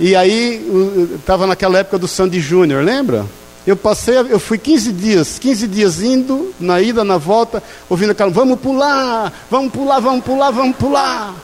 E 0.00 0.16
aí, 0.16 0.66
estava 1.14 1.46
naquela 1.46 1.78
época 1.78 1.98
do 1.98 2.08
Sandy 2.08 2.40
Júnior, 2.40 2.82
lembra? 2.82 3.26
Eu 3.66 3.76
passei, 3.76 4.16
eu 4.16 4.40
fui 4.40 4.56
15 4.56 4.92
dias, 4.92 5.38
15 5.38 5.68
dias 5.68 6.00
indo, 6.00 6.54
na 6.58 6.80
ida, 6.80 7.04
na 7.04 7.18
volta, 7.18 7.62
ouvindo 7.86 8.12
aquela, 8.12 8.30
vamos 8.30 8.58
pular, 8.58 9.30
vamos 9.50 9.70
pular, 9.70 10.00
vamos 10.00 10.24
pular, 10.24 10.50
vamos 10.50 10.76
pular. 10.78 11.34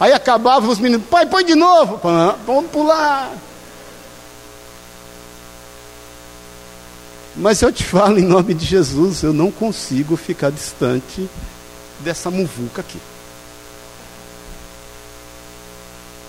Aí 0.00 0.12
acabava 0.12 0.66
os 0.66 0.80
meninos, 0.80 1.06
pai, 1.08 1.24
põe 1.26 1.44
de 1.44 1.54
novo, 1.54 2.00
vamos 2.44 2.68
pular. 2.72 3.30
Mas 7.36 7.62
eu 7.62 7.70
te 7.72 7.84
falo 7.84 8.18
em 8.18 8.24
nome 8.24 8.54
de 8.54 8.66
Jesus, 8.66 9.22
eu 9.22 9.32
não 9.32 9.52
consigo 9.52 10.16
ficar 10.16 10.50
distante 10.50 11.30
dessa 12.00 12.28
muvuca 12.28 12.80
aqui. 12.80 12.98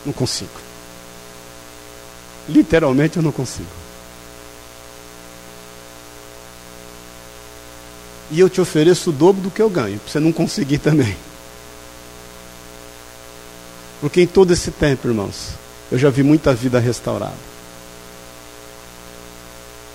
Não 0.05 0.13
consigo. 0.13 0.70
Literalmente 2.47 3.17
eu 3.17 3.23
não 3.23 3.31
consigo. 3.31 3.69
E 8.31 8.39
eu 8.39 8.49
te 8.49 8.61
ofereço 8.61 9.09
o 9.09 9.13
dobro 9.13 9.41
do 9.41 9.51
que 9.51 9.61
eu 9.61 9.69
ganho, 9.69 9.99
para 9.99 10.11
você 10.11 10.19
não 10.19 10.31
conseguir 10.31 10.77
também. 10.77 11.15
Porque 13.99 14.21
em 14.21 14.27
todo 14.27 14.51
esse 14.51 14.71
tempo, 14.71 15.07
irmãos, 15.07 15.49
eu 15.91 15.97
já 15.97 16.09
vi 16.09 16.23
muita 16.23 16.53
vida 16.53 16.79
restaurada. 16.79 17.51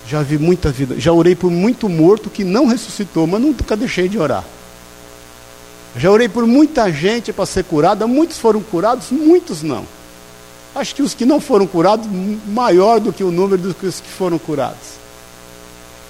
Já 0.07 0.21
vi 0.21 0.37
muita 0.37 0.71
vida. 0.71 0.97
Já 0.99 1.11
orei 1.11 1.35
por 1.35 1.51
muito 1.51 1.89
morto 1.89 2.29
que 2.29 2.43
não 2.43 2.67
ressuscitou, 2.67 3.27
mas 3.27 3.41
nunca 3.41 3.75
deixei 3.75 4.07
de 4.07 4.17
orar. 4.17 4.45
Já 5.97 6.11
orei 6.11 6.29
por 6.29 6.45
muita 6.45 6.91
gente 6.91 7.33
para 7.33 7.45
ser 7.45 7.63
curada, 7.63 8.05
muitos 8.07 8.37
foram 8.37 8.61
curados, 8.61 9.11
muitos 9.11 9.63
não. 9.63 9.85
Acho 10.77 10.93
que 10.93 11.01
os 11.01 11.15
que 11.15 11.25
não 11.25 11.41
foram 11.41 11.65
curados, 11.65 12.07
maior 12.45 12.99
do 12.99 13.11
que 13.11 13.23
o 13.23 13.31
número 13.31 13.59
dos 13.59 13.99
que 13.99 14.07
foram 14.07 14.37
curados. 14.37 14.97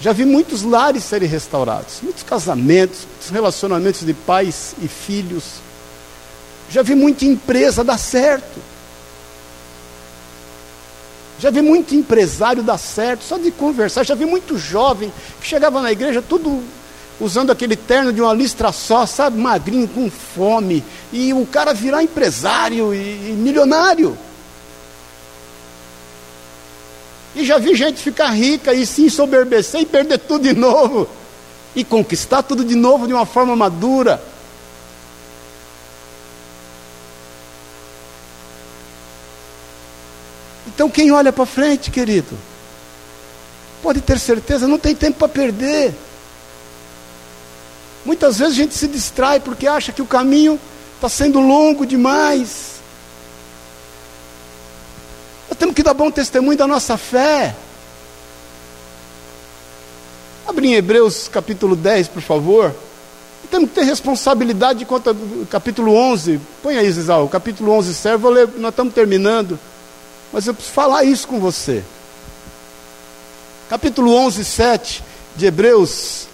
Já 0.02 0.12
vi 0.12 0.26
muitos 0.26 0.62
lares 0.62 1.06
serem 1.06 1.28
restaurados, 1.28 2.00
muitos 2.04 2.22
casamentos, 2.22 3.08
muitos 3.10 3.30
relacionamentos 3.30 4.06
de 4.06 4.14
pais 4.14 4.76
e 4.82 4.88
filhos. 4.90 5.44
Já 6.70 6.82
vi 6.82 6.96
muita 6.96 7.24
empresa 7.24 7.82
dar 7.82 7.98
certo. 7.98 8.60
Já 11.40 11.50
vi 11.50 11.62
muito 11.62 11.96
empresário 11.96 12.62
dar 12.62 12.78
certo, 12.78 13.24
só 13.24 13.38
de 13.38 13.52
conversar. 13.52 14.04
Já 14.04 14.16
vi 14.16 14.26
muito 14.26 14.58
jovem 14.58 15.14
que 15.40 15.48
chegava 15.48 15.82
na 15.82 15.94
igreja 15.94 16.22
tudo 16.22 16.62
usando 17.22 17.52
aquele 17.52 17.78
terno 17.78 18.12
de 18.12 18.22
uma 18.22 18.34
listra 18.34 18.74
só, 18.74 19.06
sabe, 19.06 19.40
magrinho, 19.40 19.88
com 19.88 20.12
fome. 20.12 20.84
E 21.14 21.34
o 21.34 21.46
cara 21.46 21.74
virar 21.74 22.04
empresário 22.04 22.94
e, 22.94 23.30
e 23.30 23.36
milionário. 23.38 24.27
E 27.38 27.46
já 27.46 27.60
vi 27.60 27.76
gente 27.76 28.02
ficar 28.02 28.32
rica 28.32 28.74
e 28.74 28.84
se 28.84 29.04
ensoberbecer 29.04 29.82
e 29.82 29.86
perder 29.86 30.18
tudo 30.18 30.52
de 30.52 30.56
novo. 30.56 31.08
E 31.76 31.84
conquistar 31.84 32.42
tudo 32.42 32.66
de 32.66 32.74
novo 32.74 33.06
de 33.06 33.14
uma 33.14 33.28
forma 33.28 33.56
madura. 33.56 34.20
Então, 40.66 40.90
quem 40.90 41.12
olha 41.12 41.32
para 41.32 41.46
frente, 41.46 41.92
querido, 41.92 42.36
pode 43.84 44.02
ter 44.02 44.18
certeza, 44.18 44.68
não 44.68 44.80
tem 44.80 44.96
tempo 44.96 45.20
para 45.20 45.28
perder. 45.28 45.94
Muitas 48.04 48.40
vezes 48.40 48.54
a 48.54 48.58
gente 48.58 48.74
se 48.74 48.88
distrai 48.88 49.40
porque 49.40 49.68
acha 49.68 49.92
que 49.92 50.02
o 50.02 50.08
caminho 50.08 50.60
está 50.96 51.08
sendo 51.08 51.40
longo 51.40 51.86
demais. 51.86 52.77
Nós 55.58 55.60
temos 55.60 55.76
que 55.76 55.82
dar 55.82 55.96
bom 55.96 56.12
testemunho 56.12 56.56
da 56.56 56.68
nossa 56.68 56.98
fé. 56.98 57.56
Abre 60.48 60.68
em 60.68 60.76
Hebreus 60.76 61.28
capítulo 61.28 61.76
10, 61.76 62.10
por 62.10 62.22
favor. 62.22 62.76
Temos 63.50 63.70
que 63.70 63.76
ter 63.76 63.84
responsabilidade 63.84 64.86
quanto 64.86 65.10
ao 65.10 65.16
capítulo 65.50 65.96
11. 65.96 66.40
Põe 66.62 66.78
aí, 66.78 66.92
Zizal, 66.92 67.28
capítulo 67.28 67.72
11 67.72 67.96
serve, 67.96 68.18
vou 68.22 68.32
ler, 68.32 68.48
nós 68.58 68.70
estamos 68.70 68.94
terminando. 68.94 69.58
Mas 70.32 70.46
eu 70.46 70.54
preciso 70.54 70.76
falar 70.76 71.04
isso 71.04 71.28
com 71.28 71.40
você. 71.40 71.84
Capítulo 73.68 74.14
11, 74.14 74.46
7 74.46 75.04
de 75.36 75.48
Hebreus 75.48 76.28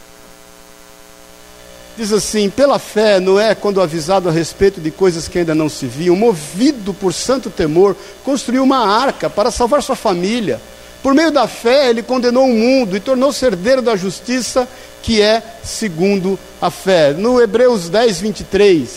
Diz 1.96 2.12
assim: 2.12 2.50
pela 2.50 2.80
fé, 2.80 3.20
Noé, 3.20 3.54
quando 3.54 3.82
avisado 3.82 4.28
a 4.28 4.32
respeito 4.32 4.82
de 4.82 4.90
coisas 4.90 5.28
que 5.28 5.40
ainda 5.40 5.54
não 5.54 5.70
se 5.70 5.86
viam, 5.86 6.16
movido 6.16 6.94
por 6.94 7.14
santo 7.14 7.50
temor, 7.50 7.96
construiu 8.24 8.64
uma 8.64 8.88
arca 8.88 9.30
para 9.30 9.52
salvar 9.52 9.84
sua 9.84 9.96
família. 9.96 10.60
Por 11.04 11.14
meio 11.14 11.32
da 11.32 11.48
fé, 11.48 11.90
ele 11.90 12.02
condenou 12.02 12.46
o 12.46 12.54
mundo 12.54 12.96
e 12.96 13.00
tornou-se 13.00 13.46
herdeiro 13.46 13.82
da 13.82 13.96
justiça, 13.96 14.68
que 15.02 15.22
é 15.22 15.44
segundo 15.62 16.40
a 16.62 16.72
fé. 16.72 17.12
No 17.12 17.42
Hebreus 17.42 17.90
10, 17.90 18.22
23, 18.22 18.90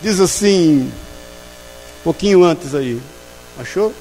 diz 0.00 0.20
assim, 0.20 0.90
um 2.00 2.02
pouquinho 2.04 2.44
antes 2.44 2.74
aí, 2.76 3.00
achou? 3.58 3.92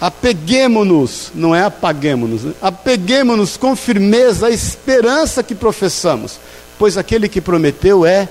Apeguemos-nos, 0.00 1.32
não 1.34 1.54
é 1.54 1.64
apaguemos-nos, 1.64 2.44
né? 2.44 2.54
apeguemos-nos 2.62 3.56
com 3.56 3.74
firmeza 3.74 4.46
à 4.46 4.50
esperança 4.50 5.42
que 5.42 5.56
professamos, 5.56 6.38
pois 6.78 6.96
aquele 6.96 7.28
que 7.28 7.40
prometeu 7.40 8.06
é 8.06 8.28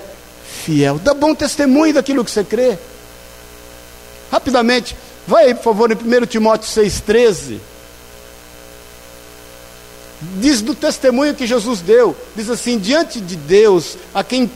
fiel. 0.63 0.97
Dá 0.97 1.13
bom 1.13 1.35
testemunho 1.35 1.93
daquilo 1.93 2.23
que 2.23 2.31
você 2.31 2.43
crê. 2.43 2.77
Rapidamente, 4.31 4.95
vai 5.27 5.47
aí, 5.47 5.55
por 5.55 5.63
favor, 5.63 5.91
em 5.91 5.95
1 5.95 6.25
Timóteo 6.25 6.69
6,13. 6.69 7.59
Diz 10.39 10.61
do 10.61 10.73
testemunho 10.73 11.35
que 11.35 11.45
Jesus 11.45 11.81
deu, 11.81 12.15
diz 12.35 12.49
assim: 12.49 12.79
diante 12.79 13.21
de 13.21 13.35
Deus, 13.35 13.97
a 14.13 14.23
quem 14.23 14.49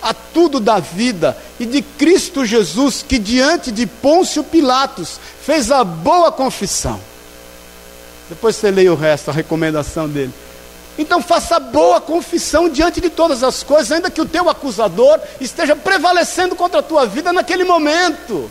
a 0.00 0.14
tudo 0.14 0.60
da 0.60 0.78
vida, 0.78 1.36
e 1.58 1.66
de 1.66 1.82
Cristo 1.82 2.44
Jesus, 2.44 3.04
que 3.06 3.18
diante 3.18 3.72
de 3.72 3.86
Pôncio 3.86 4.44
Pilatos 4.44 5.18
fez 5.44 5.70
a 5.70 5.82
boa 5.82 6.30
confissão. 6.30 7.00
Depois 8.28 8.56
você 8.56 8.70
leia 8.70 8.92
o 8.92 8.96
resto, 8.96 9.30
a 9.30 9.32
recomendação 9.32 10.08
dele. 10.08 10.32
Então 10.98 11.22
faça 11.22 11.60
boa 11.60 12.00
confissão 12.00 12.68
diante 12.68 13.00
de 13.00 13.08
todas 13.08 13.42
as 13.44 13.62
coisas, 13.62 13.92
ainda 13.92 14.10
que 14.10 14.20
o 14.20 14.26
teu 14.26 14.48
acusador 14.50 15.20
esteja 15.40 15.76
prevalecendo 15.76 16.56
contra 16.56 16.80
a 16.80 16.82
tua 16.82 17.06
vida 17.06 17.32
naquele 17.32 17.64
momento. 17.64 18.50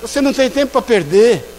Você 0.00 0.20
não 0.20 0.32
tem 0.32 0.48
tempo 0.48 0.72
para 0.72 0.82
perder. 0.82 1.55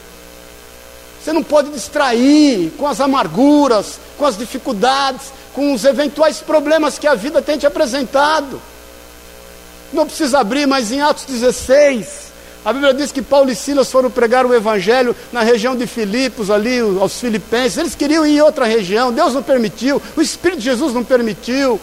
Você 1.28 1.34
não 1.34 1.44
pode 1.44 1.72
distrair 1.72 2.72
com 2.78 2.88
as 2.88 3.02
amarguras, 3.02 4.00
com 4.18 4.26
as 4.26 4.38
dificuldades, 4.38 5.34
com 5.54 5.74
os 5.74 5.84
eventuais 5.84 6.40
problemas 6.40 6.98
que 6.98 7.06
a 7.06 7.16
vida 7.16 7.42
tem 7.42 7.58
te 7.58 7.68
apresentado. 7.68 8.62
Não 9.92 10.06
precisa 10.06 10.40
abrir, 10.40 10.66
mas 10.66 10.90
em 10.90 11.02
Atos 11.02 11.26
16, 11.26 12.32
a 12.64 12.72
Bíblia 12.72 12.94
diz 12.94 13.12
que 13.12 13.22
Paulo 13.22 13.52
e 13.52 13.56
Silas 13.58 13.92
foram 13.92 14.10
pregar 14.10 14.46
o 14.46 14.56
Evangelho 14.56 15.14
na 15.34 15.42
região 15.42 15.76
de 15.76 15.86
Filipos, 15.86 16.50
ali, 16.50 16.80
aos 16.80 17.20
filipenses. 17.20 17.78
Eles 17.78 17.94
queriam 17.94 18.26
ir 18.26 18.38
em 18.38 18.42
outra 18.42 18.64
região, 18.64 19.12
Deus 19.12 19.34
não 19.34 19.44
permitiu, 19.44 20.02
o 20.16 20.22
Espírito 20.22 20.60
de 20.60 20.64
Jesus 20.64 20.94
não 20.94 21.04
permitiu. 21.04 21.78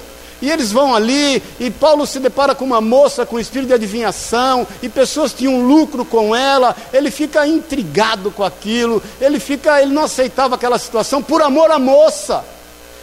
E 0.44 0.50
eles 0.50 0.70
vão 0.70 0.94
ali, 0.94 1.42
e 1.58 1.70
Paulo 1.70 2.06
se 2.06 2.20
depara 2.20 2.54
com 2.54 2.66
uma 2.66 2.78
moça 2.78 3.24
com 3.24 3.40
espírito 3.40 3.68
de 3.68 3.74
adivinhação, 3.74 4.66
e 4.82 4.90
pessoas 4.90 5.32
tinham 5.32 5.66
lucro 5.66 6.04
com 6.04 6.36
ela, 6.36 6.76
ele 6.92 7.10
fica 7.10 7.46
intrigado 7.46 8.30
com 8.30 8.44
aquilo, 8.44 9.02
ele 9.18 9.40
fica, 9.40 9.80
ele 9.80 9.94
não 9.94 10.04
aceitava 10.04 10.56
aquela 10.56 10.78
situação 10.78 11.22
por 11.22 11.40
amor 11.40 11.70
à 11.70 11.78
moça. 11.78 12.44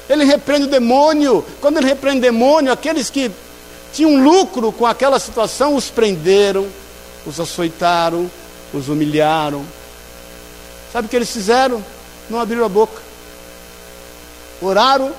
Ele 0.08 0.24
repreende 0.24 0.68
o 0.68 0.70
demônio. 0.70 1.44
Quando 1.60 1.78
ele 1.78 1.88
repreende 1.88 2.20
o 2.20 2.22
demônio, 2.22 2.72
aqueles 2.72 3.10
que 3.10 3.32
tinham 3.92 4.24
lucro 4.24 4.72
com 4.72 4.86
aquela 4.86 5.18
situação 5.18 5.76
os 5.76 5.90
prenderam, 5.90 6.68
os 7.26 7.40
açoitaram, 7.40 8.30
os 8.72 8.88
humilharam. 8.88 9.66
Sabe 10.94 11.08
o 11.08 11.10
que 11.10 11.16
eles 11.16 11.32
fizeram? 11.32 11.84
Não 12.30 12.40
abriram 12.40 12.66
a 12.66 12.70
boca. 12.70 13.02
Oraram 14.62 15.12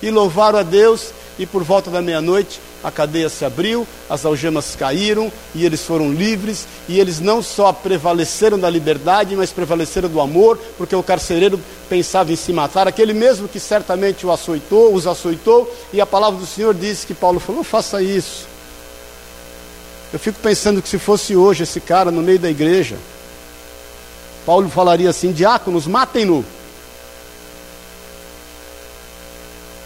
e 0.00 0.10
louvaram 0.10 0.58
a 0.58 0.62
Deus 0.62 1.10
e 1.38 1.46
por 1.46 1.62
volta 1.62 1.90
da 1.90 2.00
meia-noite 2.00 2.60
a 2.82 2.90
cadeia 2.90 3.28
se 3.28 3.44
abriu, 3.44 3.86
as 4.08 4.24
algemas 4.24 4.76
caíram 4.76 5.32
e 5.54 5.64
eles 5.64 5.82
foram 5.82 6.12
livres, 6.12 6.66
e 6.88 7.00
eles 7.00 7.18
não 7.20 7.42
só 7.42 7.72
prevaleceram 7.72 8.58
da 8.58 8.70
liberdade, 8.70 9.34
mas 9.34 9.50
prevaleceram 9.50 10.08
do 10.08 10.20
amor, 10.20 10.58
porque 10.78 10.94
o 10.94 11.02
carcereiro 11.02 11.60
pensava 11.88 12.32
em 12.32 12.36
se 12.36 12.52
matar, 12.52 12.86
aquele 12.86 13.12
mesmo 13.12 13.48
que 13.48 13.58
certamente 13.58 14.24
o 14.24 14.30
açoitou, 14.30 14.94
os 14.94 15.06
açoitou, 15.06 15.72
e 15.92 16.00
a 16.00 16.06
palavra 16.06 16.38
do 16.38 16.46
Senhor 16.46 16.74
disse 16.74 17.06
que 17.06 17.14
Paulo 17.14 17.40
falou: 17.40 17.64
faça 17.64 18.00
isso. 18.00 18.46
Eu 20.12 20.18
fico 20.18 20.38
pensando 20.40 20.80
que 20.80 20.88
se 20.88 20.98
fosse 20.98 21.34
hoje 21.34 21.64
esse 21.64 21.80
cara 21.80 22.10
no 22.10 22.22
meio 22.22 22.38
da 22.38 22.48
igreja, 22.48 22.96
Paulo 24.44 24.68
falaria 24.68 25.10
assim: 25.10 25.32
diáconos, 25.32 25.86
matem-no. 25.86 26.44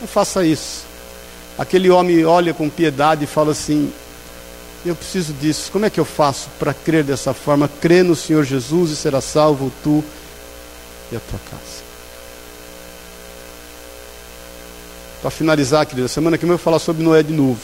Não 0.00 0.06
faça 0.06 0.44
isso. 0.44 0.89
Aquele 1.60 1.90
homem 1.90 2.24
olha 2.24 2.54
com 2.54 2.70
piedade 2.70 3.24
e 3.24 3.26
fala 3.26 3.52
assim: 3.52 3.92
Eu 4.82 4.96
preciso 4.96 5.34
disso. 5.34 5.70
Como 5.70 5.84
é 5.84 5.90
que 5.90 6.00
eu 6.00 6.06
faço 6.06 6.48
para 6.58 6.72
crer 6.72 7.04
dessa 7.04 7.34
forma? 7.34 7.68
Crê 7.82 8.02
no 8.02 8.16
Senhor 8.16 8.44
Jesus 8.44 8.92
e 8.92 8.96
será 8.96 9.20
salvo 9.20 9.70
tu 9.84 10.02
e 11.12 11.16
a 11.16 11.20
tua 11.20 11.38
casa. 11.50 11.82
Para 15.20 15.30
finalizar, 15.30 15.84
querida, 15.84 16.08
semana 16.08 16.38
que 16.38 16.46
vem 16.46 16.52
eu 16.52 16.56
vou 16.56 16.64
falar 16.64 16.78
sobre 16.78 17.02
Noé 17.02 17.22
de 17.22 17.34
novo. 17.34 17.60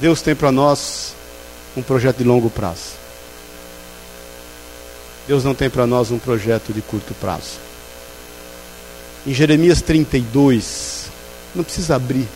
Deus 0.00 0.20
tem 0.20 0.34
para 0.34 0.50
nós 0.50 1.14
um 1.76 1.82
projeto 1.82 2.16
de 2.16 2.24
longo 2.24 2.50
prazo. 2.50 2.98
Deus 5.28 5.44
não 5.44 5.54
tem 5.54 5.70
para 5.70 5.86
nós 5.86 6.10
um 6.10 6.18
projeto 6.18 6.72
de 6.72 6.82
curto 6.82 7.14
prazo. 7.14 7.60
Em 9.24 9.32
Jeremias 9.32 9.80
32, 9.80 11.09
não 11.54 11.64
precisa 11.64 11.96
abrir. 11.96 12.28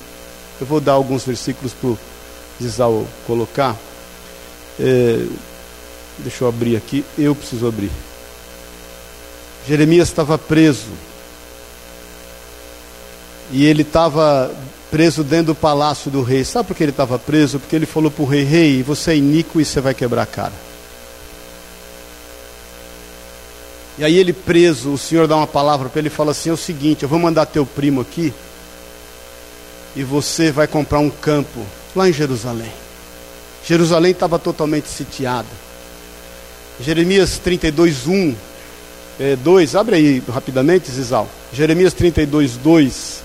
Eu 0.60 0.66
vou 0.66 0.80
dar 0.80 0.92
alguns 0.92 1.24
versículos 1.24 1.72
para 1.72 1.88
o 1.88 1.98
Zizal 2.62 3.06
colocar. 3.26 3.76
É, 4.78 5.26
deixa 6.18 6.44
eu 6.44 6.48
abrir 6.48 6.76
aqui. 6.76 7.04
Eu 7.18 7.34
preciso 7.34 7.66
abrir. 7.66 7.90
Jeremias 9.66 10.08
estava 10.08 10.38
preso. 10.38 10.90
E 13.50 13.64
ele 13.64 13.82
estava 13.82 14.54
preso 14.90 15.22
dentro 15.22 15.46
do 15.46 15.54
palácio 15.54 16.10
do 16.10 16.22
rei. 16.22 16.44
Sabe 16.44 16.68
por 16.68 16.76
que 16.76 16.82
ele 16.82 16.90
estava 16.90 17.18
preso? 17.18 17.58
Porque 17.58 17.76
ele 17.76 17.86
falou 17.86 18.10
para 18.10 18.22
o 18.22 18.26
rei: 18.26 18.44
Rei, 18.44 18.82
você 18.82 19.12
é 19.12 19.16
iníquo 19.16 19.60
e 19.60 19.64
você 19.64 19.80
vai 19.80 19.94
quebrar 19.94 20.22
a 20.22 20.26
cara. 20.26 20.52
E 23.96 24.04
aí 24.04 24.16
ele 24.16 24.32
preso, 24.32 24.92
o 24.92 24.98
Senhor 24.98 25.28
dá 25.28 25.36
uma 25.36 25.46
palavra 25.46 25.88
para 25.88 26.00
ele 26.00 26.08
e 26.08 26.10
fala 26.10 26.32
assim: 26.32 26.50
é 26.50 26.52
o 26.52 26.56
seguinte, 26.56 27.02
eu 27.02 27.08
vou 27.08 27.18
mandar 27.18 27.46
teu 27.46 27.64
primo 27.64 28.00
aqui 28.00 28.32
e 29.96 30.02
você 30.02 30.50
vai 30.50 30.66
comprar 30.66 30.98
um 30.98 31.10
campo 31.10 31.60
lá 31.94 32.08
em 32.08 32.12
Jerusalém. 32.12 32.72
Jerusalém 33.66 34.12
estava 34.12 34.38
totalmente 34.38 34.88
sitiada. 34.88 35.48
Jeremias 36.80 37.38
32, 37.38 38.06
1, 38.06 38.34
é, 39.20 39.36
2, 39.36 39.74
abre 39.76 39.96
aí 39.96 40.22
rapidamente, 40.28 40.90
Zizal. 40.90 41.28
Jeremias 41.52 41.94
32, 41.94 42.56
2 42.56 43.24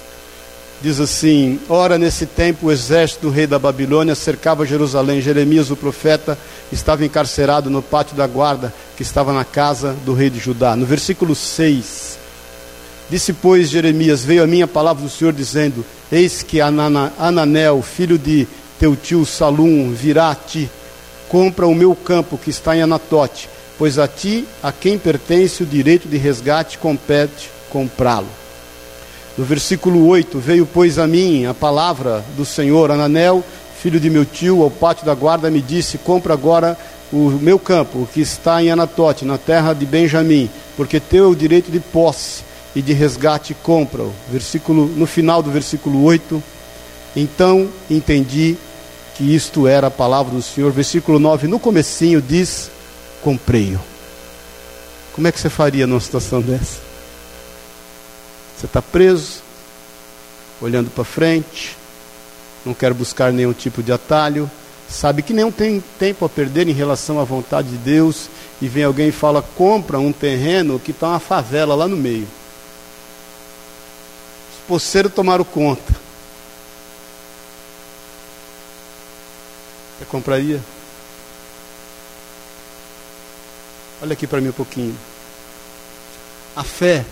diz 0.81 0.99
assim: 0.99 1.59
Ora, 1.67 1.97
nesse 1.97 2.25
tempo, 2.25 2.67
o 2.67 2.71
exército 2.71 3.21
do 3.21 3.29
rei 3.29 3.47
da 3.47 3.59
Babilônia 3.59 4.15
cercava 4.15 4.65
Jerusalém. 4.65 5.21
Jeremias, 5.21 5.71
o 5.71 5.75
profeta, 5.75 6.37
estava 6.71 7.05
encarcerado 7.05 7.69
no 7.69 7.81
pátio 7.81 8.15
da 8.15 8.27
guarda 8.27 8.73
que 8.95 9.03
estava 9.03 9.33
na 9.33 9.43
casa 9.43 9.95
do 10.05 10.13
rei 10.13 10.29
de 10.29 10.39
Judá. 10.39 10.75
No 10.75 10.85
versículo 10.85 11.35
6, 11.35 12.17
Disse, 13.09 13.33
pois, 13.33 13.69
Jeremias: 13.69 14.23
Veio 14.23 14.43
a 14.43 14.47
minha 14.47 14.67
palavra 14.67 15.03
do 15.03 15.09
Senhor, 15.09 15.33
dizendo: 15.33 15.83
Eis 16.11 16.43
que 16.43 16.61
Ananel, 16.61 17.81
filho 17.81 18.19
de 18.19 18.47
teu 18.79 18.95
tio 18.95 19.25
Salum, 19.25 19.91
virá 19.91 20.29
a 20.29 20.35
ti, 20.35 20.69
compra 21.27 21.67
o 21.67 21.73
meu 21.73 21.95
campo 21.95 22.37
que 22.37 22.51
está 22.51 22.77
em 22.77 22.81
Anatote, 22.81 23.49
pois 23.77 23.97
a 23.97 24.07
ti, 24.07 24.45
a 24.61 24.71
quem 24.71 24.97
pertence 24.97 25.63
o 25.63 25.65
direito 25.65 26.07
de 26.07 26.17
resgate, 26.17 26.77
compete 26.77 27.49
comprá-lo. 27.71 28.27
No 29.35 29.43
versículo 29.43 30.05
8: 30.05 30.37
Veio, 30.37 30.67
pois, 30.71 30.99
a 30.99 31.07
mim 31.07 31.47
a 31.47 31.53
palavra 31.53 32.23
do 32.37 32.45
Senhor, 32.45 32.91
Ananel, 32.91 33.43
filho 33.81 33.99
de 33.99 34.09
meu 34.09 34.23
tio, 34.23 34.61
ao 34.61 34.69
pátio 34.69 35.05
da 35.05 35.15
guarda, 35.15 35.49
me 35.49 35.63
disse: 35.63 35.97
Compra 35.97 36.33
agora 36.33 36.77
o 37.11 37.31
meu 37.41 37.57
campo, 37.57 38.07
que 38.13 38.21
está 38.21 38.61
em 38.61 38.69
Anatote, 38.69 39.25
na 39.25 39.39
terra 39.39 39.73
de 39.73 39.83
Benjamim, 39.83 40.47
porque 40.77 40.99
teu 40.99 41.25
é 41.25 41.27
o 41.27 41.35
direito 41.35 41.71
de 41.71 41.79
posse 41.79 42.48
e 42.79 42.81
de 42.81 42.93
resgate 42.93 43.53
compra-o. 43.53 44.13
Versículo, 44.31 44.85
no 44.85 45.05
final 45.05 45.43
do 45.43 45.51
versículo 45.51 46.01
8, 46.01 46.41
então 47.13 47.67
entendi 47.89 48.55
que 49.15 49.35
isto 49.35 49.67
era 49.67 49.87
a 49.87 49.91
palavra 49.91 50.33
do 50.33 50.41
Senhor. 50.41 50.71
Versículo 50.71 51.19
9, 51.19 51.45
no 51.49 51.59
comecinho 51.59 52.21
diz, 52.21 52.71
comprei-o. 53.21 53.81
Como 55.11 55.27
é 55.27 55.31
que 55.33 55.41
você 55.41 55.49
faria 55.49 55.85
numa 55.85 55.99
situação 55.99 56.39
dessa? 56.39 56.79
Você 58.57 58.65
está 58.65 58.81
preso, 58.81 59.41
olhando 60.61 60.89
para 60.89 61.03
frente, 61.03 61.75
não 62.65 62.73
quer 62.73 62.93
buscar 62.93 63.33
nenhum 63.33 63.51
tipo 63.51 63.83
de 63.83 63.91
atalho, 63.91 64.49
sabe 64.87 65.21
que 65.21 65.33
nem 65.33 65.51
tem 65.51 65.83
tempo 65.99 66.23
a 66.23 66.29
perder 66.29 66.69
em 66.69 66.73
relação 66.73 67.19
à 67.19 67.25
vontade 67.25 67.67
de 67.67 67.77
Deus, 67.77 68.29
e 68.61 68.69
vem 68.69 68.85
alguém 68.85 69.09
e 69.09 69.13
fala: 69.13 69.41
compra 69.41 69.99
um 69.99 70.13
terreno 70.13 70.79
que 70.79 70.91
está 70.91 71.09
uma 71.09 71.19
favela 71.19 71.75
lá 71.75 71.85
no 71.85 71.97
meio 71.97 72.38
poceiros 74.69 75.11
tomaram 75.11 75.43
conta. 75.43 75.95
Você 79.97 80.05
compraria? 80.05 80.61
Olha 83.99 84.13
aqui 84.13 84.27
para 84.27 84.39
mim 84.39 84.49
um 84.49 84.53
pouquinho. 84.53 84.95
A 86.55 86.63
fé 86.63 87.03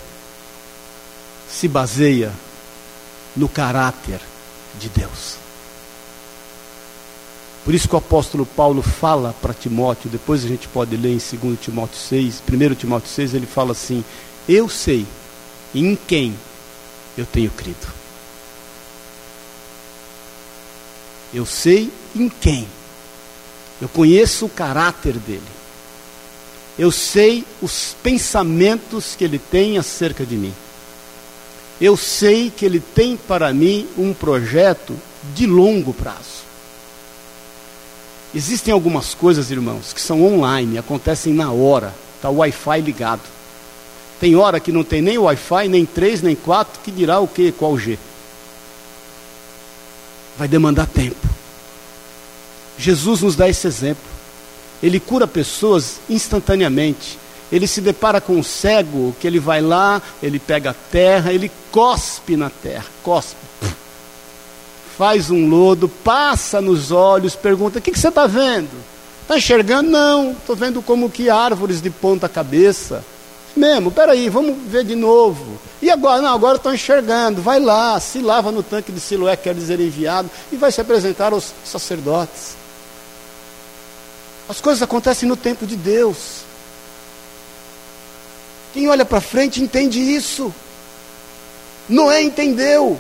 se 1.49 1.67
baseia 1.67 2.31
no 3.35 3.49
caráter 3.49 4.21
de 4.79 4.87
Deus. 4.89 5.37
Por 7.65 7.73
isso 7.73 7.89
que 7.89 7.95
o 7.95 7.97
apóstolo 7.97 8.45
Paulo 8.45 8.83
fala 8.83 9.33
para 9.41 9.53
Timóteo, 9.53 10.11
depois 10.11 10.45
a 10.45 10.47
gente 10.47 10.67
pode 10.67 10.95
ler 10.95 11.09
em 11.09 11.17
2 11.17 11.59
Timóteo 11.59 11.97
6, 11.97 12.43
1 12.47 12.75
Timóteo 12.75 13.09
6, 13.09 13.33
ele 13.33 13.47
fala 13.47 13.71
assim: 13.71 14.05
Eu 14.47 14.69
sei 14.69 15.07
em 15.73 15.95
quem 15.95 16.37
eu 17.17 17.25
tenho 17.25 17.49
crido. 17.51 17.87
Eu 21.33 21.45
sei 21.45 21.91
em 22.15 22.29
quem. 22.29 22.67
Eu 23.81 23.89
conheço 23.89 24.45
o 24.45 24.49
caráter 24.49 25.13
dele. 25.13 25.41
Eu 26.77 26.91
sei 26.91 27.43
os 27.61 27.95
pensamentos 28.03 29.15
que 29.15 29.23
ele 29.23 29.39
tem 29.39 29.77
acerca 29.77 30.25
de 30.25 30.35
mim. 30.35 30.53
Eu 31.81 31.97
sei 31.97 32.49
que 32.49 32.65
ele 32.65 32.79
tem 32.79 33.17
para 33.17 33.53
mim 33.53 33.87
um 33.97 34.13
projeto 34.13 34.95
de 35.35 35.45
longo 35.45 35.93
prazo. 35.93 36.45
Existem 38.33 38.73
algumas 38.73 39.13
coisas, 39.13 39.51
irmãos, 39.51 39.93
que 39.93 40.01
são 40.01 40.23
online, 40.23 40.77
acontecem 40.77 41.33
na 41.33 41.51
hora, 41.51 41.93
está 42.15 42.29
o 42.29 42.37
Wi-Fi 42.37 42.81
ligado. 42.81 43.36
Tem 44.19 44.35
hora 44.35 44.59
que 44.59 44.71
não 44.71 44.83
tem 44.83 45.01
nem 45.01 45.17
Wi-Fi, 45.17 45.67
nem 45.67 45.85
3, 45.85 46.21
nem 46.21 46.35
4, 46.35 46.81
que 46.83 46.91
dirá 46.91 47.19
o 47.19 47.27
que, 47.27 47.51
qual 47.51 47.77
G. 47.77 47.99
Vai 50.37 50.47
demandar 50.47 50.87
tempo. 50.87 51.27
Jesus 52.77 53.21
nos 53.21 53.35
dá 53.35 53.47
esse 53.49 53.67
exemplo. 53.67 54.03
Ele 54.81 54.99
cura 54.99 55.27
pessoas 55.27 55.99
instantaneamente. 56.09 57.17
ele 57.51 57.65
se 57.65 57.79
depara 57.79 58.19
com 58.19 58.33
um 58.33 58.43
cego, 58.43 59.15
que 59.19 59.25
ele 59.25 59.39
vai 59.39 59.61
lá, 59.61 60.01
ele 60.21 60.37
pega 60.37 60.71
a 60.71 60.75
terra, 60.91 61.31
ele 61.31 61.49
cospe 61.71 62.35
na 62.35 62.49
terra, 62.49 62.85
cospe. 63.01 63.37
Faz 64.97 65.29
um 65.29 65.47
lodo, 65.47 65.87
passa 65.87 66.59
nos 66.59 66.91
olhos, 66.91 67.35
pergunta: 67.35 67.79
O 67.79 67.81
que, 67.81 67.91
que 67.91 67.99
você 67.99 68.09
está 68.09 68.27
vendo? 68.27 68.69
Está 69.21 69.37
enxergando? 69.37 69.89
Não, 69.89 70.31
estou 70.31 70.55
vendo 70.55 70.81
como 70.81 71.09
que 71.09 71.29
árvores 71.29 71.81
de 71.81 71.89
ponta 71.89 72.27
cabeça. 72.27 73.03
Mesmo, 73.57 73.91
peraí, 73.91 74.29
vamos 74.29 74.55
ver 74.65 74.83
de 74.83 74.95
novo. 74.95 75.59
E 75.81 75.89
agora? 75.89 76.21
Não, 76.21 76.33
agora 76.33 76.57
estou 76.57 76.73
enxergando. 76.73 77.41
Vai 77.41 77.59
lá, 77.59 77.99
se 77.99 78.19
lava 78.19 78.51
no 78.51 78.61
tanque 78.61 78.91
de 78.91 78.99
Siloé, 78.99 79.35
quer 79.35 79.53
dizer 79.53 79.79
enviado, 79.79 80.29
e 80.51 80.55
vai 80.55 80.71
se 80.71 80.79
apresentar 80.79 81.33
aos 81.33 81.51
sacerdotes. 81.65 82.55
As 84.47 84.61
coisas 84.61 84.81
acontecem 84.81 85.27
no 85.27 85.35
tempo 85.35 85.65
de 85.65 85.75
Deus. 85.75 86.45
Quem 88.73 88.87
olha 88.87 89.03
para 89.03 89.19
frente 89.19 89.61
entende 89.61 89.99
isso. 89.99 90.53
Noé 91.89 92.21
entendeu. 92.21 92.99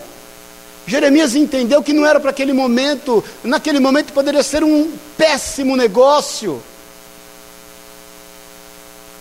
Jeremias 0.87 1.35
entendeu 1.35 1.83
que 1.83 1.93
não 1.93 2.05
era 2.05 2.19
para 2.19 2.29
aquele 2.29 2.53
momento, 2.53 3.23
naquele 3.43 3.79
momento 3.79 4.13
poderia 4.13 4.41
ser 4.41 4.63
um 4.63 4.91
péssimo 5.17 5.75
negócio. 5.75 6.61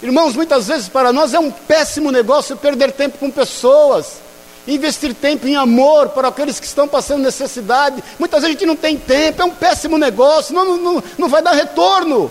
Irmãos, 0.02 0.36
muitas 0.36 0.68
vezes 0.68 0.88
para 0.88 1.12
nós 1.12 1.32
é 1.32 1.38
um 1.38 1.50
péssimo 1.50 2.10
negócio 2.10 2.56
perder 2.56 2.92
tempo 2.92 3.18
com 3.18 3.30
pessoas, 3.30 4.18
investir 4.68 5.14
tempo 5.14 5.46
em 5.48 5.56
amor 5.56 6.10
para 6.10 6.28
aqueles 6.28 6.60
que 6.60 6.66
estão 6.66 6.86
passando 6.86 7.22
necessidade. 7.22 8.02
Muitas 8.18 8.42
vezes 8.42 8.56
a 8.56 8.58
gente 8.58 8.66
não 8.66 8.76
tem 8.76 8.98
tempo, 8.98 9.40
é 9.40 9.44
um 9.44 9.54
péssimo 9.54 9.96
negócio, 9.96 10.54
não, 10.54 10.76
não, 10.76 11.02
não 11.16 11.28
vai 11.28 11.40
dar 11.40 11.52
retorno. 11.52 12.30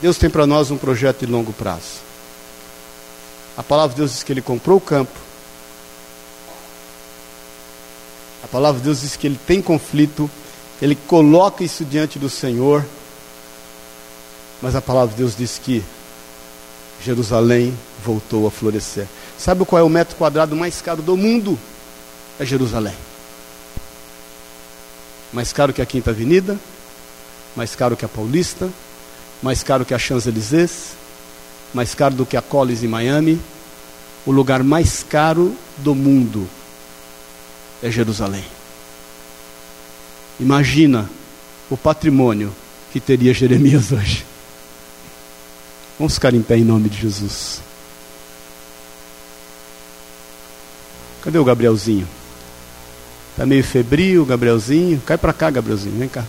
Deus 0.00 0.16
tem 0.16 0.30
para 0.30 0.46
nós 0.46 0.70
um 0.70 0.78
projeto 0.78 1.26
de 1.26 1.26
longo 1.26 1.52
prazo. 1.52 2.08
A 3.56 3.62
palavra 3.62 3.90
de 3.90 3.96
Deus 3.96 4.12
diz 4.12 4.22
que 4.22 4.32
ele 4.32 4.40
comprou 4.40 4.78
o 4.78 4.80
campo. 4.80 5.27
A 8.48 8.50
palavra 8.50 8.80
de 8.80 8.86
Deus 8.86 9.02
diz 9.02 9.14
que 9.14 9.26
ele 9.26 9.38
tem 9.46 9.60
conflito, 9.60 10.28
ele 10.80 10.94
coloca 10.94 11.62
isso 11.62 11.84
diante 11.84 12.18
do 12.18 12.30
Senhor. 12.30 12.84
Mas 14.62 14.74
a 14.74 14.80
palavra 14.80 15.10
de 15.10 15.16
Deus 15.16 15.36
diz 15.36 15.60
que 15.62 15.84
Jerusalém 17.04 17.76
voltou 18.02 18.46
a 18.46 18.50
florescer. 18.50 19.06
Sabe 19.38 19.66
qual 19.66 19.80
é 19.80 19.82
o 19.82 19.88
metro 19.88 20.16
quadrado 20.16 20.56
mais 20.56 20.80
caro 20.80 21.02
do 21.02 21.14
mundo? 21.14 21.58
É 22.40 22.46
Jerusalém. 22.46 22.94
Mais 25.30 25.52
caro 25.52 25.74
que 25.74 25.82
a 25.82 25.86
Quinta 25.86 26.10
Avenida, 26.10 26.58
mais 27.54 27.76
caro 27.76 27.98
que 27.98 28.04
a 28.06 28.08
Paulista, 28.08 28.70
mais 29.42 29.62
caro 29.62 29.84
que 29.84 29.92
a 29.92 29.98
Champs-Élysées, 29.98 30.92
mais 31.74 31.94
caro 31.94 32.14
do 32.14 32.24
que 32.24 32.36
a 32.36 32.40
Collins 32.40 32.82
em 32.82 32.88
Miami, 32.88 33.38
o 34.24 34.32
lugar 34.32 34.62
mais 34.62 35.02
caro 35.02 35.54
do 35.76 35.94
mundo 35.94 36.48
é 37.82 37.90
Jerusalém. 37.90 38.44
Imagina 40.40 41.08
o 41.70 41.76
patrimônio 41.76 42.52
que 42.92 43.00
teria 43.00 43.34
Jeremias 43.34 43.90
hoje. 43.92 44.24
Vamos 45.98 46.14
ficar 46.14 46.32
em 46.32 46.42
pé 46.42 46.56
em 46.56 46.64
nome 46.64 46.88
de 46.88 47.00
Jesus. 47.00 47.60
Cadê 51.22 51.38
o 51.38 51.44
Gabrielzinho? 51.44 52.06
Está 53.32 53.44
meio 53.44 53.64
febril, 53.64 54.24
Gabrielzinho. 54.24 55.00
Cai 55.04 55.18
para 55.18 55.32
cá, 55.32 55.50
Gabrielzinho. 55.50 55.98
Vem 55.98 56.08
cá. 56.08 56.24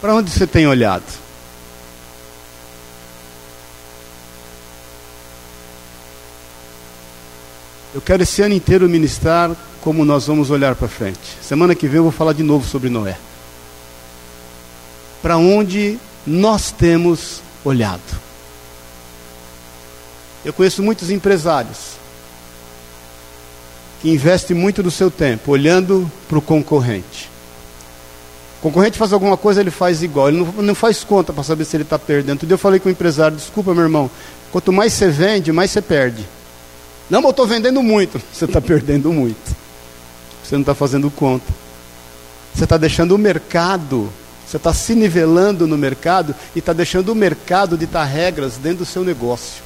Para 0.00 0.14
onde 0.14 0.30
você 0.30 0.46
tem 0.46 0.66
olhado? 0.66 1.04
Eu 7.94 8.00
quero 8.00 8.22
esse 8.22 8.40
ano 8.40 8.54
inteiro 8.54 8.88
ministrar 8.88 9.54
como 9.82 10.04
nós 10.04 10.26
vamos 10.26 10.50
olhar 10.50 10.74
para 10.74 10.88
frente. 10.88 11.36
Semana 11.42 11.74
que 11.74 11.86
vem 11.86 11.98
eu 11.98 12.04
vou 12.04 12.12
falar 12.12 12.32
de 12.32 12.42
novo 12.42 12.66
sobre 12.66 12.88
Noé. 12.88 13.18
Para 15.20 15.36
onde 15.36 15.98
nós 16.26 16.72
temos 16.72 17.42
olhado? 17.62 18.00
Eu 20.42 20.52
conheço 20.54 20.82
muitos 20.82 21.10
empresários 21.10 21.92
que 24.00 24.10
investem 24.10 24.56
muito 24.56 24.82
do 24.82 24.90
seu 24.90 25.10
tempo 25.10 25.52
olhando 25.52 26.10
para 26.28 26.38
o 26.38 26.42
concorrente. 26.42 27.30
O 28.58 28.62
concorrente 28.62 28.98
faz 28.98 29.12
alguma 29.12 29.36
coisa, 29.36 29.60
ele 29.60 29.70
faz 29.70 30.02
igual. 30.02 30.28
Ele 30.28 30.38
não, 30.38 30.62
não 30.62 30.74
faz 30.74 31.04
conta 31.04 31.32
para 31.32 31.42
saber 31.42 31.66
se 31.66 31.76
ele 31.76 31.82
está 31.82 31.98
perdendo. 31.98 32.46
eu 32.48 32.58
falei 32.58 32.80
com 32.80 32.88
o 32.88 32.92
empresário: 32.92 33.36
desculpa, 33.36 33.74
meu 33.74 33.82
irmão, 33.82 34.10
quanto 34.50 34.72
mais 34.72 34.94
você 34.94 35.08
vende, 35.08 35.52
mais 35.52 35.70
você 35.70 35.82
perde. 35.82 36.26
Não, 37.12 37.20
mas 37.20 37.24
eu 37.26 37.30
estou 37.32 37.46
vendendo 37.46 37.82
muito. 37.82 38.18
Você 38.32 38.46
está 38.46 38.58
perdendo 38.58 39.12
muito. 39.12 39.54
Você 40.42 40.54
não 40.54 40.62
está 40.62 40.74
fazendo 40.74 41.10
conta. 41.10 41.44
Você 42.54 42.64
está 42.64 42.78
deixando 42.78 43.14
o 43.14 43.18
mercado, 43.18 44.10
você 44.46 44.56
está 44.56 44.72
se 44.72 44.94
nivelando 44.94 45.66
no 45.66 45.76
mercado 45.76 46.34
e 46.56 46.58
está 46.58 46.72
deixando 46.72 47.10
o 47.10 47.14
mercado 47.14 47.76
ditar 47.76 48.04
regras 48.04 48.56
dentro 48.56 48.78
do 48.78 48.86
seu 48.86 49.04
negócio. 49.04 49.62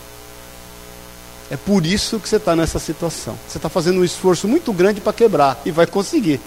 É 1.49 1.57
por 1.57 1.87
isso 1.87 2.19
que 2.19 2.29
você 2.29 2.35
está 2.35 2.57
nessa 2.57 2.81
situação. 2.81 3.39
Você 3.49 3.59
está 3.59 3.69
fazendo 3.69 4.01
um 4.01 4.05
esforço 4.05 4.49
muito 4.49 4.73
grande 4.73 5.01
para 5.01 5.13
quebrar 5.13 5.63
e 5.65 5.71
vai 5.71 5.87
conseguir. 5.87 6.41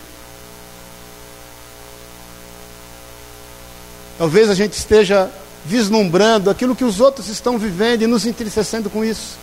Talvez 4.18 4.50
a 4.50 4.54
gente 4.54 4.74
esteja 4.74 5.32
vislumbrando 5.66 6.50
aquilo 6.50 6.76
que 6.76 6.84
os 6.84 7.00
outros 7.00 7.30
estão 7.30 7.58
vivendo 7.58 8.02
e 8.02 8.08
nos 8.08 8.26
entristecendo 8.26 8.90
com 8.90 9.06
isso. 9.06 9.38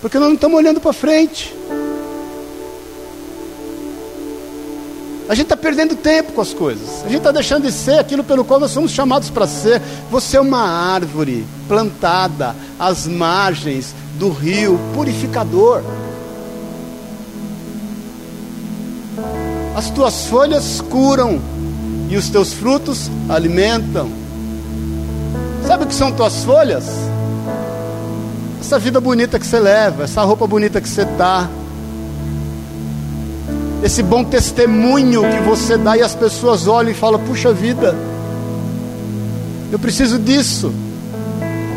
Porque 0.00 0.18
nós 0.18 0.28
não 0.28 0.34
estamos 0.34 0.58
olhando 0.58 0.80
para 0.80 0.92
frente. 0.92 1.54
A 5.28 5.34
gente 5.34 5.46
está 5.46 5.56
perdendo 5.56 5.96
tempo 5.96 6.32
com 6.32 6.40
as 6.40 6.54
coisas. 6.54 7.02
A 7.04 7.08
gente 7.08 7.18
está 7.18 7.32
deixando 7.32 7.64
de 7.64 7.72
ser 7.72 7.98
aquilo 7.98 8.22
pelo 8.22 8.44
qual 8.44 8.60
nós 8.60 8.70
somos 8.70 8.92
chamados 8.92 9.28
para 9.28 9.46
ser. 9.46 9.82
Você 10.10 10.36
é 10.36 10.40
uma 10.40 10.62
árvore 10.62 11.44
plantada 11.66 12.54
às 12.78 13.06
margens 13.08 13.92
do 14.18 14.30
rio 14.30 14.78
purificador. 14.94 15.82
As 19.74 19.90
tuas 19.90 20.26
folhas 20.26 20.80
curam 20.80 21.40
e 22.08 22.16
os 22.16 22.30
teus 22.30 22.52
frutos 22.52 23.10
alimentam. 23.28 24.08
Sabe 25.66 25.84
o 25.84 25.86
que 25.88 25.94
são 25.94 26.12
tuas 26.12 26.44
folhas? 26.44 26.84
Essa 28.66 28.80
vida 28.80 29.00
bonita 29.00 29.38
que 29.38 29.46
você 29.46 29.60
leva, 29.60 30.02
essa 30.02 30.24
roupa 30.24 30.44
bonita 30.44 30.80
que 30.80 30.88
você 30.88 31.04
dá, 31.04 31.48
esse 33.80 34.02
bom 34.02 34.24
testemunho 34.24 35.22
que 35.22 35.38
você 35.42 35.78
dá 35.78 35.96
e 35.96 36.02
as 36.02 36.16
pessoas 36.16 36.66
olham 36.66 36.90
e 36.90 36.94
falam: 36.94 37.20
puxa 37.20 37.52
vida, 37.52 37.94
eu 39.70 39.78
preciso 39.78 40.18
disso. 40.18 40.74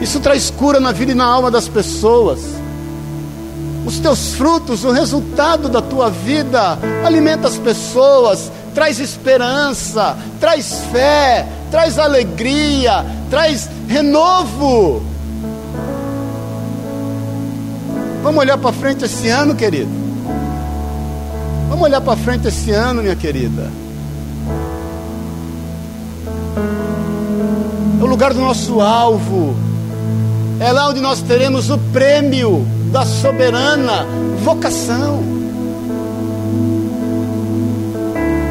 Isso 0.01 0.19
traz 0.19 0.49
cura 0.49 0.79
na 0.79 0.91
vida 0.91 1.11
e 1.11 1.15
na 1.15 1.25
alma 1.25 1.51
das 1.51 1.67
pessoas. 1.67 2.39
Os 3.85 3.99
teus 3.99 4.33
frutos, 4.33 4.83
o 4.83 4.89
resultado 4.89 5.69
da 5.69 5.83
tua 5.83 6.09
vida, 6.09 6.79
alimenta 7.05 7.49
as 7.49 7.57
pessoas, 7.57 8.51
traz 8.73 8.99
esperança, 8.99 10.17
traz 10.39 10.85
fé, 10.91 11.47
traz 11.69 11.99
alegria, 11.99 13.05
traz 13.29 13.69
renovo. 13.87 15.08
Vamos 18.21 18.41
olhar 18.41 18.57
para 18.57 18.73
frente 18.73 19.05
esse 19.05 19.29
ano, 19.29 19.55
querido. 19.55 19.89
Vamos 21.69 21.83
olhar 21.85 22.01
para 22.01 22.17
frente 22.17 22.47
esse 22.47 22.71
ano, 22.71 23.01
minha 23.01 23.15
querida. 23.15 23.71
É 27.99 28.03
o 28.03 28.05
lugar 28.05 28.33
do 28.33 28.41
nosso 28.41 28.81
alvo. 28.81 29.55
É 30.59 30.71
lá 30.71 30.89
onde 30.89 30.99
nós 30.99 31.21
teremos 31.21 31.69
o 31.69 31.77
prêmio 31.77 32.67
da 32.91 33.05
soberana 33.05 34.05
vocação. 34.43 35.23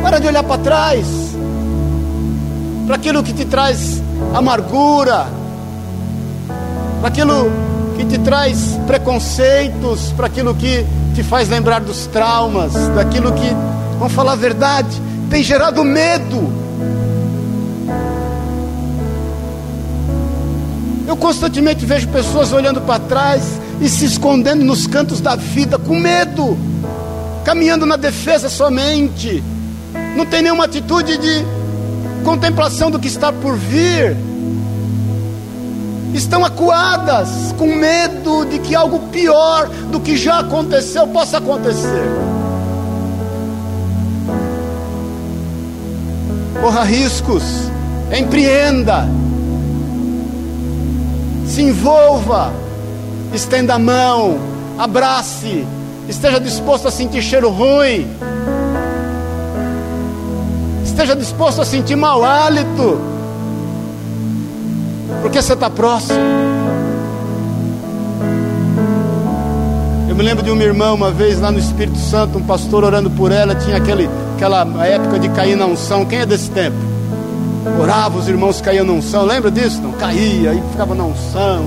Para 0.02 0.18
de 0.18 0.26
olhar 0.26 0.42
para 0.42 0.62
trás, 0.62 1.06
para 2.86 2.96
aquilo 2.96 3.22
que 3.22 3.34
te 3.34 3.44
traz 3.44 4.02
amargura, 4.32 5.26
para 7.00 7.08
aquilo 7.08 7.52
que 7.98 8.04
te 8.04 8.18
traz 8.18 8.78
preconceitos, 8.86 10.12
para 10.12 10.28
aquilo 10.28 10.54
que 10.54 10.86
te 11.16 11.24
faz 11.24 11.48
lembrar 11.48 11.80
dos 11.80 12.06
traumas, 12.06 12.72
daquilo 12.94 13.32
que, 13.32 13.50
vamos 13.98 14.12
falar 14.12 14.34
a 14.34 14.36
verdade, 14.36 15.02
tem 15.28 15.42
gerado 15.42 15.82
medo. 15.82 16.48
Eu 21.08 21.16
constantemente 21.16 21.84
vejo 21.84 22.06
pessoas 22.08 22.52
olhando 22.52 22.80
para 22.82 23.00
trás 23.00 23.42
e 23.80 23.88
se 23.88 24.04
escondendo 24.04 24.64
nos 24.64 24.86
cantos 24.86 25.20
da 25.20 25.34
vida 25.34 25.76
com 25.76 25.98
medo, 25.98 26.56
caminhando 27.44 27.84
na 27.84 27.96
defesa 27.96 28.48
somente, 28.48 29.42
não 30.16 30.24
tem 30.24 30.40
nenhuma 30.40 30.66
atitude 30.66 31.18
de 31.18 31.44
contemplação 32.24 32.92
do 32.92 33.00
que 33.00 33.08
está 33.08 33.32
por 33.32 33.56
vir, 33.56 34.16
estão 36.14 36.44
acuadas 36.44 37.54
com 37.58 37.74
medo 37.74 38.44
de 38.46 38.58
que 38.58 38.74
algo 38.74 38.98
pior 39.08 39.68
do 39.90 40.00
que 40.00 40.16
já 40.16 40.40
aconteceu 40.40 41.06
possa 41.08 41.38
acontecer. 41.38 42.04
Corra 46.60 46.82
riscos, 46.82 47.42
empreenda, 48.16 49.08
se 51.46 51.62
envolva, 51.62 52.52
estenda 53.32 53.74
a 53.74 53.78
mão, 53.78 54.38
abrace, 54.76 55.66
esteja 56.08 56.40
disposto 56.40 56.88
a 56.88 56.90
sentir 56.90 57.22
cheiro 57.22 57.48
ruim, 57.48 58.08
esteja 60.84 61.14
disposto 61.14 61.62
a 61.62 61.64
sentir 61.64 61.96
mau 61.96 62.24
hálito, 62.24 63.17
porque 65.22 65.40
você 65.40 65.52
está 65.52 65.68
próximo. 65.68 66.18
Eu 70.08 70.14
me 70.14 70.22
lembro 70.22 70.42
de 70.42 70.50
uma 70.50 70.62
irmã 70.62 70.92
uma 70.92 71.10
vez 71.10 71.40
lá 71.40 71.50
no 71.50 71.58
Espírito 71.58 71.98
Santo, 71.98 72.38
um 72.38 72.42
pastor 72.42 72.84
orando 72.84 73.10
por 73.10 73.30
ela, 73.30 73.54
tinha 73.54 73.76
aquele, 73.76 74.08
aquela 74.36 74.66
época 74.86 75.18
de 75.18 75.28
cair 75.30 75.56
na 75.56 75.66
unção. 75.66 76.04
Quem 76.04 76.20
é 76.20 76.26
desse 76.26 76.50
tempo? 76.50 76.76
Orava, 77.80 78.18
os 78.18 78.28
irmãos 78.28 78.60
caíam 78.60 78.84
na 78.84 78.92
unção, 78.92 79.24
lembra 79.24 79.50
disso? 79.50 79.80
Não, 79.82 79.92
caía, 79.92 80.50
aí 80.50 80.62
ficava 80.70 80.94
na 80.94 81.04
unção. 81.04 81.66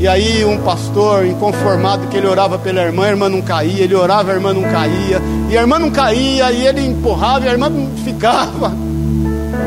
E 0.00 0.08
aí 0.08 0.44
um 0.44 0.58
pastor 0.58 1.24
inconformado 1.24 2.08
que 2.08 2.16
ele 2.16 2.26
orava 2.26 2.58
pela 2.58 2.82
irmã, 2.82 3.04
a 3.04 3.10
irmã 3.10 3.28
não 3.28 3.40
caía, 3.40 3.84
ele 3.84 3.94
orava, 3.94 4.32
a 4.32 4.34
irmã 4.34 4.52
não 4.52 4.62
caía, 4.62 5.22
e 5.48 5.56
a 5.56 5.60
irmã 5.60 5.78
não 5.78 5.90
caía, 5.90 6.50
e 6.50 6.66
ele 6.66 6.84
empurrava, 6.84 7.44
e 7.44 7.48
a 7.48 7.52
irmã 7.52 7.68
não 7.68 7.88
ficava. 8.04 8.72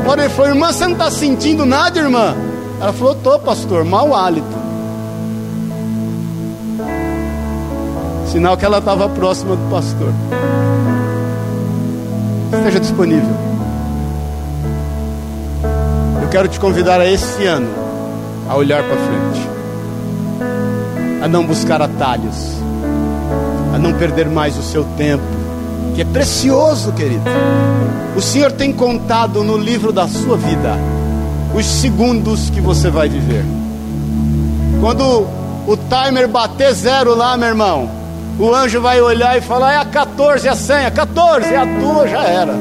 Agora 0.02 0.26
ele 0.26 0.34
falou, 0.34 0.52
irmã, 0.52 0.74
você 0.74 0.86
não 0.86 0.92
está 0.94 1.10
sentindo 1.10 1.66
nada, 1.66 1.98
irmã? 2.00 2.36
Ela 2.80 2.94
falou, 2.94 3.14
estou, 3.14 3.40
pastor, 3.40 3.84
mau 3.84 4.14
hálito. 4.14 4.66
Sinal 8.32 8.58
que 8.58 8.66
ela 8.66 8.80
estava 8.80 9.08
próxima 9.10 9.56
do 9.56 9.70
pastor. 9.70 10.14
Esteja 12.54 12.80
disponível. 12.80 13.36
Eu 16.22 16.30
quero 16.30 16.48
te 16.48 16.60
convidar 16.60 17.00
a 17.00 17.06
esse 17.06 17.46
ano 17.46 17.70
a 18.50 18.56
olhar 18.56 18.84
para 18.84 18.96
frente 18.96 19.56
a 21.26 21.28
não 21.28 21.44
buscar 21.44 21.82
atalhos, 21.82 22.36
a 23.74 23.80
não 23.80 23.94
perder 23.94 24.30
mais 24.30 24.56
o 24.60 24.62
seu 24.62 24.84
tempo, 24.96 25.24
que 25.96 26.02
é 26.02 26.06
precioso, 26.06 26.92
querido. 26.92 27.24
O 28.16 28.22
Senhor 28.22 28.52
tem 28.52 28.72
contado 28.72 29.44
no 29.44 29.58
livro 29.58 29.92
da 29.92 30.08
sua 30.08 30.38
vida 30.38 30.78
os 31.54 31.66
segundos 31.66 32.50
que 32.50 32.62
você 32.62 32.90
vai 32.90 33.10
viver. 33.10 33.46
Quando 34.80 35.28
o 35.68 35.78
timer 35.78 36.28
bater 36.28 36.74
zero 36.74 37.16
lá, 37.16 37.38
meu 37.38 37.50
irmão, 37.50 37.90
o 38.38 38.54
anjo 38.54 38.82
vai 38.82 39.02
olhar 39.02 39.38
e 39.38 39.42
falar: 39.42 39.74
é 39.74 39.78
a 39.78 39.86
14 39.86 40.48
a 40.48 40.56
senha, 40.56 40.92
14, 40.92 41.54
é 41.54 41.58
a 41.58 41.80
tua, 41.80 42.08
já 42.08 42.24
era. 42.24 42.54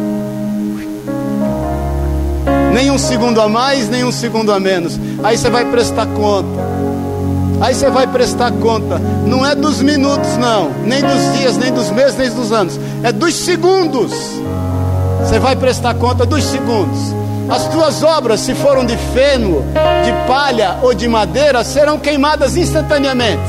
Nem 2.73 2.91
um 2.91 2.99
segundo 2.99 3.41
a 3.41 3.49
mais, 3.49 3.89
nem 3.89 4.05
um 4.05 4.13
segundo 4.13 4.53
a 4.53 4.59
menos. 4.59 4.99
Aí 5.23 5.37
você 5.39 5.49
vai 5.49 5.65
prestar 5.65 6.07
conta. 6.07 6.75
Aí 7.61 7.75
você 7.75 7.89
vai 7.89 8.07
prestar 8.07 8.53
conta, 8.53 8.99
não 8.99 9.47
é 9.47 9.55
dos 9.55 9.81
minutos, 9.81 10.37
não, 10.37 10.71
nem 10.85 11.01
dos 11.01 11.39
dias, 11.39 11.57
nem 11.57 11.73
dos 11.73 11.89
meses, 11.91 12.17
nem 12.17 12.29
dos 12.29 12.53
anos, 12.53 12.79
é 13.03 13.13
dos 13.13 13.35
segundos. 13.35 14.13
Você 15.21 15.39
vai 15.39 15.57
prestar 15.57 15.95
conta 15.95 16.27
dos 16.27 16.43
segundos. 16.45 17.15
As 17.49 17.69
tuas 17.69 18.03
obras, 18.03 18.41
se 18.41 18.55
foram 18.55 18.85
de 18.87 18.97
feno, 19.13 19.63
de 20.05 20.27
palha 20.27 20.79
ou 20.83 20.95
de 20.95 21.07
madeira, 21.07 21.63
serão 21.63 21.99
queimadas 21.99 22.57
instantaneamente. 22.57 23.43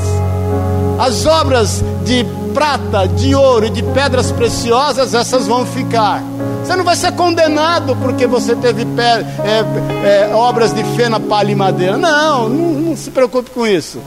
As 0.98 1.26
obras 1.26 1.82
de 2.04 2.24
prata, 2.54 3.06
de 3.06 3.34
ouro 3.34 3.66
e 3.66 3.70
de 3.70 3.82
pedras 3.82 4.32
preciosas, 4.32 5.14
essas 5.14 5.46
vão 5.46 5.66
ficar. 5.66 6.22
Você 6.64 6.74
não 6.74 6.84
vai 6.84 6.96
ser 6.96 7.12
condenado 7.12 7.94
porque 7.96 8.26
você 8.26 8.54
teve 8.56 8.82
é, 8.82 10.30
é, 10.30 10.34
obras 10.34 10.74
de 10.74 10.82
fena, 10.96 11.20
palha 11.20 11.52
e 11.52 11.54
madeira. 11.54 11.96
Não, 11.96 12.48
não, 12.48 12.72
não 12.72 12.96
se 12.96 13.10
preocupe 13.10 13.50
com 13.50 13.66
isso. 13.66 14.00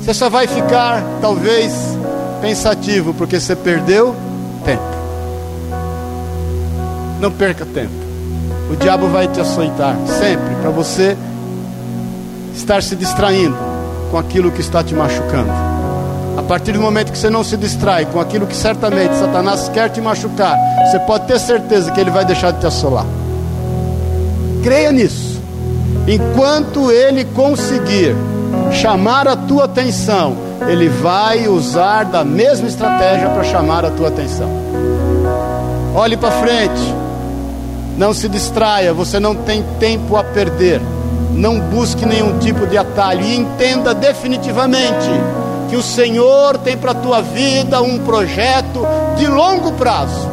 Você 0.00 0.12
só 0.12 0.28
vai 0.28 0.46
ficar, 0.46 1.02
talvez, 1.20 1.72
pensativo 2.40 3.14
porque 3.14 3.40
você 3.40 3.56
perdeu 3.56 4.14
tempo. 4.64 4.82
Não 7.20 7.30
perca 7.30 7.64
tempo. 7.64 8.03
O 8.70 8.76
diabo 8.76 9.08
vai 9.08 9.28
te 9.28 9.40
açoitar 9.40 9.96
sempre 10.06 10.54
para 10.60 10.70
você 10.70 11.16
estar 12.54 12.82
se 12.82 12.96
distraindo 12.96 13.56
com 14.10 14.18
aquilo 14.18 14.50
que 14.50 14.60
está 14.60 14.82
te 14.82 14.94
machucando. 14.94 15.50
A 16.36 16.42
partir 16.42 16.72
do 16.72 16.80
momento 16.80 17.12
que 17.12 17.18
você 17.18 17.30
não 17.30 17.44
se 17.44 17.56
distrai 17.56 18.06
com 18.06 18.20
aquilo 18.20 18.46
que 18.46 18.56
certamente 18.56 19.14
Satanás 19.16 19.68
quer 19.68 19.88
te 19.90 20.00
machucar, 20.00 20.56
você 20.90 20.98
pode 21.00 21.26
ter 21.26 21.38
certeza 21.38 21.90
que 21.92 22.00
ele 22.00 22.10
vai 22.10 22.24
deixar 22.24 22.52
de 22.52 22.60
te 22.60 22.66
assolar. 22.66 23.06
Creia 24.62 24.90
nisso. 24.92 25.40
Enquanto 26.08 26.90
ele 26.90 27.24
conseguir 27.24 28.14
chamar 28.72 29.28
a 29.28 29.36
tua 29.36 29.64
atenção, 29.64 30.36
ele 30.66 30.88
vai 30.88 31.46
usar 31.46 32.04
da 32.04 32.24
mesma 32.24 32.68
estratégia 32.68 33.28
para 33.28 33.44
chamar 33.44 33.84
a 33.84 33.90
tua 33.90 34.08
atenção. 34.08 34.48
Olhe 35.94 36.16
para 36.16 36.30
frente. 36.32 37.03
Não 37.96 38.12
se 38.12 38.28
distraia, 38.28 38.92
você 38.92 39.20
não 39.20 39.34
tem 39.34 39.62
tempo 39.78 40.16
a 40.16 40.24
perder. 40.24 40.80
Não 41.32 41.60
busque 41.60 42.06
nenhum 42.06 42.38
tipo 42.38 42.66
de 42.66 42.78
atalho 42.78 43.22
e 43.22 43.36
entenda 43.36 43.94
definitivamente 43.94 45.10
que 45.68 45.76
o 45.76 45.82
Senhor 45.82 46.58
tem 46.58 46.76
para 46.76 46.92
a 46.92 46.94
tua 46.94 47.20
vida 47.20 47.82
um 47.82 47.98
projeto 47.98 48.80
de 49.16 49.26
longo 49.26 49.72
prazo. 49.72 50.28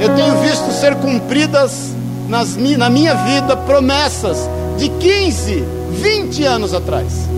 Eu 0.00 0.14
tenho 0.14 0.40
visto 0.42 0.70
ser 0.72 0.94
cumpridas 0.96 1.92
nas, 2.28 2.56
na 2.56 2.90
minha 2.90 3.14
vida 3.14 3.56
promessas 3.56 4.48
de 4.76 4.88
15, 4.88 5.64
20 5.90 6.44
anos 6.44 6.74
atrás. 6.74 7.28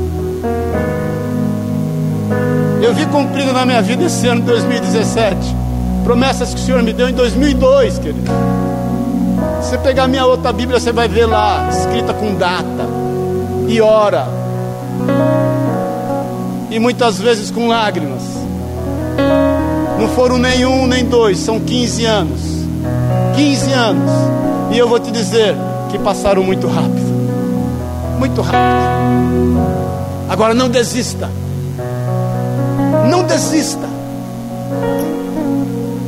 Eu 2.82 2.95
vi 2.95 3.07
cumprido 3.07 3.53
na 3.53 3.64
minha 3.64 3.82
vida 3.82 4.05
esse 4.05 4.26
ano 4.26 4.43
2017. 4.43 5.56
Promessas 6.07 6.55
que 6.55 6.61
o 6.61 6.65
Senhor 6.65 6.85
me 6.85 6.93
deu 6.93 7.09
em 7.09 7.13
2002, 7.13 7.99
querido. 7.99 8.31
Se 9.61 9.71
você 9.71 9.79
pegar 9.79 10.07
minha 10.07 10.25
outra 10.25 10.53
Bíblia, 10.53 10.79
você 10.79 10.93
vai 10.93 11.09
ver 11.09 11.27
lá, 11.27 11.69
escrita 11.69 12.15
com 12.15 12.37
data 12.37 12.87
e 13.67 13.81
hora 13.81 14.29
e 16.71 16.79
muitas 16.79 17.19
vezes 17.19 17.51
com 17.51 17.67
lágrimas. 17.67 18.23
Não 19.99 20.09
foram 20.11 20.39
nem 20.39 20.65
um 20.65 20.87
nem 20.87 21.05
dois, 21.05 21.39
são 21.39 21.59
15 21.59 22.05
anos. 22.05 22.41
15 23.35 23.73
anos. 23.73 24.11
E 24.71 24.79
eu 24.79 24.89
vou 24.89 25.01
te 25.01 25.11
dizer 25.11 25.57
que 25.91 25.99
passaram 25.99 26.45
muito 26.45 26.69
rápido. 26.69 27.17
Muito 28.17 28.43
rápido. 28.43 28.61
Agora 30.29 30.55
não 30.55 30.69
desista. 30.69 31.29
Não 33.11 33.25
desista. 33.25 33.96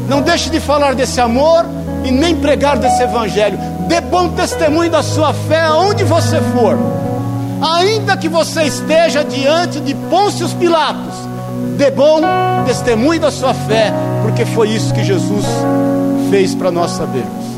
Não 0.08 0.22
deixe 0.22 0.50
de 0.50 0.58
falar 0.58 0.94
desse 0.94 1.20
amor 1.20 1.66
e 2.04 2.10
nem 2.10 2.36
pregar 2.36 2.78
desse 2.78 3.02
evangelho. 3.02 3.58
Dê 3.86 4.00
bom 4.00 4.30
testemunho 4.30 4.90
da 4.90 5.02
sua 5.02 5.32
fé 5.32 5.60
aonde 5.60 6.04
você 6.04 6.40
for 6.54 6.76
ainda 7.60 8.16
que 8.16 8.28
você 8.28 8.64
esteja 8.64 9.24
diante 9.24 9.80
de 9.80 9.94
Pôncio 9.94 10.48
Pilatos, 10.50 11.14
dê 11.76 11.90
bom 11.90 12.20
testemunho 12.66 13.20
da 13.20 13.30
sua 13.30 13.54
fé, 13.54 13.92
porque 14.22 14.44
foi 14.44 14.70
isso 14.70 14.92
que 14.94 15.04
Jesus 15.04 15.44
fez 16.30 16.54
para 16.54 16.70
nós 16.70 16.92
sabermos. 16.92 17.48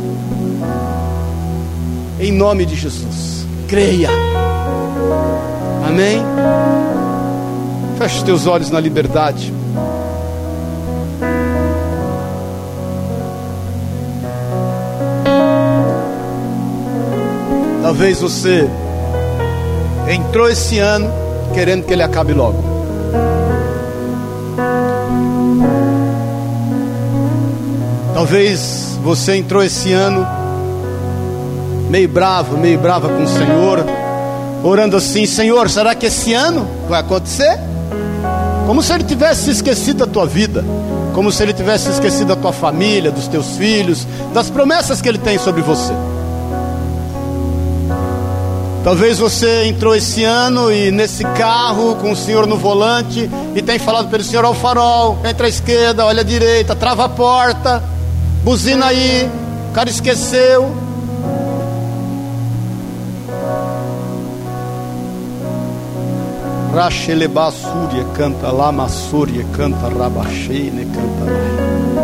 Em 2.19 2.33
nome 2.33 2.67
de 2.67 2.77
Jesus, 2.77 3.47
creia. 3.67 4.11
Amém? 5.87 6.23
Feche 7.99 8.19
os 8.19 8.23
teus 8.23 8.47
olhos 8.47 8.71
na 8.71 8.79
liberdade. 8.79 9.53
Talvez 17.91 18.21
você 18.21 18.71
entrou 20.09 20.49
esse 20.49 20.79
ano 20.79 21.11
querendo 21.53 21.85
que 21.85 21.93
ele 21.93 22.05
acabe 22.05 22.33
logo. 22.33 22.63
Talvez 28.15 28.97
você 29.03 29.35
entrou 29.35 29.61
esse 29.61 29.93
ano 29.93 30.25
meio 31.91 32.09
bravo, 32.09 32.57
meio 32.57 32.79
brava 32.79 33.09
com 33.09 33.25
o 33.25 33.27
Senhor, 33.27 33.85
orando 34.63 34.97
assim: 34.97 35.27
Senhor, 35.27 35.69
será 35.69 35.93
que 35.93 36.07
esse 36.07 36.33
ano 36.33 36.69
vai 36.89 37.01
acontecer? 37.01 37.59
Como 38.69 38.85
se 38.85 38.93
ele 38.93 39.03
tivesse 39.03 39.51
esquecido 39.51 40.07
da 40.07 40.07
tua 40.07 40.27
vida, 40.27 40.65
como 41.13 41.33
se 41.33 41.43
ele 41.43 41.53
tivesse 41.53 41.91
esquecido 41.91 42.29
da 42.29 42.37
tua 42.37 42.53
família, 42.53 43.11
dos 43.11 43.27
teus 43.27 43.57
filhos, 43.57 44.07
das 44.33 44.49
promessas 44.49 45.03
que 45.03 45.09
ele 45.09 45.19
tem 45.19 45.39
sobre 45.39 45.61
você. 45.61 45.93
Talvez 48.83 49.19
você 49.19 49.67
entrou 49.67 49.95
esse 49.95 50.25
ano 50.25 50.73
e 50.73 50.91
nesse 50.91 51.23
carro 51.23 51.97
com 51.97 52.13
o 52.13 52.17
senhor 52.17 52.47
no 52.47 52.57
volante 52.57 53.31
e 53.55 53.61
tem 53.61 53.79
falado 53.79 54.09
pelo 54.09 54.25
senhor 54.25 54.43
ao 54.43 54.55
farol, 54.55 55.19
entra 55.23 55.45
à 55.47 55.51
esquerda, 55.51 56.07
olha 56.07 56.23
à 56.23 56.25
direita, 56.25 56.75
trava 56.75 57.05
a 57.05 57.09
porta, 57.09 57.85
buzina 58.43 58.87
aí, 58.87 59.31
o 59.69 59.73
cara 59.73 59.91
esqueceu. 59.91 60.75
Racheleba 66.75 67.51
Súria 67.51 68.05
canta 68.15 68.73
Massúria 68.73 69.45
canta 69.55 69.89
Rabacheine 69.89 70.87
canta 70.87 71.31
lá. 71.31 72.03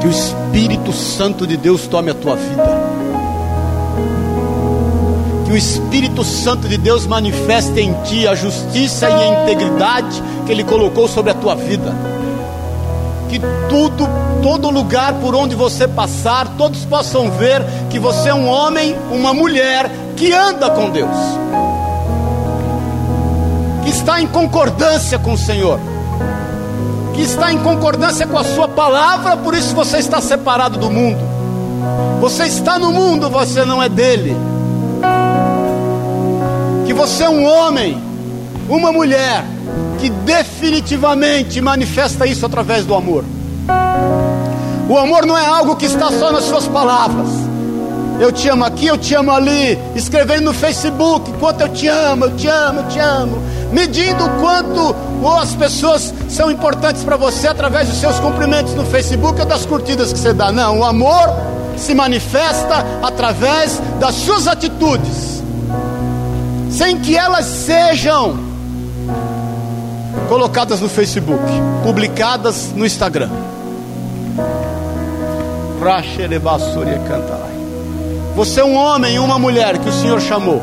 Que 0.00 0.08
o 0.08 0.10
Espírito 0.10 0.92
Santo 0.92 1.46
de 1.46 1.56
Deus 1.56 1.86
tome 1.86 2.10
a 2.10 2.14
tua 2.14 2.36
vida 2.36 3.05
que 5.46 5.52
o 5.52 5.56
Espírito 5.56 6.24
Santo 6.24 6.68
de 6.68 6.76
Deus 6.76 7.06
manifeste 7.06 7.78
em 7.78 7.94
ti 8.02 8.26
a 8.26 8.34
justiça 8.34 9.08
e 9.08 9.12
a 9.12 9.42
integridade 9.42 10.20
que 10.44 10.50
Ele 10.50 10.64
colocou 10.64 11.06
sobre 11.06 11.30
a 11.30 11.34
tua 11.34 11.54
vida. 11.54 11.94
Que 13.28 13.40
tudo, 13.68 14.08
todo 14.42 14.68
lugar 14.70 15.14
por 15.14 15.36
onde 15.36 15.54
você 15.54 15.86
passar, 15.86 16.48
todos 16.58 16.84
possam 16.84 17.30
ver 17.30 17.62
que 17.90 17.98
você 17.98 18.30
é 18.30 18.34
um 18.34 18.48
homem, 18.48 18.96
uma 19.12 19.32
mulher 19.32 19.88
que 20.16 20.32
anda 20.32 20.68
com 20.68 20.90
Deus, 20.90 21.16
que 23.84 23.90
está 23.90 24.20
em 24.20 24.26
concordância 24.26 25.16
com 25.16 25.34
o 25.34 25.38
Senhor, 25.38 25.78
que 27.14 27.22
está 27.22 27.52
em 27.52 27.58
concordância 27.58 28.26
com 28.26 28.36
a 28.36 28.42
Sua 28.42 28.66
palavra, 28.66 29.36
por 29.36 29.54
isso 29.54 29.76
você 29.76 29.98
está 29.98 30.20
separado 30.20 30.76
do 30.76 30.90
mundo. 30.90 31.20
Você 32.20 32.46
está 32.46 32.80
no 32.80 32.90
mundo, 32.90 33.30
você 33.30 33.64
não 33.64 33.80
é 33.80 33.88
dele 33.88 34.36
você 36.96 37.24
é 37.24 37.28
um 37.28 37.44
homem, 37.44 38.02
uma 38.68 38.90
mulher 38.90 39.44
que 40.00 40.08
definitivamente 40.08 41.60
manifesta 41.60 42.26
isso 42.26 42.46
através 42.46 42.86
do 42.86 42.94
amor. 42.94 43.22
O 44.88 44.96
amor 44.96 45.26
não 45.26 45.36
é 45.36 45.44
algo 45.44 45.76
que 45.76 45.84
está 45.84 46.10
só 46.10 46.32
nas 46.32 46.44
suas 46.44 46.66
palavras. 46.66 47.28
Eu 48.18 48.32
te 48.32 48.48
amo 48.48 48.64
aqui, 48.64 48.86
eu 48.86 48.96
te 48.96 49.14
amo 49.14 49.30
ali, 49.30 49.78
escrevendo 49.94 50.44
no 50.44 50.54
Facebook 50.54 51.30
quanto 51.34 51.60
eu 51.60 51.68
te 51.68 51.86
amo, 51.86 52.24
eu 52.24 52.36
te 52.36 52.48
amo, 52.48 52.80
eu 52.80 52.88
te 52.88 52.98
amo, 52.98 53.42
medindo 53.70 54.24
o 54.24 54.30
quanto 54.40 54.96
as 55.38 55.54
pessoas 55.54 56.14
são 56.30 56.50
importantes 56.50 57.04
para 57.04 57.18
você 57.18 57.46
através 57.46 57.88
dos 57.88 57.98
seus 57.98 58.18
cumprimentos 58.20 58.74
no 58.74 58.86
Facebook 58.86 59.38
ou 59.38 59.46
das 59.46 59.66
curtidas 59.66 60.14
que 60.14 60.18
você 60.18 60.32
dá. 60.32 60.50
Não, 60.50 60.78
o 60.78 60.84
amor 60.84 61.28
se 61.76 61.94
manifesta 61.94 62.86
através 63.02 63.82
das 64.00 64.14
suas 64.14 64.46
atitudes 64.46 65.35
sem 66.76 66.98
que 66.98 67.16
elas 67.16 67.46
sejam 67.46 68.38
colocadas 70.28 70.78
no 70.78 70.90
Facebook, 70.90 71.42
publicadas 71.82 72.70
no 72.74 72.84
Instagram. 72.84 73.30
Você 78.34 78.60
é 78.60 78.64
um 78.64 78.76
homem 78.76 79.14
e 79.14 79.18
uma 79.18 79.38
mulher 79.38 79.78
que 79.78 79.88
o 79.88 79.92
Senhor 79.92 80.20
chamou. 80.20 80.60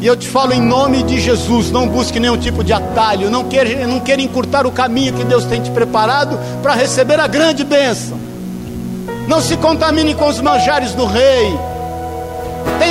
E 0.00 0.06
eu 0.06 0.16
te 0.16 0.26
falo 0.26 0.52
em 0.52 0.60
nome 0.60 1.04
de 1.04 1.20
Jesus, 1.20 1.70
não 1.70 1.86
busque 1.86 2.18
nenhum 2.18 2.36
tipo 2.36 2.64
de 2.64 2.72
atalho, 2.72 3.30
não 3.30 3.44
queira, 3.44 3.86
não 3.86 4.00
queira 4.00 4.20
encurtar 4.20 4.66
o 4.66 4.72
caminho 4.72 5.12
que 5.12 5.22
Deus 5.22 5.44
tem 5.44 5.62
te 5.62 5.70
preparado 5.70 6.36
para 6.62 6.74
receber 6.74 7.20
a 7.20 7.28
grande 7.28 7.62
bênção. 7.62 8.18
Não 9.28 9.40
se 9.40 9.56
contamine 9.56 10.16
com 10.16 10.28
os 10.28 10.40
manjares 10.40 10.94
do 10.94 11.06
rei 11.06 11.56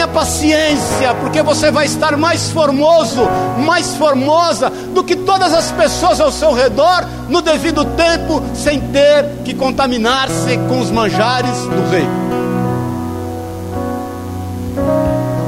Tenha 0.06 0.08
paciência, 0.08 1.16
porque 1.20 1.42
você 1.42 1.72
vai 1.72 1.86
estar 1.86 2.16
mais 2.16 2.52
formoso, 2.52 3.28
mais 3.66 3.96
formosa 3.96 4.70
do 4.70 5.04
que 5.04 5.16
todas 5.16 5.52
as 5.52 5.72
pessoas 5.72 6.20
ao 6.20 6.32
seu 6.32 6.54
redor 6.54 7.06
no 7.28 7.42
devido 7.42 7.84
tempo, 7.86 8.42
sem 8.54 8.80
ter 8.80 9.26
que 9.44 9.54
contaminar-se 9.56 10.58
com 10.70 10.80
os 10.80 10.92
manjares 10.92 11.58
do 11.58 11.90
rei. 11.90 12.08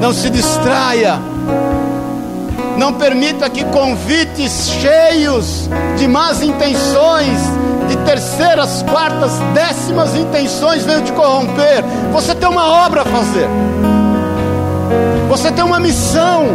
Não 0.02 0.12
se 0.12 0.30
distraia. 0.30 1.20
Não 2.78 2.94
permita 2.94 3.50
que 3.50 3.64
convites 3.66 4.70
cheios 4.82 5.70
de 5.98 6.08
más 6.08 6.42
intenções, 6.42 7.40
de 7.88 7.98
terceiras, 7.98 8.84
quartas, 8.84 9.34
décimas 9.54 10.16
intenções 10.16 10.84
venham 10.84 11.04
te 11.04 11.12
corromper. 11.12 11.84
Você 12.12 12.34
tem 12.36 12.48
uma 12.48 12.86
obra 12.86 13.02
a 13.02 13.06
fazer. 13.06 13.48
Você 15.28 15.52
tem 15.52 15.64
uma 15.64 15.80
missão. 15.80 16.46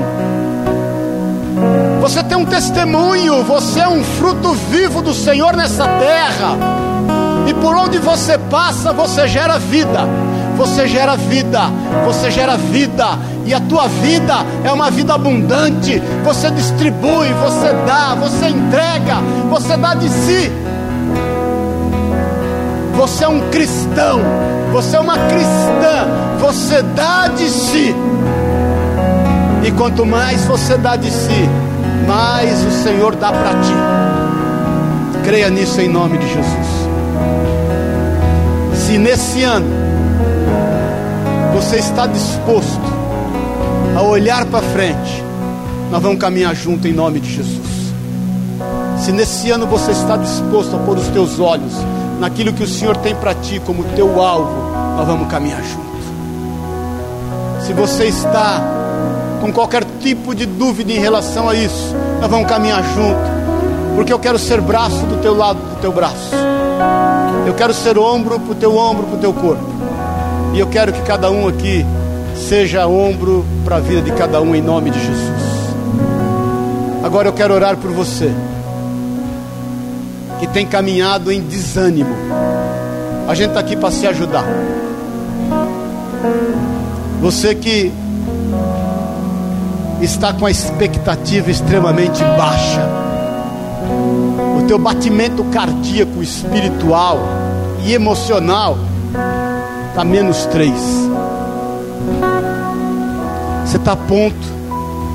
Você 2.01 2.23
tem 2.23 2.37
um 2.37 2.45
testemunho. 2.45 3.43
Você 3.45 3.81
é 3.81 3.89
um 3.89 4.03
fruto 4.03 4.53
vivo 4.70 5.03
do 5.03 5.14
Senhor 5.14 5.57
nessa 5.57 5.87
terra. 5.87 6.57
E 7.47 7.55
por 7.55 7.75
onde 7.77 7.99
você 7.99 8.39
passa, 8.39 8.93
você 8.93 9.29
gera 9.29 9.59
vida. 9.59 10.09
Você 10.57 10.87
gera 10.87 11.16
vida. 11.16 11.61
Você 12.07 12.31
gera 12.31 12.57
vida. 12.57 13.18
E 13.45 13.53
a 13.53 13.61
tua 13.61 13.89
vida 13.89 14.35
é 14.64 14.73
uma 14.73 14.91
vida 14.91 15.14
abundante. 15.14 16.01
Você 16.25 16.51
distribui, 16.51 17.29
você 17.35 17.73
dá, 17.87 18.14
você 18.14 18.49
entrega, 18.49 19.16
você 19.51 19.77
dá 19.77 19.95
de 19.95 20.09
si. 20.09 20.51
Você 22.97 23.25
é 23.25 23.29
um 23.29 23.51
cristão. 23.51 24.20
Você 24.73 24.97
é 24.97 25.01
uma 25.01 25.18
cristã. 25.18 26.07
Você 26.41 26.83
dá 26.83 27.29
de 27.29 27.49
si. 27.49 27.95
E 29.64 29.70
quanto 29.72 30.04
mais 30.04 30.44
você 30.44 30.76
dá 30.76 30.96
de 30.96 31.10
si, 31.10 31.48
mais 32.06 32.64
o 32.64 32.70
Senhor 32.82 33.14
dá 33.14 33.30
para 33.30 33.50
ti. 33.60 33.74
Creia 35.24 35.48
nisso 35.50 35.80
em 35.80 35.88
nome 35.88 36.18
de 36.18 36.26
Jesus. 36.26 36.82
Se 38.74 38.98
nesse 38.98 39.42
ano 39.44 39.68
você 41.54 41.76
está 41.76 42.06
disposto 42.06 42.80
a 43.96 44.02
olhar 44.02 44.44
para 44.46 44.62
frente, 44.62 45.22
nós 45.90 46.02
vamos 46.02 46.18
caminhar 46.18 46.54
junto 46.56 46.88
em 46.88 46.92
nome 46.92 47.20
de 47.20 47.32
Jesus. 47.32 47.92
Se 48.98 49.12
nesse 49.12 49.50
ano 49.50 49.66
você 49.66 49.92
está 49.92 50.16
disposto 50.16 50.74
a 50.74 50.78
pôr 50.80 50.98
os 50.98 51.06
teus 51.08 51.38
olhos 51.38 51.72
naquilo 52.18 52.52
que 52.52 52.64
o 52.64 52.68
Senhor 52.68 52.96
tem 52.96 53.14
para 53.14 53.34
ti 53.34 53.60
como 53.64 53.84
teu 53.94 54.20
alvo, 54.20 54.72
nós 54.96 55.06
vamos 55.06 55.28
caminhar 55.28 55.62
junto. 55.62 55.92
Se 57.64 57.72
você 57.72 58.06
está 58.06 58.82
com 59.43 59.53
qualquer 59.53 59.84
tipo 59.99 60.36
de 60.36 60.47
dúvida 60.47 60.93
em 60.93 61.01
relação 61.01 61.49
a 61.49 61.55
isso, 61.57 61.93
nós 62.20 62.30
vamos 62.30 62.49
caminhar 62.49 62.80
junto, 62.95 63.18
porque 63.97 64.12
eu 64.12 64.18
quero 64.20 64.38
ser 64.38 64.61
braço 64.61 65.05
do 65.07 65.20
teu 65.20 65.36
lado 65.36 65.59
do 65.59 65.80
teu 65.80 65.90
braço, 65.90 66.30
eu 67.45 67.53
quero 67.53 67.74
ser 67.74 67.99
ombro 67.99 68.38
para 68.38 68.53
o 68.53 68.55
teu 68.55 68.76
ombro, 68.76 69.03
para 69.03 69.16
o 69.16 69.18
teu 69.18 69.32
corpo, 69.32 69.66
e 70.55 70.61
eu 70.61 70.68
quero 70.68 70.93
que 70.93 71.03
cada 71.03 71.28
um 71.28 71.49
aqui 71.49 71.84
seja 72.36 72.86
ombro 72.86 73.45
para 73.64 73.76
a 73.76 73.80
vida 73.80 74.01
de 74.01 74.12
cada 74.12 74.40
um 74.40 74.55
em 74.55 74.62
nome 74.62 74.90
de 74.90 75.01
Jesus. 75.01 75.43
Agora 77.03 77.26
eu 77.26 77.32
quero 77.32 77.53
orar 77.53 77.76
por 77.76 77.90
você 77.90 78.30
que 80.38 80.47
tem 80.47 80.64
caminhado 80.64 81.32
em 81.32 81.40
desânimo. 81.40 82.14
A 83.26 83.34
gente 83.34 83.49
está 83.49 83.59
aqui 83.59 83.74
para 83.74 83.90
se 83.90 84.07
ajudar. 84.07 84.45
Você 87.20 87.57
que 87.57 87.93
está 90.05 90.32
com 90.32 90.46
a 90.46 90.50
expectativa 90.50 91.50
extremamente 91.50 92.22
baixa. 92.36 92.82
O 94.59 94.66
teu 94.66 94.78
batimento 94.78 95.44
cardíaco, 95.44 96.22
espiritual 96.22 97.20
e 97.84 97.92
emocional 97.92 98.76
está 99.90 100.05
menos 100.05 100.44
três. 100.46 100.74
Você 103.64 103.76
está 103.76 103.92
a 103.92 103.96
ponto 103.96 104.36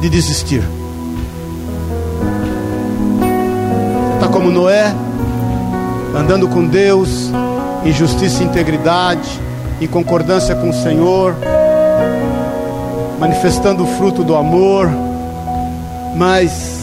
de 0.01 0.09
desistir. 0.09 0.63
Está 4.15 4.29
como 4.29 4.49
Noé, 4.49 4.95
andando 6.15 6.47
com 6.47 6.65
Deus, 6.65 7.29
em 7.83 7.91
justiça 7.91 8.41
e 8.41 8.45
integridade, 8.45 9.29
em 9.81 9.87
concordância 9.87 10.55
com 10.55 10.69
o 10.69 10.73
Senhor 10.73 11.35
manifestando 13.19 13.83
o 13.83 13.87
fruto 13.97 14.23
do 14.23 14.35
amor, 14.35 14.89
mas 16.15 16.81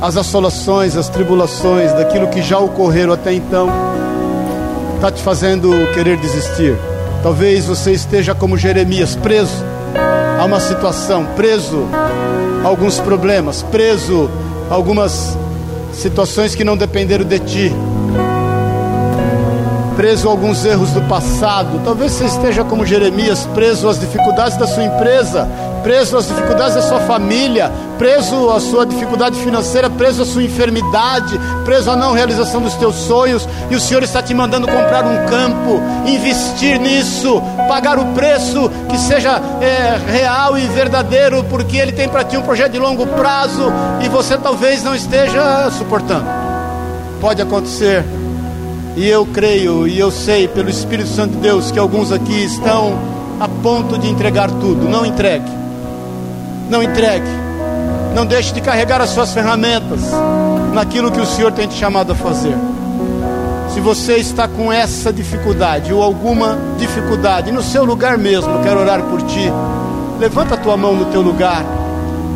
as 0.00 0.16
assolações, 0.16 0.96
as 0.96 1.08
tribulações 1.08 1.92
daquilo 1.92 2.28
que 2.28 2.42
já 2.42 2.58
ocorreram 2.58 3.12
até 3.12 3.32
então, 3.32 3.68
está 4.96 5.10
te 5.10 5.22
fazendo 5.22 5.70
querer 5.92 6.16
desistir. 6.16 6.76
Talvez 7.22 7.66
você 7.66 7.92
esteja 7.92 8.34
como 8.34 8.56
Jeremias, 8.56 9.14
preso 9.14 9.64
a 10.38 10.44
uma 10.44 10.60
situação, 10.60 11.26
preso 11.36 11.86
a 12.64 12.68
alguns 12.68 12.98
problemas, 12.98 13.62
preso 13.62 14.30
a 14.70 14.74
algumas 14.74 15.36
situações 15.92 16.54
que 16.54 16.64
não 16.64 16.76
dependeram 16.76 17.24
de 17.24 17.38
ti 17.38 17.72
preso 20.00 20.28
a 20.28 20.30
alguns 20.30 20.64
erros 20.64 20.92
do 20.92 21.02
passado. 21.02 21.78
Talvez 21.84 22.12
você 22.12 22.24
esteja 22.24 22.64
como 22.64 22.86
Jeremias, 22.86 23.46
preso 23.52 23.86
às 23.86 24.00
dificuldades 24.00 24.56
da 24.56 24.66
sua 24.66 24.82
empresa, 24.82 25.46
preso 25.82 26.16
às 26.16 26.26
dificuldades 26.26 26.74
da 26.74 26.80
sua 26.80 27.00
família, 27.00 27.70
preso 27.98 28.48
à 28.48 28.58
sua 28.60 28.86
dificuldade 28.86 29.38
financeira, 29.40 29.90
preso 29.90 30.22
à 30.22 30.24
sua 30.24 30.42
enfermidade, 30.42 31.38
preso 31.66 31.90
à 31.90 31.96
não 31.96 32.14
realização 32.14 32.62
dos 32.62 32.72
teus 32.76 32.94
sonhos, 32.94 33.46
e 33.70 33.76
o 33.76 33.80
Senhor 33.80 34.02
está 34.02 34.22
te 34.22 34.32
mandando 34.32 34.66
comprar 34.66 35.04
um 35.04 35.26
campo, 35.26 35.78
investir 36.06 36.80
nisso, 36.80 37.42
pagar 37.68 37.98
o 37.98 38.06
preço 38.14 38.70
que 38.88 38.96
seja 38.96 39.38
é, 39.60 40.00
real 40.10 40.56
e 40.56 40.62
verdadeiro, 40.68 41.44
porque 41.44 41.76
Ele 41.76 41.92
tem 41.92 42.08
para 42.08 42.24
ti 42.24 42.38
um 42.38 42.42
projeto 42.42 42.72
de 42.72 42.78
longo 42.78 43.06
prazo 43.06 43.70
e 44.02 44.08
você 44.08 44.38
talvez 44.38 44.82
não 44.82 44.94
esteja 44.94 45.70
suportando. 45.72 46.24
Pode 47.20 47.42
acontecer 47.42 48.02
e 49.00 49.08
eu 49.08 49.24
creio 49.24 49.88
e 49.88 49.98
eu 49.98 50.10
sei 50.10 50.46
pelo 50.46 50.68
Espírito 50.68 51.08
Santo 51.08 51.32
de 51.32 51.38
Deus 51.38 51.70
que 51.70 51.78
alguns 51.78 52.12
aqui 52.12 52.44
estão 52.44 52.98
a 53.40 53.48
ponto 53.48 53.96
de 53.96 54.06
entregar 54.10 54.50
tudo. 54.50 54.86
Não 54.86 55.06
entregue. 55.06 55.50
Não 56.68 56.82
entregue. 56.82 57.24
Não 58.14 58.26
deixe 58.26 58.52
de 58.52 58.60
carregar 58.60 59.00
as 59.00 59.08
suas 59.08 59.32
ferramentas 59.32 60.00
naquilo 60.74 61.10
que 61.10 61.18
o 61.18 61.24
Senhor 61.24 61.50
tem 61.50 61.66
te 61.66 61.76
chamado 61.76 62.12
a 62.12 62.14
fazer. 62.14 62.54
Se 63.72 63.80
você 63.80 64.16
está 64.16 64.46
com 64.46 64.70
essa 64.70 65.10
dificuldade 65.10 65.94
ou 65.94 66.02
alguma 66.02 66.58
dificuldade 66.76 67.50
no 67.50 67.62
seu 67.62 67.86
lugar 67.86 68.18
mesmo, 68.18 68.52
eu 68.52 68.60
quero 68.60 68.80
orar 68.80 69.02
por 69.04 69.22
ti. 69.22 69.50
Levanta 70.18 70.56
a 70.56 70.58
tua 70.58 70.76
mão 70.76 70.94
no 70.94 71.06
teu 71.06 71.22
lugar. 71.22 71.64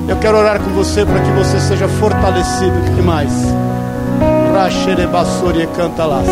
Eu 0.08 0.16
quero 0.16 0.38
orar 0.38 0.58
com 0.60 0.70
você 0.70 1.04
para 1.04 1.20
que 1.20 1.30
você 1.32 1.60
seja 1.60 1.86
fortalecido. 1.88 2.78
O 2.90 2.96
que 2.96 3.02
mais? 3.02 3.32
Canta 5.66 6.06
lá. 6.06 6.22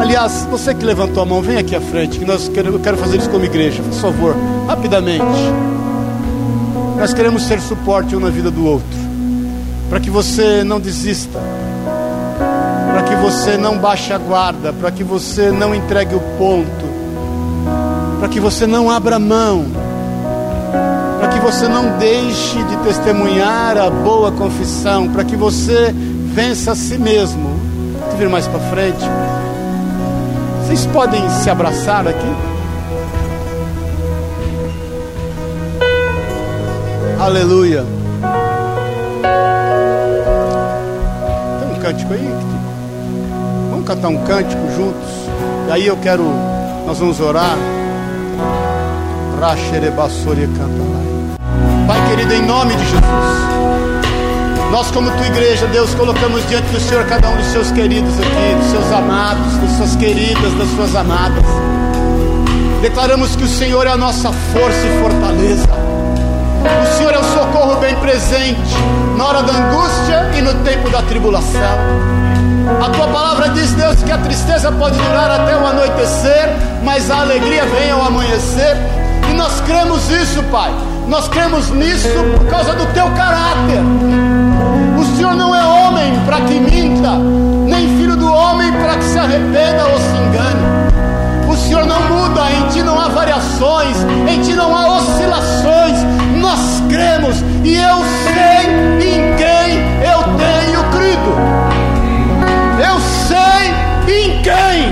Aliás, 0.00 0.46
você 0.48 0.72
que 0.72 0.84
levantou 0.84 1.22
a 1.22 1.26
mão, 1.26 1.42
vem 1.42 1.58
aqui 1.58 1.74
à 1.74 1.80
frente, 1.80 2.18
que 2.18 2.24
nós 2.24 2.48
queremos, 2.48 2.74
eu 2.74 2.80
quero 2.80 2.96
fazer 2.96 3.18
isso 3.18 3.28
como 3.28 3.44
igreja, 3.44 3.82
por 3.82 3.92
favor, 3.94 4.36
rapidamente. 4.68 5.24
Nós 6.96 7.12
queremos 7.12 7.42
ser 7.42 7.60
suporte 7.60 8.14
um 8.14 8.20
na 8.20 8.30
vida 8.30 8.50
do 8.50 8.64
outro, 8.64 8.98
para 9.90 9.98
que 9.98 10.08
você 10.08 10.62
não 10.62 10.78
desista, 10.78 11.40
para 12.92 13.02
que 13.02 13.16
você 13.16 13.56
não 13.56 13.76
baixe 13.76 14.12
a 14.12 14.18
guarda, 14.18 14.72
para 14.72 14.92
que 14.92 15.02
você 15.02 15.50
não 15.50 15.74
entregue 15.74 16.14
o 16.14 16.20
ponto, 16.38 16.86
para 18.20 18.28
que 18.28 18.38
você 18.38 18.66
não 18.66 18.88
abra 18.88 19.18
mão, 19.18 19.66
para 21.18 21.28
que 21.28 21.40
você 21.40 21.66
não 21.66 21.98
deixe 21.98 22.62
de 22.62 22.76
testemunhar 22.78 23.76
a 23.76 23.90
boa 23.90 24.30
confissão, 24.30 25.08
para 25.08 25.24
que 25.24 25.36
você 25.36 25.92
vença 26.34 26.72
a 26.72 26.74
si 26.74 26.98
mesmo. 26.98 27.48
Vou 28.08 28.16
vir 28.18 28.28
mais 28.28 28.46
para 28.46 28.60
frente. 28.60 29.04
Vocês 30.62 30.86
podem 30.86 31.28
se 31.30 31.48
abraçar 31.50 32.06
aqui? 32.06 32.34
Aleluia. 37.18 37.84
Tem 41.60 41.76
um 41.76 41.80
cântico 41.80 42.12
aí? 42.12 42.30
Vamos 43.70 43.86
cantar 43.86 44.08
um 44.08 44.18
cântico 44.24 44.60
juntos. 44.76 45.08
E 45.68 45.72
aí 45.72 45.86
eu 45.86 45.96
quero, 45.96 46.24
nós 46.86 46.98
vamos 46.98 47.20
orar. 47.20 47.56
Raxerebassori 49.40 50.46
canta 50.48 50.82
lá. 50.82 51.86
Pai 51.86 52.08
querido, 52.08 52.34
em 52.34 52.46
nome 52.46 52.74
de 52.76 52.84
Jesus. 52.84 53.97
Nós, 54.70 54.90
como 54.90 55.10
tua 55.10 55.26
igreja, 55.26 55.66
Deus, 55.68 55.94
colocamos 55.94 56.46
diante 56.46 56.68
do 56.68 56.78
Senhor 56.78 57.04
cada 57.06 57.28
um 57.28 57.36
dos 57.36 57.46
seus 57.46 57.70
queridos 57.72 58.12
aqui, 58.20 58.54
dos 58.54 58.70
seus 58.70 58.92
amados, 58.92 59.56
das 59.56 59.70
suas 59.78 59.96
queridas, 59.96 60.52
das 60.54 60.68
suas 60.76 60.94
amadas. 60.94 61.44
Declaramos 62.82 63.34
que 63.34 63.44
o 63.44 63.48
Senhor 63.48 63.86
é 63.86 63.90
a 63.90 63.96
nossa 63.96 64.30
força 64.30 64.86
e 64.86 65.00
fortaleza. 65.00 65.68
O 66.82 66.96
Senhor 66.96 67.14
é 67.14 67.18
o 67.18 67.24
socorro 67.24 67.76
bem 67.76 67.94
presente 67.96 68.74
na 69.16 69.24
hora 69.24 69.42
da 69.42 69.52
angústia 69.52 70.30
e 70.36 70.42
no 70.42 70.54
tempo 70.62 70.90
da 70.90 71.00
tribulação. 71.02 71.78
A 72.82 72.90
tua 72.90 73.08
palavra 73.08 73.48
diz, 73.48 73.72
Deus, 73.72 74.02
que 74.02 74.12
a 74.12 74.18
tristeza 74.18 74.70
pode 74.70 74.98
durar 74.98 75.30
até 75.30 75.56
o 75.56 75.66
anoitecer, 75.66 76.54
mas 76.84 77.10
a 77.10 77.22
alegria 77.22 77.64
vem 77.64 77.90
ao 77.90 78.02
amanhecer. 78.02 78.76
E 79.30 79.32
nós 79.32 79.60
cremos 79.62 80.10
isso, 80.10 80.42
Pai. 80.44 80.72
Nós 81.08 81.26
cremos 81.28 81.70
nisso 81.70 82.08
por 82.36 82.46
causa 82.46 82.74
do 82.74 82.86
teu 82.92 83.10
caráter. 83.12 84.37
Homem 85.88 86.12
para 86.26 86.40
que 86.42 86.60
minta, 86.60 87.16
nem 87.66 87.96
filho 87.96 88.16
do 88.16 88.30
homem 88.30 88.70
para 88.72 88.96
que 88.96 89.04
se 89.04 89.18
arrependa 89.18 89.86
ou 89.86 89.98
se 89.98 90.16
engane. 90.16 91.48
O 91.48 91.56
Senhor 91.56 91.86
não 91.86 92.00
muda, 92.02 92.42
em 92.52 92.68
ti 92.68 92.82
não 92.82 93.00
há 93.00 93.08
variações, 93.08 93.96
em 94.28 94.40
ti 94.42 94.54
não 94.54 94.76
há 94.76 94.98
oscilações. 94.98 95.98
Nós 96.40 96.82
cremos 96.90 97.42
e 97.64 97.74
eu 97.74 97.98
sei 98.24 98.68
em 99.08 99.36
quem 99.36 99.78
eu 100.04 100.22
tenho 100.36 100.84
crido. 100.90 101.32
Eu 102.86 103.00
sei 103.26 104.14
em 104.14 104.42
quem, 104.42 104.84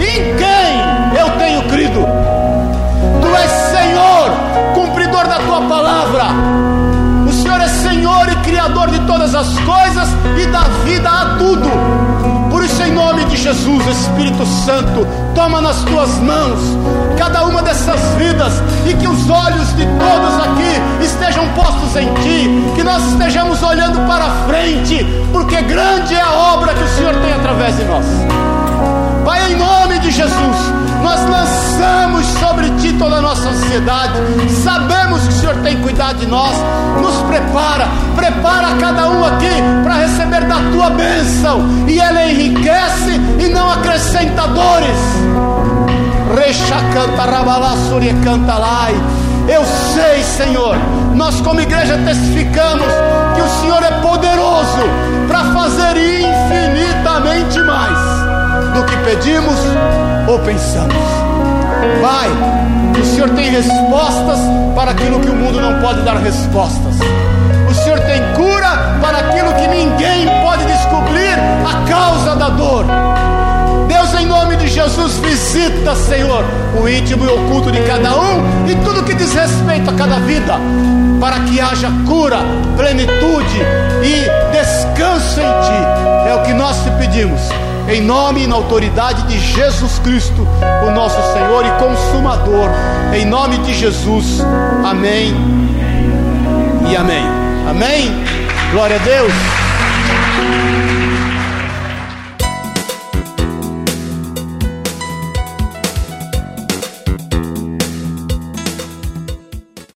em 0.00 0.36
quem 0.36 1.20
eu 1.20 1.30
tenho 1.38 1.62
crido. 1.68 2.04
Tu 3.20 3.36
és 3.36 3.50
Senhor, 3.50 4.30
cumpridor 4.74 5.28
da 5.28 5.38
tua 5.38 5.62
palavra. 5.68 6.24
O 7.28 7.32
Senhor 7.32 7.60
é 7.60 7.68
Senhor 7.68 8.28
e 8.28 8.36
Criador 8.42 8.90
de 8.90 8.98
todas 9.06 9.34
as 9.34 9.56
coisas 9.60 9.91
Jesus, 13.52 13.86
Espírito 13.86 14.46
Santo, 14.46 15.06
toma 15.34 15.60
nas 15.60 15.82
tuas 15.84 16.08
mãos 16.20 16.58
cada 17.18 17.44
uma 17.44 17.62
dessas 17.62 18.00
vidas 18.16 18.54
e 18.88 18.94
que 18.94 19.06
os 19.06 19.28
olhos 19.28 19.68
de 19.76 19.84
todos 19.84 20.34
aqui 20.46 21.04
estejam 21.04 21.46
postos 21.48 21.94
em 21.96 22.06
ti, 22.14 22.72
que 22.74 22.82
nós 22.82 23.04
estejamos 23.12 23.62
olhando 23.62 24.00
para 24.06 24.30
frente, 24.48 25.04
porque 25.30 25.60
grande 25.60 26.14
é 26.14 26.20
a 26.22 26.32
obra 26.54 26.72
que 26.72 26.82
o 26.82 26.88
Senhor 26.88 27.14
tem 27.16 27.34
através 27.34 27.76
de 27.76 27.84
nós. 27.84 28.06
Pai, 29.22 29.52
em 29.52 29.56
nome 29.56 29.98
de 29.98 30.10
Jesus, 30.10 30.72
nós 31.02 31.20
lançamos 31.28 32.26
sobre 32.38 32.70
ti 32.80 32.92
toda 32.94 33.16
a 33.16 33.20
nossa 33.20 33.48
ansiedade, 33.48 34.14
sabemos 34.62 35.22
que 35.22 35.28
o 35.28 35.32
Senhor 35.32 35.56
tem 35.56 35.76
cuidado 35.80 36.18
de 36.18 36.26
nós, 36.26 36.54
nos 37.00 37.16
prepara, 37.22 37.88
prepara 38.14 38.76
cada 38.78 39.08
um 39.08 39.24
aqui 39.24 39.50
para 39.82 39.94
receber 39.94 40.44
da 40.46 40.56
tua 40.70 40.90
bênção, 40.90 41.60
e 41.88 41.98
ela 41.98 42.24
enriquece 42.24 43.20
e 43.40 43.48
não 43.48 43.70
acrescenta 43.70 44.46
dores. 44.48 44.98
Recha 46.38 46.76
canta, 46.94 47.30
rabalassuri 47.30 48.14
canta 48.24 48.54
lai. 48.54 48.94
Eu 49.48 49.64
sei, 49.92 50.22
Senhor, 50.22 50.76
nós 51.14 51.40
como 51.40 51.60
igreja 51.60 51.98
testificamos 51.98 52.86
que 53.34 53.42
o 53.42 53.60
Senhor 53.60 53.82
é 53.82 54.00
poderoso 54.00 54.82
para 55.28 55.44
fazer 55.52 55.96
infinitamente 55.96 57.58
mais 57.60 58.11
do 58.74 58.84
que 58.84 58.96
pedimos 58.98 59.58
ou 60.26 60.38
pensamos. 60.40 60.94
Pai, 62.00 62.28
o 63.00 63.04
Senhor 63.04 63.28
tem 63.30 63.50
respostas 63.50 64.38
para 64.74 64.92
aquilo 64.92 65.20
que 65.20 65.28
o 65.28 65.34
mundo 65.34 65.60
não 65.60 65.80
pode 65.80 66.02
dar 66.02 66.16
respostas. 66.16 66.96
O 67.70 67.74
Senhor 67.74 68.00
tem 68.00 68.20
cura 68.34 68.98
para 69.00 69.18
aquilo 69.18 69.52
que 69.54 69.66
ninguém 69.68 70.26
pode 70.42 70.64
descobrir 70.64 71.34
a 71.66 71.88
causa 71.88 72.36
da 72.36 72.48
dor. 72.50 72.86
Deus, 73.88 74.14
em 74.14 74.26
nome 74.26 74.56
de 74.56 74.68
Jesus, 74.68 75.18
visita, 75.18 75.94
Senhor, 75.94 76.44
o 76.80 76.88
íntimo 76.88 77.24
e 77.24 77.28
oculto 77.28 77.70
de 77.70 77.80
cada 77.82 78.16
um 78.18 78.66
e 78.66 78.74
tudo 78.76 79.04
que 79.04 79.14
diz 79.14 79.32
respeito 79.34 79.90
a 79.90 79.94
cada 79.94 80.16
vida, 80.20 80.54
para 81.20 81.40
que 81.40 81.60
haja 81.60 81.90
cura, 82.06 82.38
plenitude 82.76 83.60
e 84.02 84.56
descanso 84.56 85.40
em 85.40 85.44
Ti. 85.44 86.28
É 86.28 86.34
o 86.34 86.42
que 86.42 86.52
nós 86.54 86.82
te 86.82 86.90
pedimos 86.92 87.40
em 87.92 88.00
nome 88.00 88.44
e 88.44 88.46
na 88.46 88.54
autoridade 88.54 89.22
de 89.24 89.38
Jesus 89.38 89.98
Cristo, 89.98 90.46
o 90.86 90.90
nosso 90.90 91.20
Senhor 91.32 91.64
e 91.66 91.70
Consumador, 91.78 92.68
em 93.14 93.26
nome 93.26 93.58
de 93.58 93.74
Jesus, 93.74 94.40
amém 94.84 95.34
e 96.90 96.96
amém. 96.96 97.24
Amém. 97.68 98.24
Glória 98.72 98.96
a 98.96 98.98
Deus. 98.98 99.71